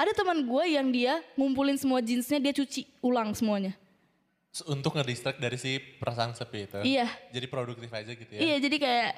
Ada 0.00 0.16
teman 0.16 0.40
gue 0.48 0.64
yang 0.72 0.88
dia 0.88 1.20
ngumpulin 1.36 1.76
semua 1.76 2.00
jeansnya 2.00 2.40
dia 2.40 2.56
cuci 2.56 2.88
ulang 3.04 3.36
semuanya. 3.36 3.76
Untuk 4.66 4.96
ngedistract 4.96 5.38
dari 5.38 5.60
si 5.60 5.76
perasaan 5.78 6.32
sepi 6.32 6.64
itu. 6.64 6.80
Iya. 6.82 7.06
Jadi 7.30 7.46
produktif 7.46 7.86
aja 7.92 8.08
gitu 8.08 8.32
ya. 8.32 8.40
Iya 8.40 8.56
jadi 8.64 8.76
kayak 8.80 9.10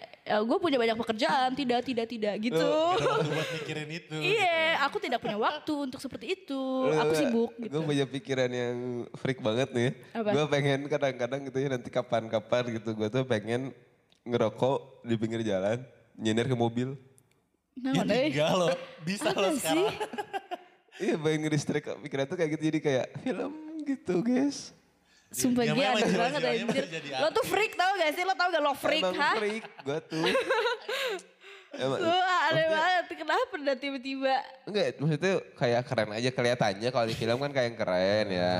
gue 0.43 0.59
punya 0.59 0.83
banyak 0.83 0.99
pekerjaan, 0.99 1.55
tidak, 1.55 1.87
tidak, 1.87 2.07
tidak 2.11 2.35
gitu. 2.43 2.59
Gak 2.59 2.99
ada 2.99 3.09
waktu 3.15 3.31
buat 3.31 3.49
mikirin 3.63 3.89
itu. 3.95 4.17
Iya, 4.19 4.83
aku 4.83 4.99
tidak 4.99 5.23
punya 5.23 5.39
waktu 5.39 5.73
untuk 5.87 6.03
seperti 6.03 6.35
itu. 6.35 6.63
Aku 6.99 7.13
sibuk 7.15 7.55
gitu. 7.63 7.79
Gue 7.79 7.83
punya 7.87 8.05
pikiran 8.05 8.51
yang 8.51 8.77
freak 9.23 9.39
banget 9.39 9.71
nih. 9.71 9.91
Gue 10.19 10.45
pengen 10.51 10.91
kadang-kadang 10.91 11.41
gitu 11.47 11.59
ya 11.63 11.69
nanti 11.79 11.89
kapan-kapan 11.95 12.63
gitu. 12.75 12.91
Gue 12.91 13.07
tuh 13.07 13.23
pengen 13.23 13.71
ngerokok 14.27 15.07
di 15.07 15.15
pinggir 15.15 15.47
jalan, 15.47 15.79
nyender 16.19 16.51
ke 16.51 16.59
mobil. 16.59 16.99
Nah, 17.73 17.97
Ya 17.97 18.05
tinggal 18.05 18.69
loh, 18.69 18.77
bisa 19.01 19.33
Apa 19.33 19.49
loh 19.49 19.57
sih? 19.57 19.87
Iya 21.01 21.15
pengen 21.17 21.39
ngedistract 21.49 21.87
pikiran 22.05 22.25
tuh 22.29 22.37
kayak 22.37 22.51
gitu 22.59 22.63
jadi 22.69 22.79
kayak 22.83 23.07
film 23.25 23.53
gitu 23.89 24.15
guys. 24.21 24.77
Sumpah 25.33 25.65
dia 25.65 25.73
jiwa-jiwanya 25.73 26.19
banget 26.21 26.41
anjir. 26.45 26.85
jadi 26.93 27.09
Lo 27.17 27.29
tuh 27.33 27.45
freak 27.49 27.73
tau 27.73 27.93
gak 27.97 28.11
sih? 28.13 28.23
Lo 28.29 28.35
tau 28.37 28.49
gak 28.53 28.61
lo 28.61 28.73
freak 28.77 29.01
Emang 29.01 29.17
ha? 29.17 29.33
freak 29.41 29.65
gue 29.65 29.99
tuh. 30.05 30.25
Emang, 31.73 32.05
Wah 32.05 32.41
aneh 32.53 32.67
banget. 32.69 33.05
Kenapa 33.17 33.55
dah 33.65 33.77
tiba-tiba? 33.81 34.35
enggak 34.69 35.01
maksudnya 35.01 35.33
kayak 35.57 35.81
keren 35.89 36.11
aja 36.13 36.29
kelihatannya 36.29 36.89
kalau 36.93 37.07
di 37.09 37.17
film 37.17 37.39
kan 37.41 37.51
kayak 37.57 37.67
yang 37.73 37.79
keren 37.81 38.27
ya. 38.29 38.57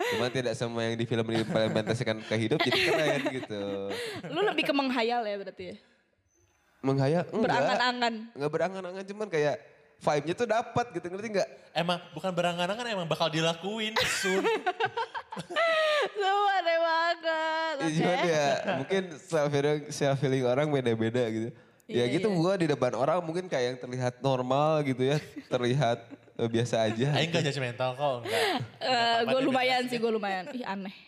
Cuma 0.00 0.26
tidak 0.26 0.54
semua 0.58 0.82
yang 0.90 0.98
di 0.98 1.06
film 1.06 1.22
diimplementasikan 1.22 2.18
ke 2.26 2.34
hidup 2.34 2.58
jadi 2.66 2.80
keren 2.90 3.20
gitu. 3.30 3.62
Lu 4.26 4.42
lebih 4.42 4.66
ke 4.66 4.74
menghayal 4.74 5.22
ya 5.22 5.36
berarti 5.38 5.64
ya? 5.70 5.76
menghayal 6.80 7.24
enggak. 7.28 7.44
Berangan-angan. 7.46 8.14
Enggak 8.34 8.50
berangan-angan 8.50 9.04
cuman 9.06 9.28
kayak 9.28 9.56
vibe-nya 10.00 10.34
tuh 10.34 10.48
dapat 10.48 10.86
gitu 10.92 11.06
ngerti 11.06 11.28
enggak? 11.30 11.48
Emang 11.70 12.00
bukan 12.10 12.32
berangan-angan 12.32 12.86
emang 12.88 13.06
bakal 13.06 13.28
dilakuin 13.28 13.92
soon. 14.18 14.42
Semua 16.10 16.52
aneh 16.58 16.78
banget. 16.78 17.16
Ya, 17.20 17.84
Oke. 17.84 17.94
cuman 17.96 18.18
ya 18.24 18.46
mungkin 18.80 19.02
self 19.20 19.48
feeling 19.48 19.80
self 19.88 20.16
feeling 20.18 20.42
orang 20.42 20.66
beda-beda 20.66 21.24
gitu. 21.28 21.48
Ya 21.90 22.06
Iya, 22.06 22.22
gitu 22.22 22.30
iya. 22.30 22.38
gua 22.38 22.54
di 22.54 22.70
depan 22.70 22.94
orang 22.94 23.18
mungkin 23.18 23.50
kayak 23.50 23.66
yang 23.66 23.78
terlihat 23.78 24.14
normal 24.22 24.78
gitu 24.86 25.10
ya, 25.10 25.18
terlihat 25.50 25.98
eh, 26.38 26.46
biasa 26.46 26.86
aja. 26.86 27.18
Aing 27.18 27.34
gak 27.34 27.42
judgmental 27.42 27.98
kok, 27.98 28.14
enggak. 28.22 28.42
Eh, 28.78 29.18
gue 29.26 29.40
lumayan 29.42 29.82
sih, 29.90 29.98
gue 29.98 30.10
lumayan. 30.10 30.46
Ih 30.54 30.62
aneh. 30.62 30.94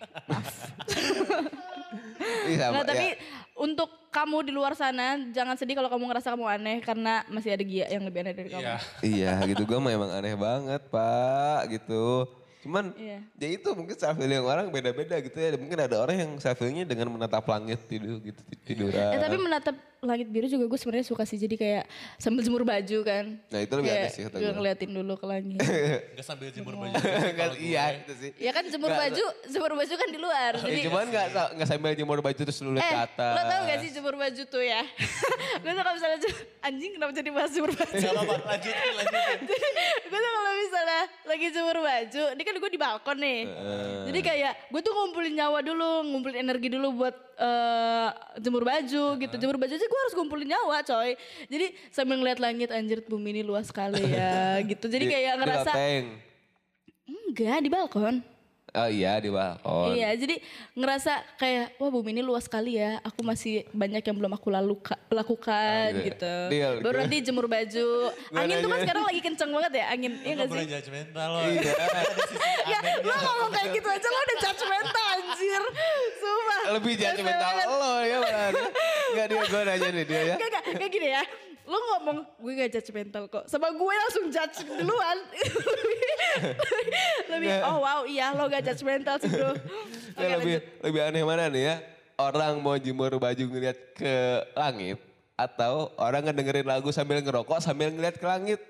Iya, 2.43 2.71
Nah, 2.73 2.81
sama, 2.81 2.89
tapi 2.89 3.07
ya. 3.13 3.42
Untuk 3.57 3.89
kamu 4.13 4.49
di 4.49 4.53
luar 4.53 4.77
sana, 4.77 5.17
jangan 5.33 5.57
sedih 5.57 5.77
kalau 5.77 5.89
kamu 5.89 6.05
ngerasa 6.09 6.37
kamu 6.37 6.47
aneh 6.49 6.79
karena 6.85 7.25
masih 7.33 7.57
ada 7.57 7.65
Gia 7.65 7.87
yang 7.89 8.05
lebih 8.05 8.25
aneh 8.25 8.35
dari 8.37 8.49
kamu. 8.53 8.63
Iya. 8.65 8.77
Iya 9.13 9.33
gitu 9.49 9.63
gue 9.65 9.81
memang 9.81 10.11
aneh 10.13 10.37
banget 10.37 10.83
pak 10.89 11.61
gitu. 11.73 12.29
Cuman 12.63 12.95
Iya. 12.95 13.19
ya 13.43 13.49
itu 13.59 13.69
mungkin 13.75 13.97
self 13.99 14.15
feeling 14.17 14.45
orang 14.45 14.71
beda-beda 14.71 15.19
gitu 15.19 15.35
ya. 15.35 15.59
Mungkin 15.59 15.79
ada 15.79 15.97
orang 15.99 16.17
yang 16.17 16.31
self 16.39 16.63
dengan 16.63 17.09
menatap 17.11 17.43
langit 17.49 17.83
tidur 17.91 18.23
gitu 18.23 18.41
tiduran. 18.63 19.13
Eh 19.17 19.21
tapi 19.21 19.37
menatap 19.37 19.77
langit 20.03 20.27
biru 20.27 20.51
juga 20.51 20.67
gue 20.67 20.75
sebenarnya 20.75 21.07
suka 21.07 21.23
sih 21.23 21.39
jadi 21.39 21.55
kayak 21.55 21.85
sambil 22.19 22.43
jemur 22.43 22.67
baju 22.67 22.99
kan. 23.07 23.39
Nah, 23.39 23.61
itu 23.63 23.71
lebih 23.79 23.87
Kayak 23.87 24.03
aneh 24.03 24.11
sih 24.11 24.23
kata 24.27 24.35
gue 24.35 24.43
gue. 24.43 24.55
ngeliatin 24.59 24.91
dulu 24.91 25.15
ke 25.15 25.27
langit. 25.31 25.59
Enggak 26.11 26.27
sambil 26.27 26.49
jemur 26.51 26.75
baju. 26.75 26.95
kalau 27.39 27.55
gue. 27.55 27.63
iya 27.63 27.85
itu 28.03 28.13
sih. 28.19 28.31
ya 28.35 28.51
kan 28.51 28.67
jemur 28.67 28.91
baju, 28.91 29.25
jemur 29.47 29.73
baju 29.79 29.95
kan 29.95 30.09
di 30.11 30.19
luar. 30.19 30.53
Ya, 30.59 30.67
Jadi 30.67 30.81
cuman 30.91 31.07
nggak 31.07 31.27
nggak 31.55 31.69
sambil 31.71 31.91
jemur 31.95 32.19
baju 32.19 32.35
terus 32.35 32.59
lu 32.67 32.75
lihat 32.75 32.83
eh, 32.83 32.91
ke 32.91 32.99
atas. 33.15 33.31
lo 33.31 33.43
tau 33.47 33.61
gak 33.63 33.79
sih 33.79 33.91
jemur 33.95 34.15
baju 34.19 34.43
tuh 34.43 34.63
ya? 34.67 34.83
gue 35.63 35.71
tuh 35.71 35.83
kalau 35.87 35.95
misalnya 35.95 36.19
anjing 36.67 36.91
kenapa 36.99 37.13
jadi 37.15 37.31
bahas 37.31 37.51
jemur 37.55 37.71
baju? 37.71 37.95
Gak 37.95 38.11
apa-apa, 38.11 38.35
lanjutin, 38.43 38.93
lanjutin. 38.99 39.39
gue 40.11 40.19
tuh 40.19 40.31
kalau 40.35 40.53
misalnya 40.59 41.01
lagi 41.31 41.47
jemur 41.55 41.77
baju, 41.79 42.23
ini 42.35 42.43
kan 42.43 42.55
gue 42.59 42.71
di 42.75 42.81
balkon 42.83 43.19
nih. 43.23 43.41
Jadi 44.11 44.19
kayak 44.19 44.53
gue 44.67 44.81
tuh 44.83 44.91
ngumpulin 44.91 45.31
nyawa 45.31 45.63
dulu, 45.63 46.11
ngumpulin 46.11 46.43
energi 46.43 46.67
dulu 46.75 46.91
buat 46.99 47.15
eh, 47.39 48.09
jemur 48.43 48.67
baju 48.67 49.05
gitu. 49.15 49.35
Jemur 49.39 49.63
baju 49.63 49.71
aja 49.71 49.89
gue 49.93 49.99
harus 50.01 50.15
ngumpulin 50.15 50.49
nyawa 50.49 50.81
coy. 50.83 51.13
Jadi 51.47 51.67
sambil 51.89 52.17
ngeliat 52.17 52.41
langit 52.41 52.69
anjir 52.71 53.05
bumi 53.05 53.29
ini 53.31 53.43
luas 53.43 53.69
sekali 53.69 54.01
ya 54.03 54.41
gitu. 54.71 54.87
Jadi 54.87 55.05
Di- 55.05 55.13
kayak 55.13 55.29
di 55.31 55.39
ngerasa 55.39 55.69
loteng. 55.69 56.05
enggak 57.05 57.59
di 57.59 57.69
balkon. 57.69 58.17
Oh 58.73 58.89
iya 58.89 59.21
di 59.21 59.29
balkon. 59.29 59.93
Iya, 59.93 60.17
jadi 60.17 60.41
ngerasa 60.73 61.13
kayak 61.37 61.77
wah 61.77 61.93
bumi 61.93 62.09
ini 62.11 62.23
luas 62.23 62.49
sekali 62.49 62.73
ya. 62.75 62.97
Aku 63.03 63.21
masih 63.21 63.69
banyak 63.71 64.01
yang 64.01 64.17
belum 64.17 64.33
aku 64.33 64.49
lalu 64.49 64.81
lakukan 65.11 65.93
Oh, 65.93 65.99
gitu 65.99 66.09
gitu. 66.09 66.35
Deal, 66.49 66.73
Baru 66.81 66.97
gue- 66.97 67.03
nanti 67.05 67.17
jemur 67.21 67.45
baju. 67.47 67.89
angin 68.33 68.57
tuh 68.59 68.71
kan 68.71 68.79
sekarang 68.81 69.05
lagi 69.05 69.21
kenceng 69.21 69.51
banget 69.51 69.73
ya 69.75 69.85
angin. 69.87 70.13
Iya 70.17 70.33
Lo 70.33 70.33
gak 70.33 70.41
gak 70.41 70.47
sih? 70.47 70.53
boleh 70.57 70.67
judgmental 70.73 71.29
lo. 71.29 71.41
Iya. 71.45 71.73
Ya, 72.73 72.79
lo 73.03 73.13
ngomong 73.13 73.51
kayak 73.51 73.69
gitu 73.75 73.89
aja 73.91 74.07
lo 74.07 74.19
udah 74.19 74.37
judgmental 74.41 75.05
anjir. 75.13 75.63
Sumpah. 76.17 76.61
Lebih 76.73 76.93
judgmental 76.97 77.53
lo 77.69 77.95
ya. 78.01 78.19
Enggak 79.13 79.27
dia 79.29 79.43
gue 79.45 79.63
nanya 79.63 79.89
nih 79.93 80.05
dia 80.09 80.23
ya. 80.25 80.37
Gak, 80.37 80.49
gak, 80.51 80.63
gak 80.81 80.91
gini 80.91 81.09
ya. 81.13 81.23
Lo 81.63 81.79
ngomong 81.79 82.19
gue 82.41 82.53
gak 82.59 82.71
judgmental 82.75 83.25
kok. 83.29 83.45
Sama 83.47 83.71
gue 83.71 83.95
langsung 83.95 84.25
judge 84.33 84.59
duluan. 84.67 85.19
lebih, 87.33 87.51
oh 87.63 87.79
wow 87.81 88.01
iya 88.03 88.33
lo 88.33 88.49
gak 88.49 88.65
judgmental 88.65 89.17
sih 89.21 89.31
bro. 89.31 89.53
Oke, 89.53 89.61
Ya, 90.17 90.37
lebih 90.41 90.57
lanjut. 90.59 90.85
lebih 90.85 91.01
aneh 91.05 91.23
mana 91.23 91.45
nih 91.49 91.63
ya? 91.69 91.75
Orang 92.17 92.61
mau 92.61 92.77
jemur 92.77 93.13
baju 93.17 93.45
ngeliat 93.49 93.79
ke 93.95 94.15
langit 94.55 94.99
atau 95.35 95.91
orang 95.99 96.29
ngedengerin 96.29 96.69
lagu 96.69 96.93
sambil 96.93 97.19
ngerokok 97.19 97.59
sambil 97.59 97.91
ngeliat 97.91 98.17
ke 98.17 98.27
langit. 98.27 98.61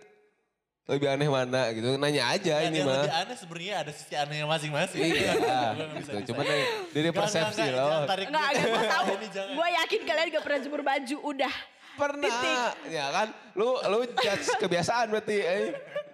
Lebih 0.83 1.09
aneh 1.15 1.29
mana 1.31 1.71
gitu. 1.71 1.95
Nanya 1.95 2.23
aja 2.35 2.55
ini 2.67 2.83
yang 2.83 2.91
mah. 2.91 3.07
lebih 3.07 3.15
aneh 3.15 3.37
sebenarnya 3.39 3.75
ada 3.87 3.93
sisi 3.95 4.15
anehnya 4.19 4.47
masing-masing. 4.51 4.99
Iya, 4.99 5.33
nggak 5.39 5.71
gitu. 6.03 6.35
Cuman 6.35 6.43
dari, 6.43 6.65
dari 6.91 7.07
Nggak, 7.07 7.19
persepsi 7.23 7.63
nggak, 7.63 7.71
nggak, 7.71 7.87
loh. 7.87 8.01
Enggak, 8.03 8.49
enggak, 8.51 8.67
gue 8.67 8.85
tahu. 8.91 9.07
Gue 9.55 9.69
yakin 9.79 10.01
kalian 10.03 10.27
gak 10.35 10.45
pernah 10.45 10.59
jemur 10.59 10.83
baju, 10.83 11.17
udah. 11.23 11.55
Pernah, 11.93 12.73
ya 12.89 13.07
kan? 13.15 13.29
Lu 13.55 13.79
lu 13.79 13.99
judge 14.11 14.49
kebiasaan 14.59 15.07
berarti. 15.13 15.37
Eh. 15.39 15.71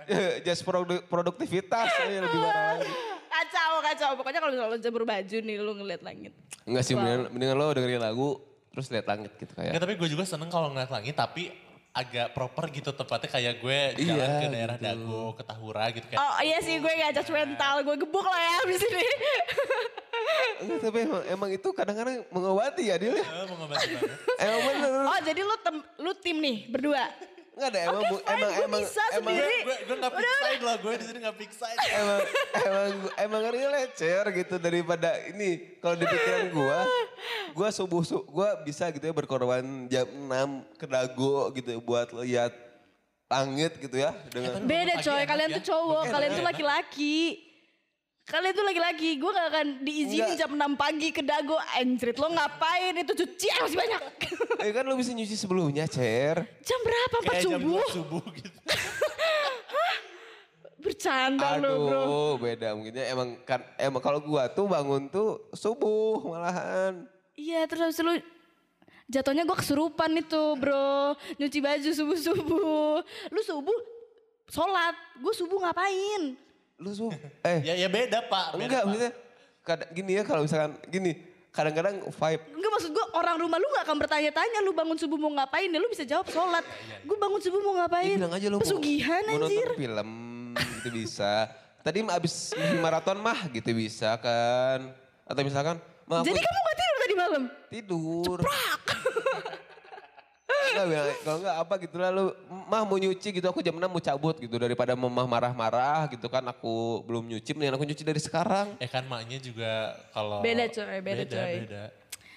Judge 0.45 0.65
produ- 0.65 1.05
produktivitas, 1.05 1.93
eh, 2.09 2.17
lebih 2.17 2.41
parah 2.41 2.81
lagi. 2.81 2.89
Kacau, 3.29 3.73
kacau. 3.85 4.11
Pokoknya 4.17 4.41
kalau 4.41 4.53
misalnya 4.57 4.73
lo 4.73 4.79
jemur 4.81 5.05
baju 5.05 5.37
nih, 5.45 5.57
lo 5.61 5.73
ngeliat 5.77 6.01
langit. 6.01 6.33
Enggak 6.65 6.83
sih, 6.89 6.97
mendingan, 6.97 7.29
mendingan 7.29 7.57
lo 7.61 7.67
dengerin 7.77 8.01
lagu 8.01 8.41
terus 8.73 8.89
lihat 8.89 9.05
langit 9.05 9.37
gitu 9.37 9.53
kayak. 9.53 9.77
Enggak, 9.77 9.85
tapi 9.85 9.95
gue 10.01 10.09
juga 10.09 10.25
seneng 10.25 10.49
kalau 10.49 10.73
ngeliat 10.73 10.89
langit 10.89 11.13
tapi 11.13 11.53
agak 11.99 12.27
proper 12.31 12.71
gitu 12.71 12.95
tempatnya 12.95 13.27
kayak 13.27 13.55
gue 13.59 13.79
jalan 13.99 14.15
Iya, 14.31 14.39
ke 14.39 14.47
daerah 14.55 14.77
gitu. 14.79 14.87
Dago, 14.87 15.25
ke 15.35 15.43
Tahura 15.43 15.85
gitu 15.91 16.07
kayak. 16.07 16.21
Oh 16.23 16.39
iya 16.47 16.59
sih, 16.63 16.79
gue 16.79 16.93
gak 16.95 17.13
judgmental. 17.19 17.75
Gue 17.83 17.97
gebuk 17.99 18.23
lah 18.23 18.39
ya 18.39 18.53
abis 18.63 18.81
ini. 18.87 19.07
Enggak, 20.63 20.79
tapi 20.83 20.99
emang, 21.07 21.23
emang 21.27 21.51
itu 21.51 21.69
kadang-kadang 21.75 22.23
mengobati 22.31 22.83
ya 22.87 22.97
dia. 22.99 23.19
Eh, 23.19 23.45
mau 23.51 23.57
ngebahas 23.59 23.83
banget. 23.83 24.19
Emang 24.39 24.61
bener. 24.63 24.91
Oh 25.11 25.19
jadi 25.27 25.41
lo, 25.43 25.55
tem 25.59 25.77
lu 25.99 26.13
tim 26.15 26.37
nih, 26.39 26.57
berdua. 26.71 27.03
Enggak 27.59 27.71
ada 27.75 27.81
emang 27.91 28.03
bu- 28.07 28.23
fine, 28.23 28.31
emang 28.39 28.51
gue 28.55 28.65
emang 28.71 28.83
bisa 28.87 29.05
emang 29.11 29.35
sendiri. 29.35 29.57
gue 29.67 29.77
gue 29.83 29.97
gak 29.99 30.13
pick 30.15 30.31
side 30.31 30.63
lah, 30.63 30.77
gue 30.79 30.93
di 30.95 31.05
sini 31.11 31.19
gak 31.19 31.37
pick 31.43 31.53
side. 31.59 31.79
emang 31.91 32.21
emang 33.19 33.43
emang 33.43 33.43
lecer 33.75 34.25
gitu 34.31 34.55
daripada 34.63 35.11
ini 35.27 35.51
kalau 35.83 35.99
di 35.99 36.07
pikiran 36.07 36.55
gua 36.55 36.79
gua 37.51 37.69
subuh 37.75 38.07
su 38.07 38.23
gua 38.31 38.63
bisa 38.63 38.87
gitu 38.95 39.03
ya 39.03 39.11
berkorban 39.11 39.91
jam 39.91 40.07
6 40.07 40.79
ke 40.79 40.87
dago 40.87 41.51
gitu 41.51 41.69
ya 41.75 41.81
buat 41.83 42.09
lihat 42.15 42.53
langit 43.27 43.75
gitu 43.83 43.97
ya 43.99 44.15
dengan 44.31 44.63
Beda 44.63 45.03
coy, 45.03 45.23
kalian 45.27 45.51
ya. 45.51 45.57
tuh 45.61 45.65
cowok, 45.75 46.03
kalian 46.09 46.31
tuh 46.33 46.41
enak. 46.41 46.51
laki-laki. 46.55 47.48
Kalian 48.29 48.53
tuh 48.53 48.61
laki-laki, 48.61 49.17
gue 49.17 49.31
gak 49.31 49.49
akan 49.49 49.67
diizinin 49.81 50.37
Enggak. 50.37 50.37
jam 50.37 50.51
6 50.53 50.77
pagi 50.77 51.09
ke 51.09 51.25
dago. 51.25 51.57
Anjrit, 51.75 52.13
lo 52.15 52.29
ngapain 52.29 52.93
itu 52.95 53.13
cucian 53.17 53.65
masih 53.65 53.79
banyak. 53.81 54.03
eh 54.61 54.71
kan 54.77 54.85
lu 54.85 54.95
bisa 54.95 55.11
nyuci 55.11 55.33
sebelumnya 55.33 55.89
cer 55.89 56.45
jam 56.61 56.81
berapa? 56.85 57.17
4 57.19 57.25
Kayak 57.25 57.43
jam 57.43 57.51
subuh? 57.57 57.81
2 57.89 57.97
subuh 57.97 58.25
gitu. 58.37 58.51
Bercanda 60.79 61.59
lo 61.59 61.73
bro. 61.83 61.99
aduh 61.99 62.33
beda 62.39 62.71
mungkinnya 62.71 63.11
emang 63.11 63.35
kan 63.43 63.67
emang 63.75 63.99
kalau 63.99 64.23
gua 64.23 64.47
tuh 64.47 64.71
bangun 64.71 65.11
tuh 65.11 65.51
subuh 65.51 66.23
malahan 66.23 67.03
Iya 67.35 67.67
terus 67.67 67.83
habis 67.83 67.99
lu 67.99 68.15
jatuhnya 69.07 69.43
gue 69.43 69.57
kesurupan 69.57 70.11
itu 70.13 70.43
bro. 70.55 71.15
Nyuci 71.35 71.59
baju 71.59 71.91
subuh-subuh. 71.93 72.95
Lu 73.29 73.41
subuh 73.41 73.79
sholat, 74.47 74.93
gue 75.17 75.33
subuh 75.33 75.59
ngapain? 75.61 76.35
Lu 76.79 76.91
subuh 76.91 77.15
eh 77.49 77.59
Ya 77.63 77.75
ya 77.77 77.89
beda 77.89 78.23
pak. 78.25 78.55
Beda, 78.55 78.63
enggak 78.63 78.79
Pak. 78.79 78.87
maksudnya 78.87 79.13
kadang 79.61 79.91
gini 79.93 80.11
ya 80.13 80.23
kalau 80.23 80.41
misalkan 80.41 80.71
gini 80.87 81.13
kadang-kadang 81.49 81.95
vibe 82.05 82.43
Enggak 82.51 82.71
maksud 82.73 82.91
gue 82.91 83.07
orang 83.13 83.37
rumah 83.37 83.57
lu 83.57 83.67
gak 83.69 83.85
akan 83.85 83.97
bertanya-tanya 83.99 84.59
lu 84.61 84.71
bangun 84.73 84.95
subuh 84.95 85.17
mau 85.17 85.33
ngapain 85.33 85.67
ya 85.67 85.77
lu 85.77 85.89
bisa 85.89 86.05
jawab 86.05 86.27
sholat. 86.27 86.63
Gue 87.03 87.17
bangun 87.17 87.39
subuh 87.39 87.61
mau 87.61 87.75
Ya 87.75 87.79
ngapain? 87.81 88.15
bilang 88.15 88.33
aja 88.33 88.47
lu 88.47 88.57
mau- 88.57 88.63
Pesugihan 88.63 89.23
mau, 89.23 89.35
anjir. 89.43 89.67
nonton 89.67 89.77
film 89.77 90.09
gitu 90.55 90.89
bisa. 90.95 91.51
Tadi 91.81 91.99
abis 92.01 92.35
maraton 92.85 93.19
mah 93.19 93.49
gitu 93.49 93.71
bisa 93.73 94.15
kan. 94.17 94.95
Atau 95.25 95.43
misalkan 95.43 95.77
aku 96.05 96.25
Jadi 96.25 96.39
kamu 96.39 96.59
gak 96.61 96.77
tidur 96.77 96.97
tadi 96.97 97.15
malam? 97.15 97.43
tidur. 97.69 98.39
Enggak 100.69 100.87
bilang, 100.87 101.09
kalau 101.25 101.37
enggak 101.41 101.57
apa 101.57 101.75
gitu 101.81 101.97
lah 101.99 102.11
lu, 102.13 102.25
mah 102.69 102.83
mau 102.85 102.99
nyuci 102.99 103.29
gitu 103.35 103.47
aku 103.49 103.61
jam 103.65 103.75
6 103.75 103.89
mau 103.89 104.03
cabut 104.03 104.37
gitu. 104.37 104.55
Daripada 104.59 104.93
mamah 104.95 105.27
marah-marah 105.27 106.09
gitu 106.13 106.27
kan 106.29 106.45
aku 106.47 107.03
belum 107.05 107.25
nyuci, 107.27 107.57
mendingan 107.57 107.77
aku 107.77 107.87
nyuci 107.89 108.05
dari 108.05 108.21
sekarang. 108.21 108.77
Ya 108.79 108.89
kan 108.89 109.05
maknya 109.09 109.39
juga 109.41 109.97
kalau 110.13 110.45
Beda, 110.45 110.69
coy, 110.69 111.01
beda, 111.01 111.25
coy. 111.27 111.55
Beda. 111.65 111.85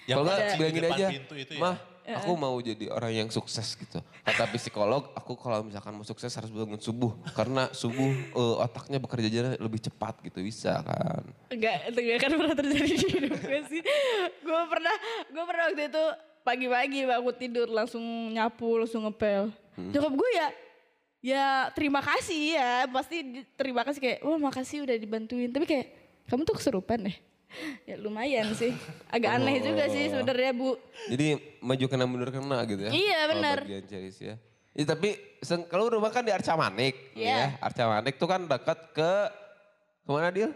Yang 0.02 0.16
Kalau 0.18 0.22
enggak 0.26 0.38
pasti 0.38 0.50
di 0.52 0.58
bilang 0.58 0.72
gini 0.72 0.82
depan 0.82 0.98
aja, 0.98 1.06
pintu 1.14 1.34
itu 1.38 1.52
ya. 1.54 1.62
mah 1.62 1.76
aku 2.02 2.32
mau 2.34 2.56
jadi 2.58 2.86
orang 2.90 3.12
yang 3.14 3.28
sukses 3.30 3.78
gitu. 3.78 4.02
Kata 4.26 4.50
psikolog, 4.50 5.14
aku 5.14 5.38
kalau 5.38 5.62
misalkan 5.62 5.94
mau 5.94 6.02
sukses 6.02 6.34
harus 6.34 6.50
bangun 6.50 6.78
subuh. 6.82 7.14
Karena 7.38 7.70
subuh 7.70 8.10
eh, 8.10 8.56
otaknya 8.66 8.98
bekerja 8.98 9.28
jadi 9.30 9.48
lebih 9.62 9.78
cepat 9.78 10.18
gitu, 10.26 10.42
bisa 10.42 10.82
kan. 10.82 11.22
Enggak, 11.54 11.94
itu 11.94 11.98
gak 12.02 12.16
akan 12.18 12.30
pernah 12.42 12.56
terjadi 12.58 12.90
di 12.90 13.06
hidup 13.06 13.34
gue 13.38 13.60
sih. 13.70 13.82
Gue 14.42 14.62
pernah, 14.66 14.94
gue 15.30 15.44
pernah 15.46 15.64
waktu 15.70 15.82
itu 15.86 16.04
pagi-pagi 16.42 17.06
bangun 17.06 17.34
tidur 17.38 17.66
langsung 17.70 18.02
nyapu, 18.34 18.82
langsung 18.82 19.06
ngepel. 19.06 19.50
Nyokap 19.78 20.12
gue 20.12 20.30
ya, 20.36 20.48
ya 21.22 21.46
terima 21.72 22.02
kasih 22.02 22.58
ya. 22.58 22.86
Pasti 22.90 23.46
terima 23.56 23.82
kasih 23.86 24.00
kayak, 24.02 24.18
wah 24.26 24.38
makasih 24.38 24.84
udah 24.84 24.96
dibantuin. 24.98 25.50
Tapi 25.50 25.64
kayak, 25.64 25.86
kamu 26.28 26.42
tuh 26.44 26.56
kesurupan 26.58 27.08
deh. 27.08 27.16
Ya 27.84 28.00
lumayan 28.00 28.48
sih. 28.56 28.72
Agak 29.12 29.36
aneh 29.36 29.60
juga 29.60 29.84
sih 29.92 30.08
sebenarnya 30.08 30.56
bu. 30.56 30.72
Jadi 31.12 31.36
maju 31.60 31.84
kena 31.84 32.04
mundur 32.08 32.32
kena 32.32 32.64
gitu 32.64 32.88
ya. 32.88 32.92
Iya, 32.96 33.20
benar. 33.28 33.58
bagian 33.68 33.84
Ceris 33.84 34.16
ya. 34.16 34.34
Ya, 34.72 34.84
tapi 34.88 35.20
kalau 35.68 35.92
rumah 35.92 36.08
kan 36.08 36.24
di 36.24 36.32
Arca 36.32 36.56
Manik. 36.56 37.12
Iya. 37.12 37.28
Ya. 37.28 37.46
Arca 37.60 37.84
Manik 37.92 38.16
tuh 38.16 38.24
kan 38.24 38.48
dekat 38.48 38.78
ke 38.96 39.10
ke 40.02 40.10
mana 40.10 40.32
dia? 40.32 40.48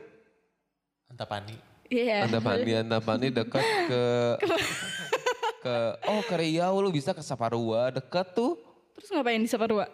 Antapani. 1.13 1.57
Iya. 1.93 2.25
Antapani, 2.25 2.71
Antapani 2.81 3.29
dekat 3.29 3.67
ke 3.93 4.03
ke 5.67 5.77
oh 6.07 6.21
ke 6.23 6.35
Riau 6.39 6.75
lu 6.79 6.95
bisa 6.95 7.11
ke 7.11 7.23
Saparua 7.23 7.91
deket 7.91 8.31
tuh. 8.31 8.55
Terus 8.95 9.11
ngapain 9.11 9.43
di 9.43 9.51
Saparua? 9.51 9.91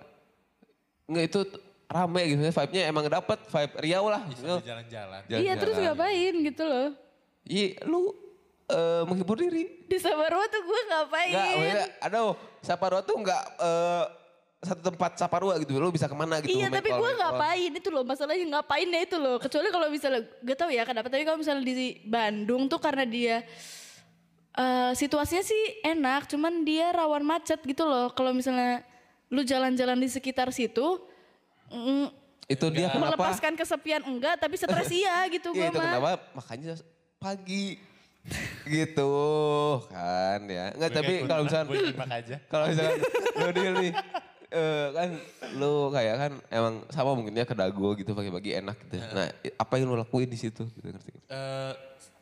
Nggak 1.08 1.24
itu 1.32 1.40
rame 1.88 2.22
gitu 2.32 2.40
vibe-nya 2.40 2.82
emang 2.88 3.04
dapet 3.08 3.38
vibe 3.48 3.74
Riau 3.80 4.04
lah. 4.12 4.22
Sambil 4.36 4.60
jalan-jalan. 4.60 5.20
Iya 5.32 5.52
terus 5.56 5.76
ngapain 5.80 6.34
gitu 6.44 6.62
loh. 6.68 6.88
Iya 7.48 7.80
lu 7.88 8.12
eh, 8.68 9.02
menghibur 9.08 9.40
diri. 9.40 9.88
Di 9.88 9.96
Saparua 9.96 10.44
tuh 10.52 10.60
gue 10.60 10.80
ngapain? 10.92 11.32
Enggak, 11.32 11.56
maksudnya 11.56 11.88
aduh 12.04 12.32
Saparua 12.60 13.00
tuh 13.00 13.16
enggak 13.16 13.42
eh, 13.58 14.04
satu 14.62 14.82
tempat 14.92 15.12
Saparua 15.18 15.56
gitu. 15.58 15.80
Lu 15.80 15.88
bisa 15.88 16.04
ke 16.06 16.14
mana 16.14 16.38
gitu. 16.44 16.52
Iya 16.52 16.68
tapi 16.68 16.92
gue 16.92 17.10
ngapain 17.16 17.72
itu 17.72 17.88
loh 17.88 18.04
masalahnya 18.04 18.60
ngapainnya 18.60 19.00
itu 19.08 19.16
loh 19.16 19.40
kecuali 19.40 19.72
kalau 19.72 19.88
misalnya 19.88 20.22
gak 20.44 20.56
tau 20.60 20.70
ya 20.70 20.84
kenapa 20.84 21.08
tapi 21.08 21.24
kalau 21.24 21.40
misalnya 21.40 21.64
di 21.64 21.96
Bandung 22.04 22.68
tuh 22.68 22.78
karena 22.78 23.08
dia 23.08 23.40
eh, 24.56 24.92
situasinya 24.96 25.44
sih 25.44 25.62
enak 25.84 26.28
cuman 26.28 26.64
dia 26.64 26.92
rawan 26.92 27.24
macet 27.24 27.60
gitu 27.64 27.84
loh 27.84 28.12
kalau 28.12 28.32
misalnya 28.36 28.84
lu 29.32 29.40
jalan-jalan 29.40 29.96
di 29.96 30.08
sekitar 30.12 30.52
situ 30.52 31.00
mm, 31.72 32.06
Itu 32.50 32.68
dia 32.68 32.92
kenapa? 32.92 33.16
melepaskan 33.16 33.56
kesepian 33.56 34.04
enggak 34.04 34.36
tapi 34.36 34.60
stres 34.60 34.92
iya 35.00 35.24
gitu 35.32 35.56
gue 35.56 35.62
Iya 35.62 35.72
itu 35.72 35.78
mah 35.80 35.86
kenapa 35.88 36.10
makanya 36.36 36.72
pagi 37.16 37.80
gitu 38.70 39.12
kan 39.90 40.40
ya. 40.46 40.70
Enggak 40.78 40.90
tapi 40.94 41.12
kalau 41.26 41.42
aja. 41.42 42.36
kalau 42.46 42.64
misalkan 42.70 42.98
lu 43.40 43.48
deal 43.56 43.74
nih 43.82 43.92
eh, 44.52 44.86
kan 44.92 45.10
lu 45.56 45.88
kayak 45.88 46.14
kan 46.20 46.32
emang 46.48 46.84
sama 46.92 47.16
mungkinnya 47.16 47.48
ke 47.48 47.56
Dago 47.56 47.96
gitu 47.96 48.12
pagi-pagi 48.12 48.60
enak 48.60 48.76
gitu. 48.84 49.00
Nah, 49.00 49.32
apa 49.32 49.72
yang 49.80 49.88
lu 49.88 49.96
lakuin 49.96 50.28
di 50.28 50.36
situ 50.36 50.68
gitu 50.68 50.86
ngerti? 50.86 51.12
Eh, 51.26 51.72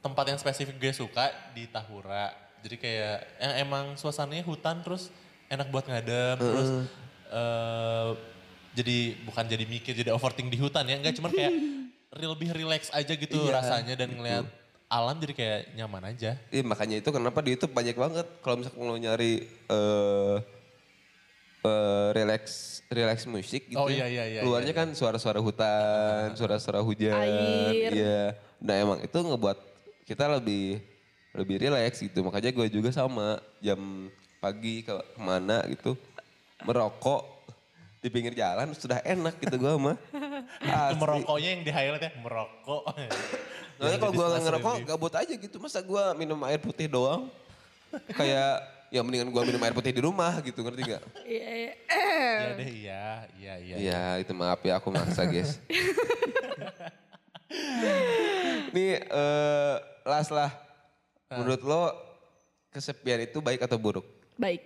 tempat 0.00 0.24
yang 0.30 0.38
spesifik 0.38 0.78
gue 0.78 0.94
suka 0.94 1.28
di 1.52 1.66
Tahura. 1.66 2.30
Jadi 2.60 2.76
kayak 2.76 3.18
yang 3.40 3.52
emang 3.66 3.84
suasananya 3.96 4.44
hutan 4.44 4.80
terus 4.80 5.10
enak 5.48 5.66
buat 5.68 5.84
ngadem 5.84 6.36
terus 6.38 6.68
eh 7.30 8.10
jadi 8.70 9.18
bukan 9.26 9.44
jadi 9.50 9.64
mikir 9.66 9.92
jadi 9.98 10.14
overthink 10.14 10.46
di 10.46 10.58
hutan 10.58 10.86
ya 10.86 10.94
enggak 10.94 11.18
cuman 11.18 11.34
kayak 11.34 11.50
real 12.18 12.34
lebih 12.34 12.54
relax 12.54 12.90
aja 12.90 13.14
gitu 13.14 13.34
Iya, 13.34 13.58
rasanya 13.58 13.94
dan 13.98 14.14
ngeliat 14.14 14.46
alam 14.90 15.18
jadi 15.22 15.34
kayak 15.34 15.60
nyaman 15.78 16.02
aja. 16.10 16.34
Iya 16.50 16.62
makanya 16.66 16.98
itu 16.98 17.10
kenapa 17.10 17.38
di 17.42 17.54
YouTube 17.54 17.70
banyak 17.70 17.94
banget 17.94 18.26
kalau 18.42 18.58
misalkan 18.58 18.82
lo 18.82 18.98
nyari 18.98 19.46
eh 19.46 20.36
eh, 21.64 22.08
relax 22.16 22.42
relax 22.90 23.24
musik 23.28 23.70
gitu. 23.70 23.78
Oh, 23.78 23.86
ya, 23.86 24.04
iya, 24.04 24.06
iya, 24.08 24.24
iya, 24.26 24.40
Keluarnya 24.42 24.74
kan 24.74 24.88
suara-suara 24.92 25.38
hutan, 25.38 26.32
suara-suara 26.38 26.82
hujan. 26.82 27.14
Air. 27.14 27.90
Iya. 27.94 28.22
Nah 28.58 28.74
emang 28.76 28.98
itu 29.00 29.14
ngebuat 29.16 29.58
kita 30.04 30.26
lebih 30.26 30.82
lebih 31.34 31.56
relax 31.62 32.02
gitu. 32.02 32.26
Makanya 32.26 32.50
gue 32.50 32.66
juga 32.66 32.90
sama 32.90 33.38
jam 33.62 34.10
pagi 34.40 34.82
ke 34.82 34.90
ke 34.90 35.20
mana 35.20 35.62
gitu 35.68 35.94
merokok 36.64 37.40
di 38.00 38.08
pinggir 38.08 38.32
jalan 38.32 38.72
sudah 38.72 39.04
enak 39.04 39.36
gitu 39.38 39.60
gue 39.60 39.74
mah. 39.76 39.96
Itu 40.64 40.96
merokoknya 40.96 41.48
yang 41.52 41.62
di 41.62 41.72
highlight 41.72 42.04
ya 42.08 42.10
merokok. 42.24 42.82
Nah, 43.76 43.86
Yang 43.92 44.00
kalau 44.00 44.12
gue 44.16 44.26
ngerokok 44.40 44.74
gabut 44.88 45.14
aja 45.14 45.34
gitu. 45.36 45.56
Masa 45.60 45.84
gue 45.84 46.04
minum 46.16 46.40
air 46.48 46.60
putih 46.60 46.88
doang? 46.88 47.28
Kayak 48.16 48.79
ya 48.90 49.00
mendingan 49.00 49.30
gue 49.30 49.42
minum 49.46 49.62
air 49.62 49.70
putih 49.70 49.94
di 49.94 50.02
rumah 50.02 50.42
gitu 50.42 50.60
ngerti 50.60 50.82
gak? 50.84 51.02
Iya, 51.22 51.48
iya. 51.54 51.72
Iya 52.10 52.50
deh 52.58 52.70
iya 52.70 53.04
iya 53.38 53.54
iya. 53.56 53.76
Iya 53.78 54.02
itu 54.20 54.32
maaf 54.34 54.60
ya 54.60 54.76
aku 54.76 54.90
maksa 54.90 55.24
guys. 55.24 55.56
Nih 58.74 59.02
eh 59.02 59.74
last 60.04 60.30
lah. 60.30 60.50
Menurut 61.30 61.62
lo 61.62 61.94
kesepian 62.74 63.22
itu 63.22 63.38
baik 63.38 63.62
atau 63.66 63.78
buruk? 63.78 64.06
baik 64.40 64.64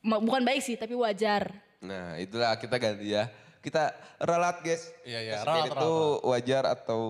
bukan 0.00 0.40
baik 0.40 0.64
sih 0.64 0.72
tapi 0.72 0.96
wajar 0.96 1.52
Nah 1.84 2.16
itulah 2.16 2.56
kita 2.56 2.80
ganti 2.80 3.12
ya. 3.12 3.28
Kita 3.60 3.92
relat 4.20 4.60
guys. 4.60 4.88
Iya, 5.04 5.20
iya, 5.20 5.32
Kesepian 5.40 5.68
relat, 5.68 5.76
itu 5.76 5.92
wajar 6.24 6.64
atau 6.68 7.00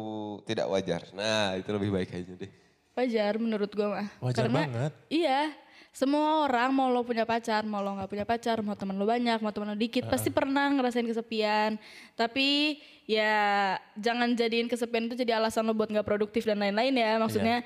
tidak 0.42 0.66
wajar. 0.66 1.02
Nah 1.14 1.54
itu 1.54 1.70
lebih 1.70 1.94
baik 1.94 2.10
aja 2.10 2.34
deh. 2.34 2.50
wajar 2.94 3.42
menurut 3.42 3.70
gue 3.70 3.82
mah 3.82 4.06
Wajar 4.22 4.46
banget. 4.46 4.94
iya 5.10 5.50
semua 5.94 6.42
orang 6.42 6.74
mau 6.74 6.90
lo 6.90 7.06
punya 7.06 7.22
pacar 7.22 7.62
mau 7.62 7.78
lo 7.78 7.94
nggak 7.94 8.10
punya 8.10 8.26
pacar 8.26 8.58
mau 8.66 8.74
teman 8.74 8.98
lo 8.98 9.06
banyak 9.06 9.38
mau 9.38 9.54
teman 9.54 9.70
lo 9.72 9.78
dikit 9.78 10.10
pasti 10.10 10.26
pernah 10.26 10.66
ngerasain 10.74 11.06
kesepian 11.06 11.78
tapi 12.18 12.82
ya 13.06 13.78
jangan 13.94 14.34
jadiin 14.34 14.66
kesepian 14.66 15.06
itu 15.06 15.14
jadi 15.14 15.38
alasan 15.38 15.62
lo 15.62 15.70
buat 15.70 15.94
nggak 15.94 16.02
produktif 16.02 16.42
dan 16.42 16.58
lain-lain 16.58 16.98
ya 16.98 17.14
maksudnya 17.22 17.62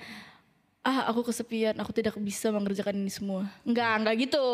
ah 0.84 1.08
aku 1.08 1.24
kesepian 1.24 1.72
aku 1.80 1.88
tidak 1.96 2.20
bisa 2.20 2.52
mengerjakan 2.52 3.00
ini 3.00 3.08
semua 3.08 3.48
nggak 3.64 3.92
nggak 4.04 4.14
gitu 4.28 4.44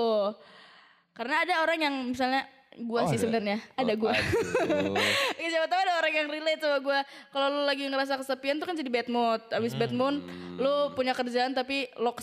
karena 1.11 1.43
ada 1.43 1.55
orang 1.67 1.79
yang 1.83 1.95
misalnya 2.15 2.47
gua 2.79 3.07
Oh, 3.07 3.11
sih 3.11 3.19
ada? 3.19 3.23
sebenarnya 3.27 3.59
ada 3.75 3.93
gua 3.99 4.15
Aduh. 4.15 4.95
Ya 5.43 5.51
siapa 5.51 5.67
tahu 5.67 5.81
ada 5.83 5.95
orang 6.01 6.13
yang 6.15 6.27
relate 6.33 6.57
sama 6.57 6.81
gue. 6.81 6.99
Kalau 7.29 7.47
lu 7.53 7.63
lagi 7.69 7.85
ngerasa 7.85 8.17
kesepian 8.17 8.57
tuh 8.57 8.65
kan 8.65 8.73
jadi 8.73 8.89
bad 8.89 9.13
mood. 9.13 9.45
Abis 9.53 9.77
bad 9.77 9.93
mood, 9.93 10.25
lu 10.57 10.75
punya 10.97 11.13
kerjaan 11.13 11.53
tapi 11.53 11.93
lo 12.01 12.17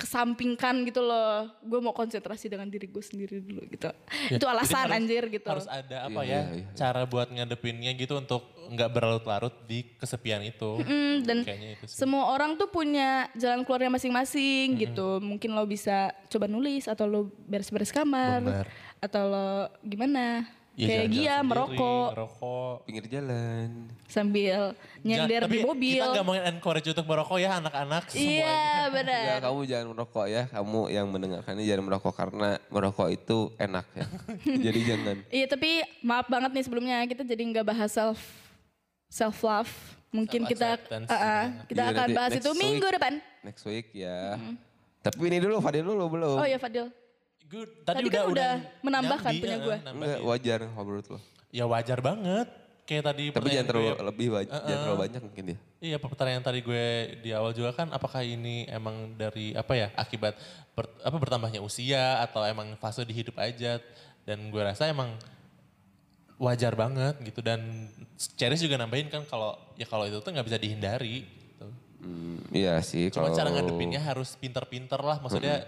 kesampingkan 0.00 0.82
gitu 0.82 1.00
loh. 1.00 1.44
Gue 1.60 1.78
mau 1.78 1.92
konsentrasi 1.92 2.48
dengan 2.48 2.66
diri 2.66 2.88
gue 2.88 3.00
sendiri 3.00 3.38
dulu 3.38 3.60
gitu. 3.68 3.92
Itu 4.32 4.40
Jadi 4.40 4.48
alasan 4.48 4.88
harus- 4.88 4.96
anjir 4.96 5.22
gitu. 5.28 5.44
Harus 5.46 5.68
ada 5.68 6.08
apa 6.08 6.20
Iya, 6.20 6.32
ya 6.32 6.40
iya, 6.40 6.56
iya. 6.56 6.66
cara 6.72 7.04
buat 7.04 7.28
ngadepinnya 7.28 7.92
gitu 7.92 8.16
untuk 8.16 8.42
nggak 8.70 8.88
berlarut-larut 8.88 9.54
di 9.66 9.84
kesepian 9.94 10.40
itu. 10.40 10.80
Mm, 10.80 11.14
dan 11.22 11.36
Kayaknya 11.42 11.68
itu 11.74 11.84
sih. 11.84 11.96
semua 11.98 12.30
orang 12.30 12.54
tuh 12.54 12.66
punya 12.66 13.28
jalan 13.34 13.60
keluarnya 13.62 13.90
masing-masing 13.90 14.78
gitu. 14.80 15.18
Mungkin 15.18 15.52
lo 15.52 15.62
bisa 15.64 16.10
coba 16.26 16.46
nulis 16.46 16.86
atau 16.86 17.04
lo 17.04 17.20
beres-beres 17.44 17.90
kamar. 17.90 18.40
Benar. 18.40 18.66
Atau 18.98 19.22
lo 19.26 19.48
gimana. 19.82 20.46
Ya, 20.80 20.88
Kayak 20.88 21.06
Gia 21.06 21.20
sendiri, 21.36 21.44
merokok 21.44 22.08
Ngerokok. 22.10 22.74
Pinggir 22.82 23.04
jalan. 23.10 23.68
sambil 24.08 24.60
nyender 25.00 25.28
Jangan- 25.38 25.44
di 25.46 25.58
tapi 25.58 25.58
mobil. 25.62 25.94
Kita 25.94 26.06
nggak 26.10 26.24
mau 26.24 26.34
encourage 26.34 26.88
untuk 26.88 27.04
merokok 27.04 27.38
ya 27.38 27.50
anak-anak 27.54 28.02
semuanya. 28.06 28.32
Iya 28.32 28.48
Ya 28.48 28.88
benar. 28.88 29.36
kamu 29.42 29.60
jangan 29.66 29.86
merokok 29.92 30.26
ya. 30.26 30.42
Kamu 30.48 30.80
yang 30.88 31.06
mendengarkan 31.06 31.52
ini 31.54 31.64
jangan 31.64 31.84
merokok 31.84 32.12
karena 32.14 32.48
merokok 32.66 33.08
itu 33.08 33.38
enak 33.56 33.84
ya. 33.92 34.06
Jadi 34.66 34.80
jangan. 34.82 35.16
Iya 35.28 35.46
tapi 35.46 35.70
maaf 36.00 36.26
banget 36.26 36.50
nih 36.50 36.64
sebelumnya 36.64 36.96
kita 37.04 37.22
jadi 37.22 37.42
nggak 37.46 37.66
bahas 37.66 37.90
self 37.90 38.18
self 39.06 39.36
love. 39.40 39.72
Mungkin 40.10 40.42
Self 40.42 40.50
kita 40.50 40.68
uh, 41.06 41.12
uh, 41.12 41.44
kita 41.66 41.82
Iya, 41.82 41.92
akan 41.92 42.06
bahas 42.10 42.32
itu 42.34 42.50
minggu 42.52 42.82
week. 42.82 42.94
depan. 42.96 43.12
Next 43.42 43.62
week 43.62 43.86
ya. 43.92 44.34
Tapi 45.00 45.22
ini 45.22 45.38
dulu 45.38 45.60
Fadil 45.60 45.84
dulu 45.84 46.08
belum. 46.10 46.36
Oh 46.36 46.44
ya 46.44 46.56
Fadil. 46.56 46.90
Gue 47.50 47.66
Tadi 47.82 48.06
kan 48.06 48.30
udah 48.30 48.52
menambahkan 48.80 49.32
punya 49.34 49.56
eh, 49.58 49.60
gue. 49.60 49.76
Enggak, 49.82 50.18
wajar 50.22 50.58
kalau 50.62 50.84
menurut 50.86 51.06
lo. 51.10 51.18
Ya 51.50 51.64
wajar 51.66 51.98
banget. 51.98 52.48
Kayak 52.86 53.04
tadi 53.06 53.24
Tapi 53.30 53.48
jangan 53.50 53.66
terlalu 53.70 53.86
gue- 53.86 54.02
lebih 54.02 54.26
wajar, 54.34 54.58
jangan 54.60 54.80
terlalu 54.82 55.00
banyak 55.02 55.20
mungkin 55.22 55.44
ya. 55.46 55.56
Iya 55.80 55.96
pertanyaan 55.96 56.42
tadi 56.42 56.58
gue 56.60 56.86
di 57.22 57.30
awal 57.30 57.50
juga 57.50 57.70
kan 57.72 57.86
apakah 57.88 58.20
ini 58.20 58.66
emang 58.66 59.14
dari 59.14 59.54
apa 59.54 59.72
ya 59.72 59.88
akibat 59.94 60.34
ber- 60.74 60.90
apa 60.98 61.16
bertambahnya 61.16 61.62
usia 61.62 62.18
atau 62.18 62.42
emang 62.42 62.74
fase 62.76 63.06
di 63.06 63.14
hidup 63.14 63.38
aja 63.38 63.78
dan 64.26 64.38
gue 64.50 64.58
rasa 64.58 64.90
emang 64.90 65.14
wajar 66.40 66.72
banget 66.72 67.20
gitu 67.20 67.40
dan 67.40 67.62
Ceris 68.16 68.58
juga 68.58 68.74
nambahin 68.74 69.06
kan 69.06 69.22
kalau 69.22 69.54
ya 69.76 69.84
kalau 69.84 70.08
itu 70.08 70.18
tuh 70.18 70.30
nggak 70.30 70.46
bisa 70.46 70.58
dihindari 70.58 71.24
gitu. 71.24 71.66
Hmm, 72.00 72.40
iya 72.50 72.80
sih 72.80 73.06
Cuma 73.08 73.28
kalau 73.28 73.36
cara 73.36 73.48
ngadepinnya 73.50 74.00
harus 74.00 74.34
pinter-pinter 74.34 74.98
lah 74.98 75.20
maksudnya 75.20 75.62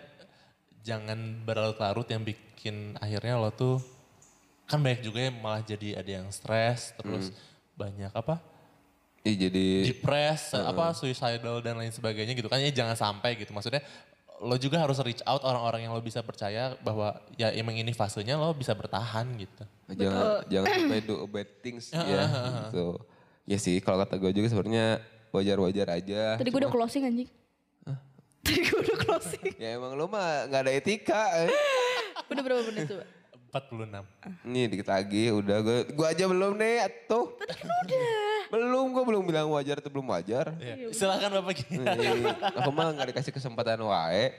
jangan 0.82 1.42
berlarut-larut 1.46 2.06
yang 2.10 2.22
bikin 2.26 2.98
akhirnya 2.98 3.38
lo 3.38 3.50
tuh 3.54 3.78
kan 4.66 4.82
banyak 4.82 5.02
juga 5.02 5.30
yang 5.30 5.36
malah 5.38 5.62
jadi 5.62 5.98
ada 5.98 6.10
yang 6.22 6.28
stres 6.30 6.94
terus 6.98 7.30
banyak 7.78 8.10
apa 8.12 8.38
Iya 9.22 9.46
jadi 9.46 9.86
depres, 9.86 10.50
apa 10.50 10.90
suicidal 10.98 11.62
dan 11.62 11.78
lain 11.78 11.94
sebagainya 11.94 12.34
gitu 12.34 12.50
kan 12.50 12.58
ya 12.58 12.74
jangan 12.74 12.98
sampai 12.98 13.38
gitu 13.38 13.54
maksudnya 13.54 13.78
lo 14.42 14.58
juga 14.58 14.82
harus 14.82 14.98
reach 14.98 15.22
out 15.22 15.46
orang-orang 15.46 15.86
yang 15.86 15.94
lo 15.94 16.02
bisa 16.02 16.18
percaya 16.26 16.74
bahwa 16.82 17.14
ya 17.38 17.54
emang 17.54 17.78
ini 17.78 17.94
fasenya 17.94 18.34
lo 18.34 18.50
bisa 18.50 18.74
bertahan 18.74 19.22
gitu. 19.38 19.62
jangan 19.94 20.42
jangan 20.50 20.66
sampai 20.74 21.00
do 21.06 21.22
bad 21.30 21.46
things 21.62 21.94
ya 21.94 22.26
gitu. 22.66 22.98
Ya 23.46 23.58
sih 23.62 23.78
kalau 23.78 24.02
kata 24.02 24.18
gue 24.18 24.34
juga 24.34 24.50
sebenarnya 24.50 25.02
wajar-wajar 25.30 25.86
aja. 26.02 26.22
Tadi 26.42 26.50
gue 26.50 26.60
udah 26.62 26.74
closing 26.74 27.06
anjing. 27.06 27.30
Tadi 28.42 28.58
gue 28.58 28.78
udah 28.82 28.96
closing. 28.98 29.54
Ya 29.56 29.78
emang 29.78 29.94
lo 29.94 30.10
mah 30.10 30.50
nggak 30.50 30.60
ada 30.66 30.72
etika. 30.74 31.22
eh. 31.46 31.50
udah 32.26 32.42
berapa 32.42 32.62
menit 32.70 32.90
coba? 32.90 33.04
46. 33.52 34.48
Nih 34.48 34.64
dikit 34.64 34.88
lagi 34.88 35.28
udah 35.28 35.60
gue 35.60 35.78
gue 35.92 36.06
aja 36.08 36.24
belum 36.24 36.56
nih 36.56 36.88
atuh. 36.88 37.36
Tadi 37.36 37.52
kan 37.52 37.68
udah. 37.68 38.00
Belum 38.48 38.86
gue 38.96 39.04
belum 39.04 39.22
bilang 39.28 39.48
wajar 39.52 39.78
atau 39.78 39.92
belum 39.92 40.08
wajar. 40.08 40.56
Ya, 40.56 40.88
silakan 40.90 41.40
Bapak 41.40 41.60
Gina. 41.60 41.92
Nih, 41.92 42.32
aku 42.32 42.70
mah 42.72 42.96
nggak 42.96 43.12
dikasih 43.12 43.32
kesempatan 43.32 43.80
wae. 43.84 44.32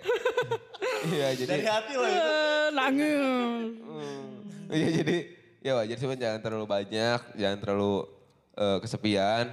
Iya 1.04 1.36
Dari 1.36 1.60
jadi 1.60 1.68
hati 1.68 1.94
lo 2.00 2.08
itu. 2.08 2.32
Nangis. 2.72 3.76
Hmm. 3.84 4.28
Iya 4.72 4.88
jadi 5.04 5.18
ya 5.60 5.72
wajar 5.76 5.96
sih 6.00 6.08
jangan 6.16 6.40
terlalu 6.40 6.64
banyak, 6.64 7.20
jangan 7.36 7.58
terlalu 7.60 8.08
eh, 8.56 8.78
kesepian. 8.80 9.46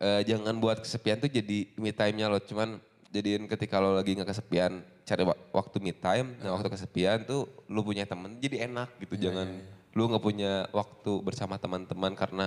Eh, 0.00 0.20
jangan 0.28 0.52
buat 0.60 0.84
kesepian 0.84 1.16
tuh 1.16 1.32
jadi 1.32 1.72
me 1.80 1.96
time-nya 1.96 2.28
lo. 2.28 2.36
Cuman 2.44 2.76
jadiin 3.10 3.44
ketika 3.46 3.76
lo 3.76 3.92
lagi 3.92 4.14
nggak 4.14 4.28
kesepian 4.28 4.72
cari 5.02 5.22
wa- 5.22 5.38
waktu 5.52 5.76
me 5.78 5.92
time 5.92 6.38
nah 6.38 6.54
waktu 6.54 6.68
kesepian 6.68 7.22
tuh 7.22 7.44
lu 7.66 7.82
punya 7.82 8.02
temen 8.04 8.38
jadi 8.38 8.66
enak 8.66 8.94
gitu 8.98 9.18
jangan 9.20 9.50
lu 9.90 10.06
nggak 10.06 10.22
punya 10.22 10.70
waktu 10.70 11.12
bersama 11.20 11.54
teman-teman 11.56 12.14
karena 12.14 12.46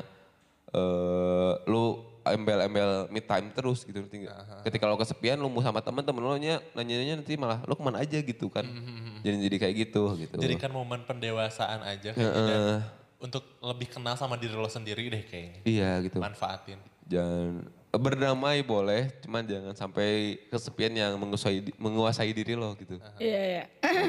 eh 0.69 1.53
lu 1.65 1.83
embel-embel 2.23 3.11
me 3.11 3.19
time 3.19 3.51
terus 3.51 3.83
gitu 3.83 3.99
ngerti 3.99 4.23
nggak? 4.23 4.63
ketika 4.63 4.87
lo 4.87 4.95
kesepian 4.95 5.35
lu 5.35 5.51
mau 5.51 5.59
sama 5.59 5.83
teman-teman 5.83 6.23
lo 6.23 6.35
nya 6.35 6.63
nanya-nanya 6.71 7.19
nanti 7.19 7.35
malah 7.35 7.59
lo 7.61 7.75
ke 7.75 7.83
mana 7.83 7.99
aja 7.99 8.15
gitu 8.17 8.47
kan 8.47 8.63
jadi 9.19 9.37
jadi 9.43 9.55
kayak 9.59 9.75
gitu 9.83 10.03
gitu 10.17 10.39
Jadikan 10.39 10.71
momen 10.71 11.03
pendewasaan 11.03 11.83
aja 11.83 12.15
kayaknya. 12.15 12.47
dan 12.47 12.61
untuk 13.19 13.43
lebih 13.59 13.87
kenal 13.89 14.15
sama 14.15 14.35
diri 14.35 14.51
lo 14.51 14.67
sendiri 14.67 15.07
deh 15.07 15.19
kayaknya. 15.21 15.59
iya 15.63 15.99
gitu 15.99 16.17
Manfaatin. 16.17 16.79
jangan 17.05 17.67
berdamai 17.93 18.65
boleh 18.65 19.13
cuman 19.21 19.45
jangan 19.45 19.75
sampai 19.77 20.41
kesepian 20.49 20.89
yang 20.97 21.13
menguasai 21.13 21.61
menguasai 21.77 22.33
diri 22.33 22.57
lo 22.57 22.73
gitu 22.73 22.97
Iya, 23.21 23.41
iya. 23.45 23.63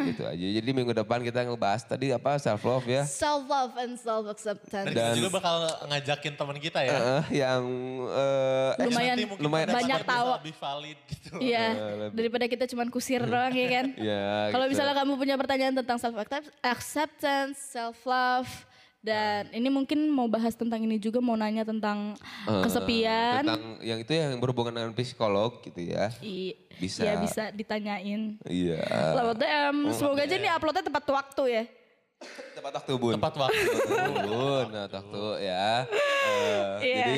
gitu 0.09 0.25
aja 0.25 0.47
jadi 0.57 0.71
minggu 0.73 0.97
depan 0.97 1.21
kita 1.21 1.45
ngebahas 1.45 1.85
tadi 1.85 2.09
apa 2.09 2.41
self 2.41 2.65
love 2.65 2.89
ya 2.89 3.05
Self 3.05 3.45
love 3.45 3.75
and 3.77 3.95
self 4.01 4.25
acceptance. 4.31 4.89
Dan, 4.89 5.13
kita 5.13 5.21
juga 5.21 5.31
bakal 5.37 5.55
ngajakin 5.91 6.33
teman 6.35 6.57
kita 6.59 6.81
ya. 6.81 6.97
Eh, 6.97 7.45
yang 7.45 7.63
eh, 8.09 8.71
Lumayan 8.89 9.17
lumayan 9.39 9.69
banyak 9.71 10.01
tahu. 10.03 10.29
Lebih 10.41 10.57
valid 10.57 10.99
gitu. 11.09 11.31
Iya, 11.41 11.67
daripada 12.11 12.45
kita 12.49 12.65
cuman 12.71 12.89
kusir 12.89 13.21
doang 13.25 13.53
ya 13.53 13.69
kan. 13.69 13.87
ya 14.11 14.25
Kalau 14.51 14.65
gitu. 14.67 14.73
misalnya 14.77 14.95
kamu 14.97 15.13
punya 15.21 15.35
pertanyaan 15.37 15.75
tentang 15.77 15.99
self 16.01 16.17
acceptance, 16.65 17.59
self 17.61 17.99
love, 18.09 18.49
dan 19.05 19.53
ini 19.53 19.69
mungkin 19.69 20.09
mau 20.09 20.25
bahas 20.25 20.53
tentang 20.53 20.81
ini 20.81 20.97
juga, 20.97 21.21
mau 21.21 21.37
nanya 21.37 21.61
tentang 21.63 22.17
kesepian. 22.65 23.45
tentang 23.45 23.61
yang 23.79 24.01
itu 24.01 24.11
yang 24.11 24.41
berhubungan 24.41 24.73
dengan 24.73 24.93
psikolog 24.93 25.61
gitu 25.61 25.77
ya 25.85 26.09
I- 26.19 26.57
Bisa. 26.75 27.05
Ya 27.05 27.15
bisa 27.17 27.53
ditanyain. 27.53 28.41
iya 28.43 28.81
Lewat 29.15 29.37
DM. 29.37 29.77
Semoga 29.91 30.25
aja 30.25 30.35
nih 30.35 30.51
uploadnya 30.51 30.83
tepat 30.83 31.05
waktu 31.07 31.43
ya. 31.53 31.65
tepat 32.51 32.73
waktu 32.75 32.93
bun 32.97 33.13
Tepat 33.15 33.35
waktu. 33.37 33.77
bun 34.25 34.67
nah 34.73 34.89
waktu 34.89 35.23
ya 35.45 35.85
Eh, 36.25 36.73
Iya. 36.81 36.97
jadi 36.97 37.17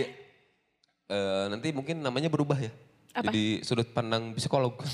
eh, 1.07 1.45
nanti 1.49 1.69
mungkin 1.71 2.03
namanya 2.03 2.27
berubah 2.27 2.59
ya 2.59 2.75
Apa? 3.17 3.27
jadi 3.27 3.65
sudut 3.65 3.89
pandang 3.91 4.37
psikolog 4.37 4.77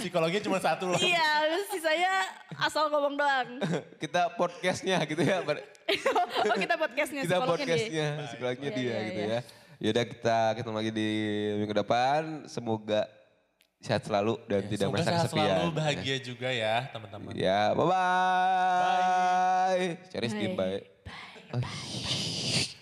Psikologinya 0.00 0.42
cuma 0.42 0.58
satu 0.58 0.88
loh. 0.88 0.96
iya, 0.96 1.44
sisanya 1.68 2.12
asal 2.58 2.88
ngomong 2.88 3.14
doang. 3.14 3.60
kita 4.02 4.32
podcastnya 4.34 5.04
gitu 5.04 5.20
ya 5.20 5.38
oh 5.44 6.56
kita 6.56 6.74
podcastnya, 6.74 7.20
kita 7.22 7.36
psikolognya 7.36 7.66
dia. 7.66 7.76
podcastnya 7.76 8.08
psikolognya 8.26 8.64
Iya, 8.64 8.74
dia 8.74 8.86
iya, 8.86 8.98
gitu 9.04 9.20
iya. 9.20 9.28
ya 9.28 9.40
yaudah 9.76 10.04
kita 10.06 10.38
ketemu 10.54 10.74
lagi 10.74 10.90
di 10.90 11.08
minggu 11.58 11.74
depan 11.76 12.20
semoga 12.46 13.02
sehat 13.78 14.02
selalu 14.02 14.38
dan 14.46 14.62
tidak 14.64 14.86
Semoga 14.86 14.94
merasa 14.96 15.10
sehat 15.10 15.22
kesepian 15.26 15.50
selalu, 15.50 15.70
bahagia 15.74 16.16
juga 16.18 16.48
ya 16.48 16.74
teman-teman. 16.88 17.30
ya 17.36 17.60
bye 17.70 17.84
bye 17.84 19.86
cari 20.08 20.26
skin 20.26 20.50
Bye. 20.54 20.82
bye, 21.52 21.60
bye. 21.60 22.72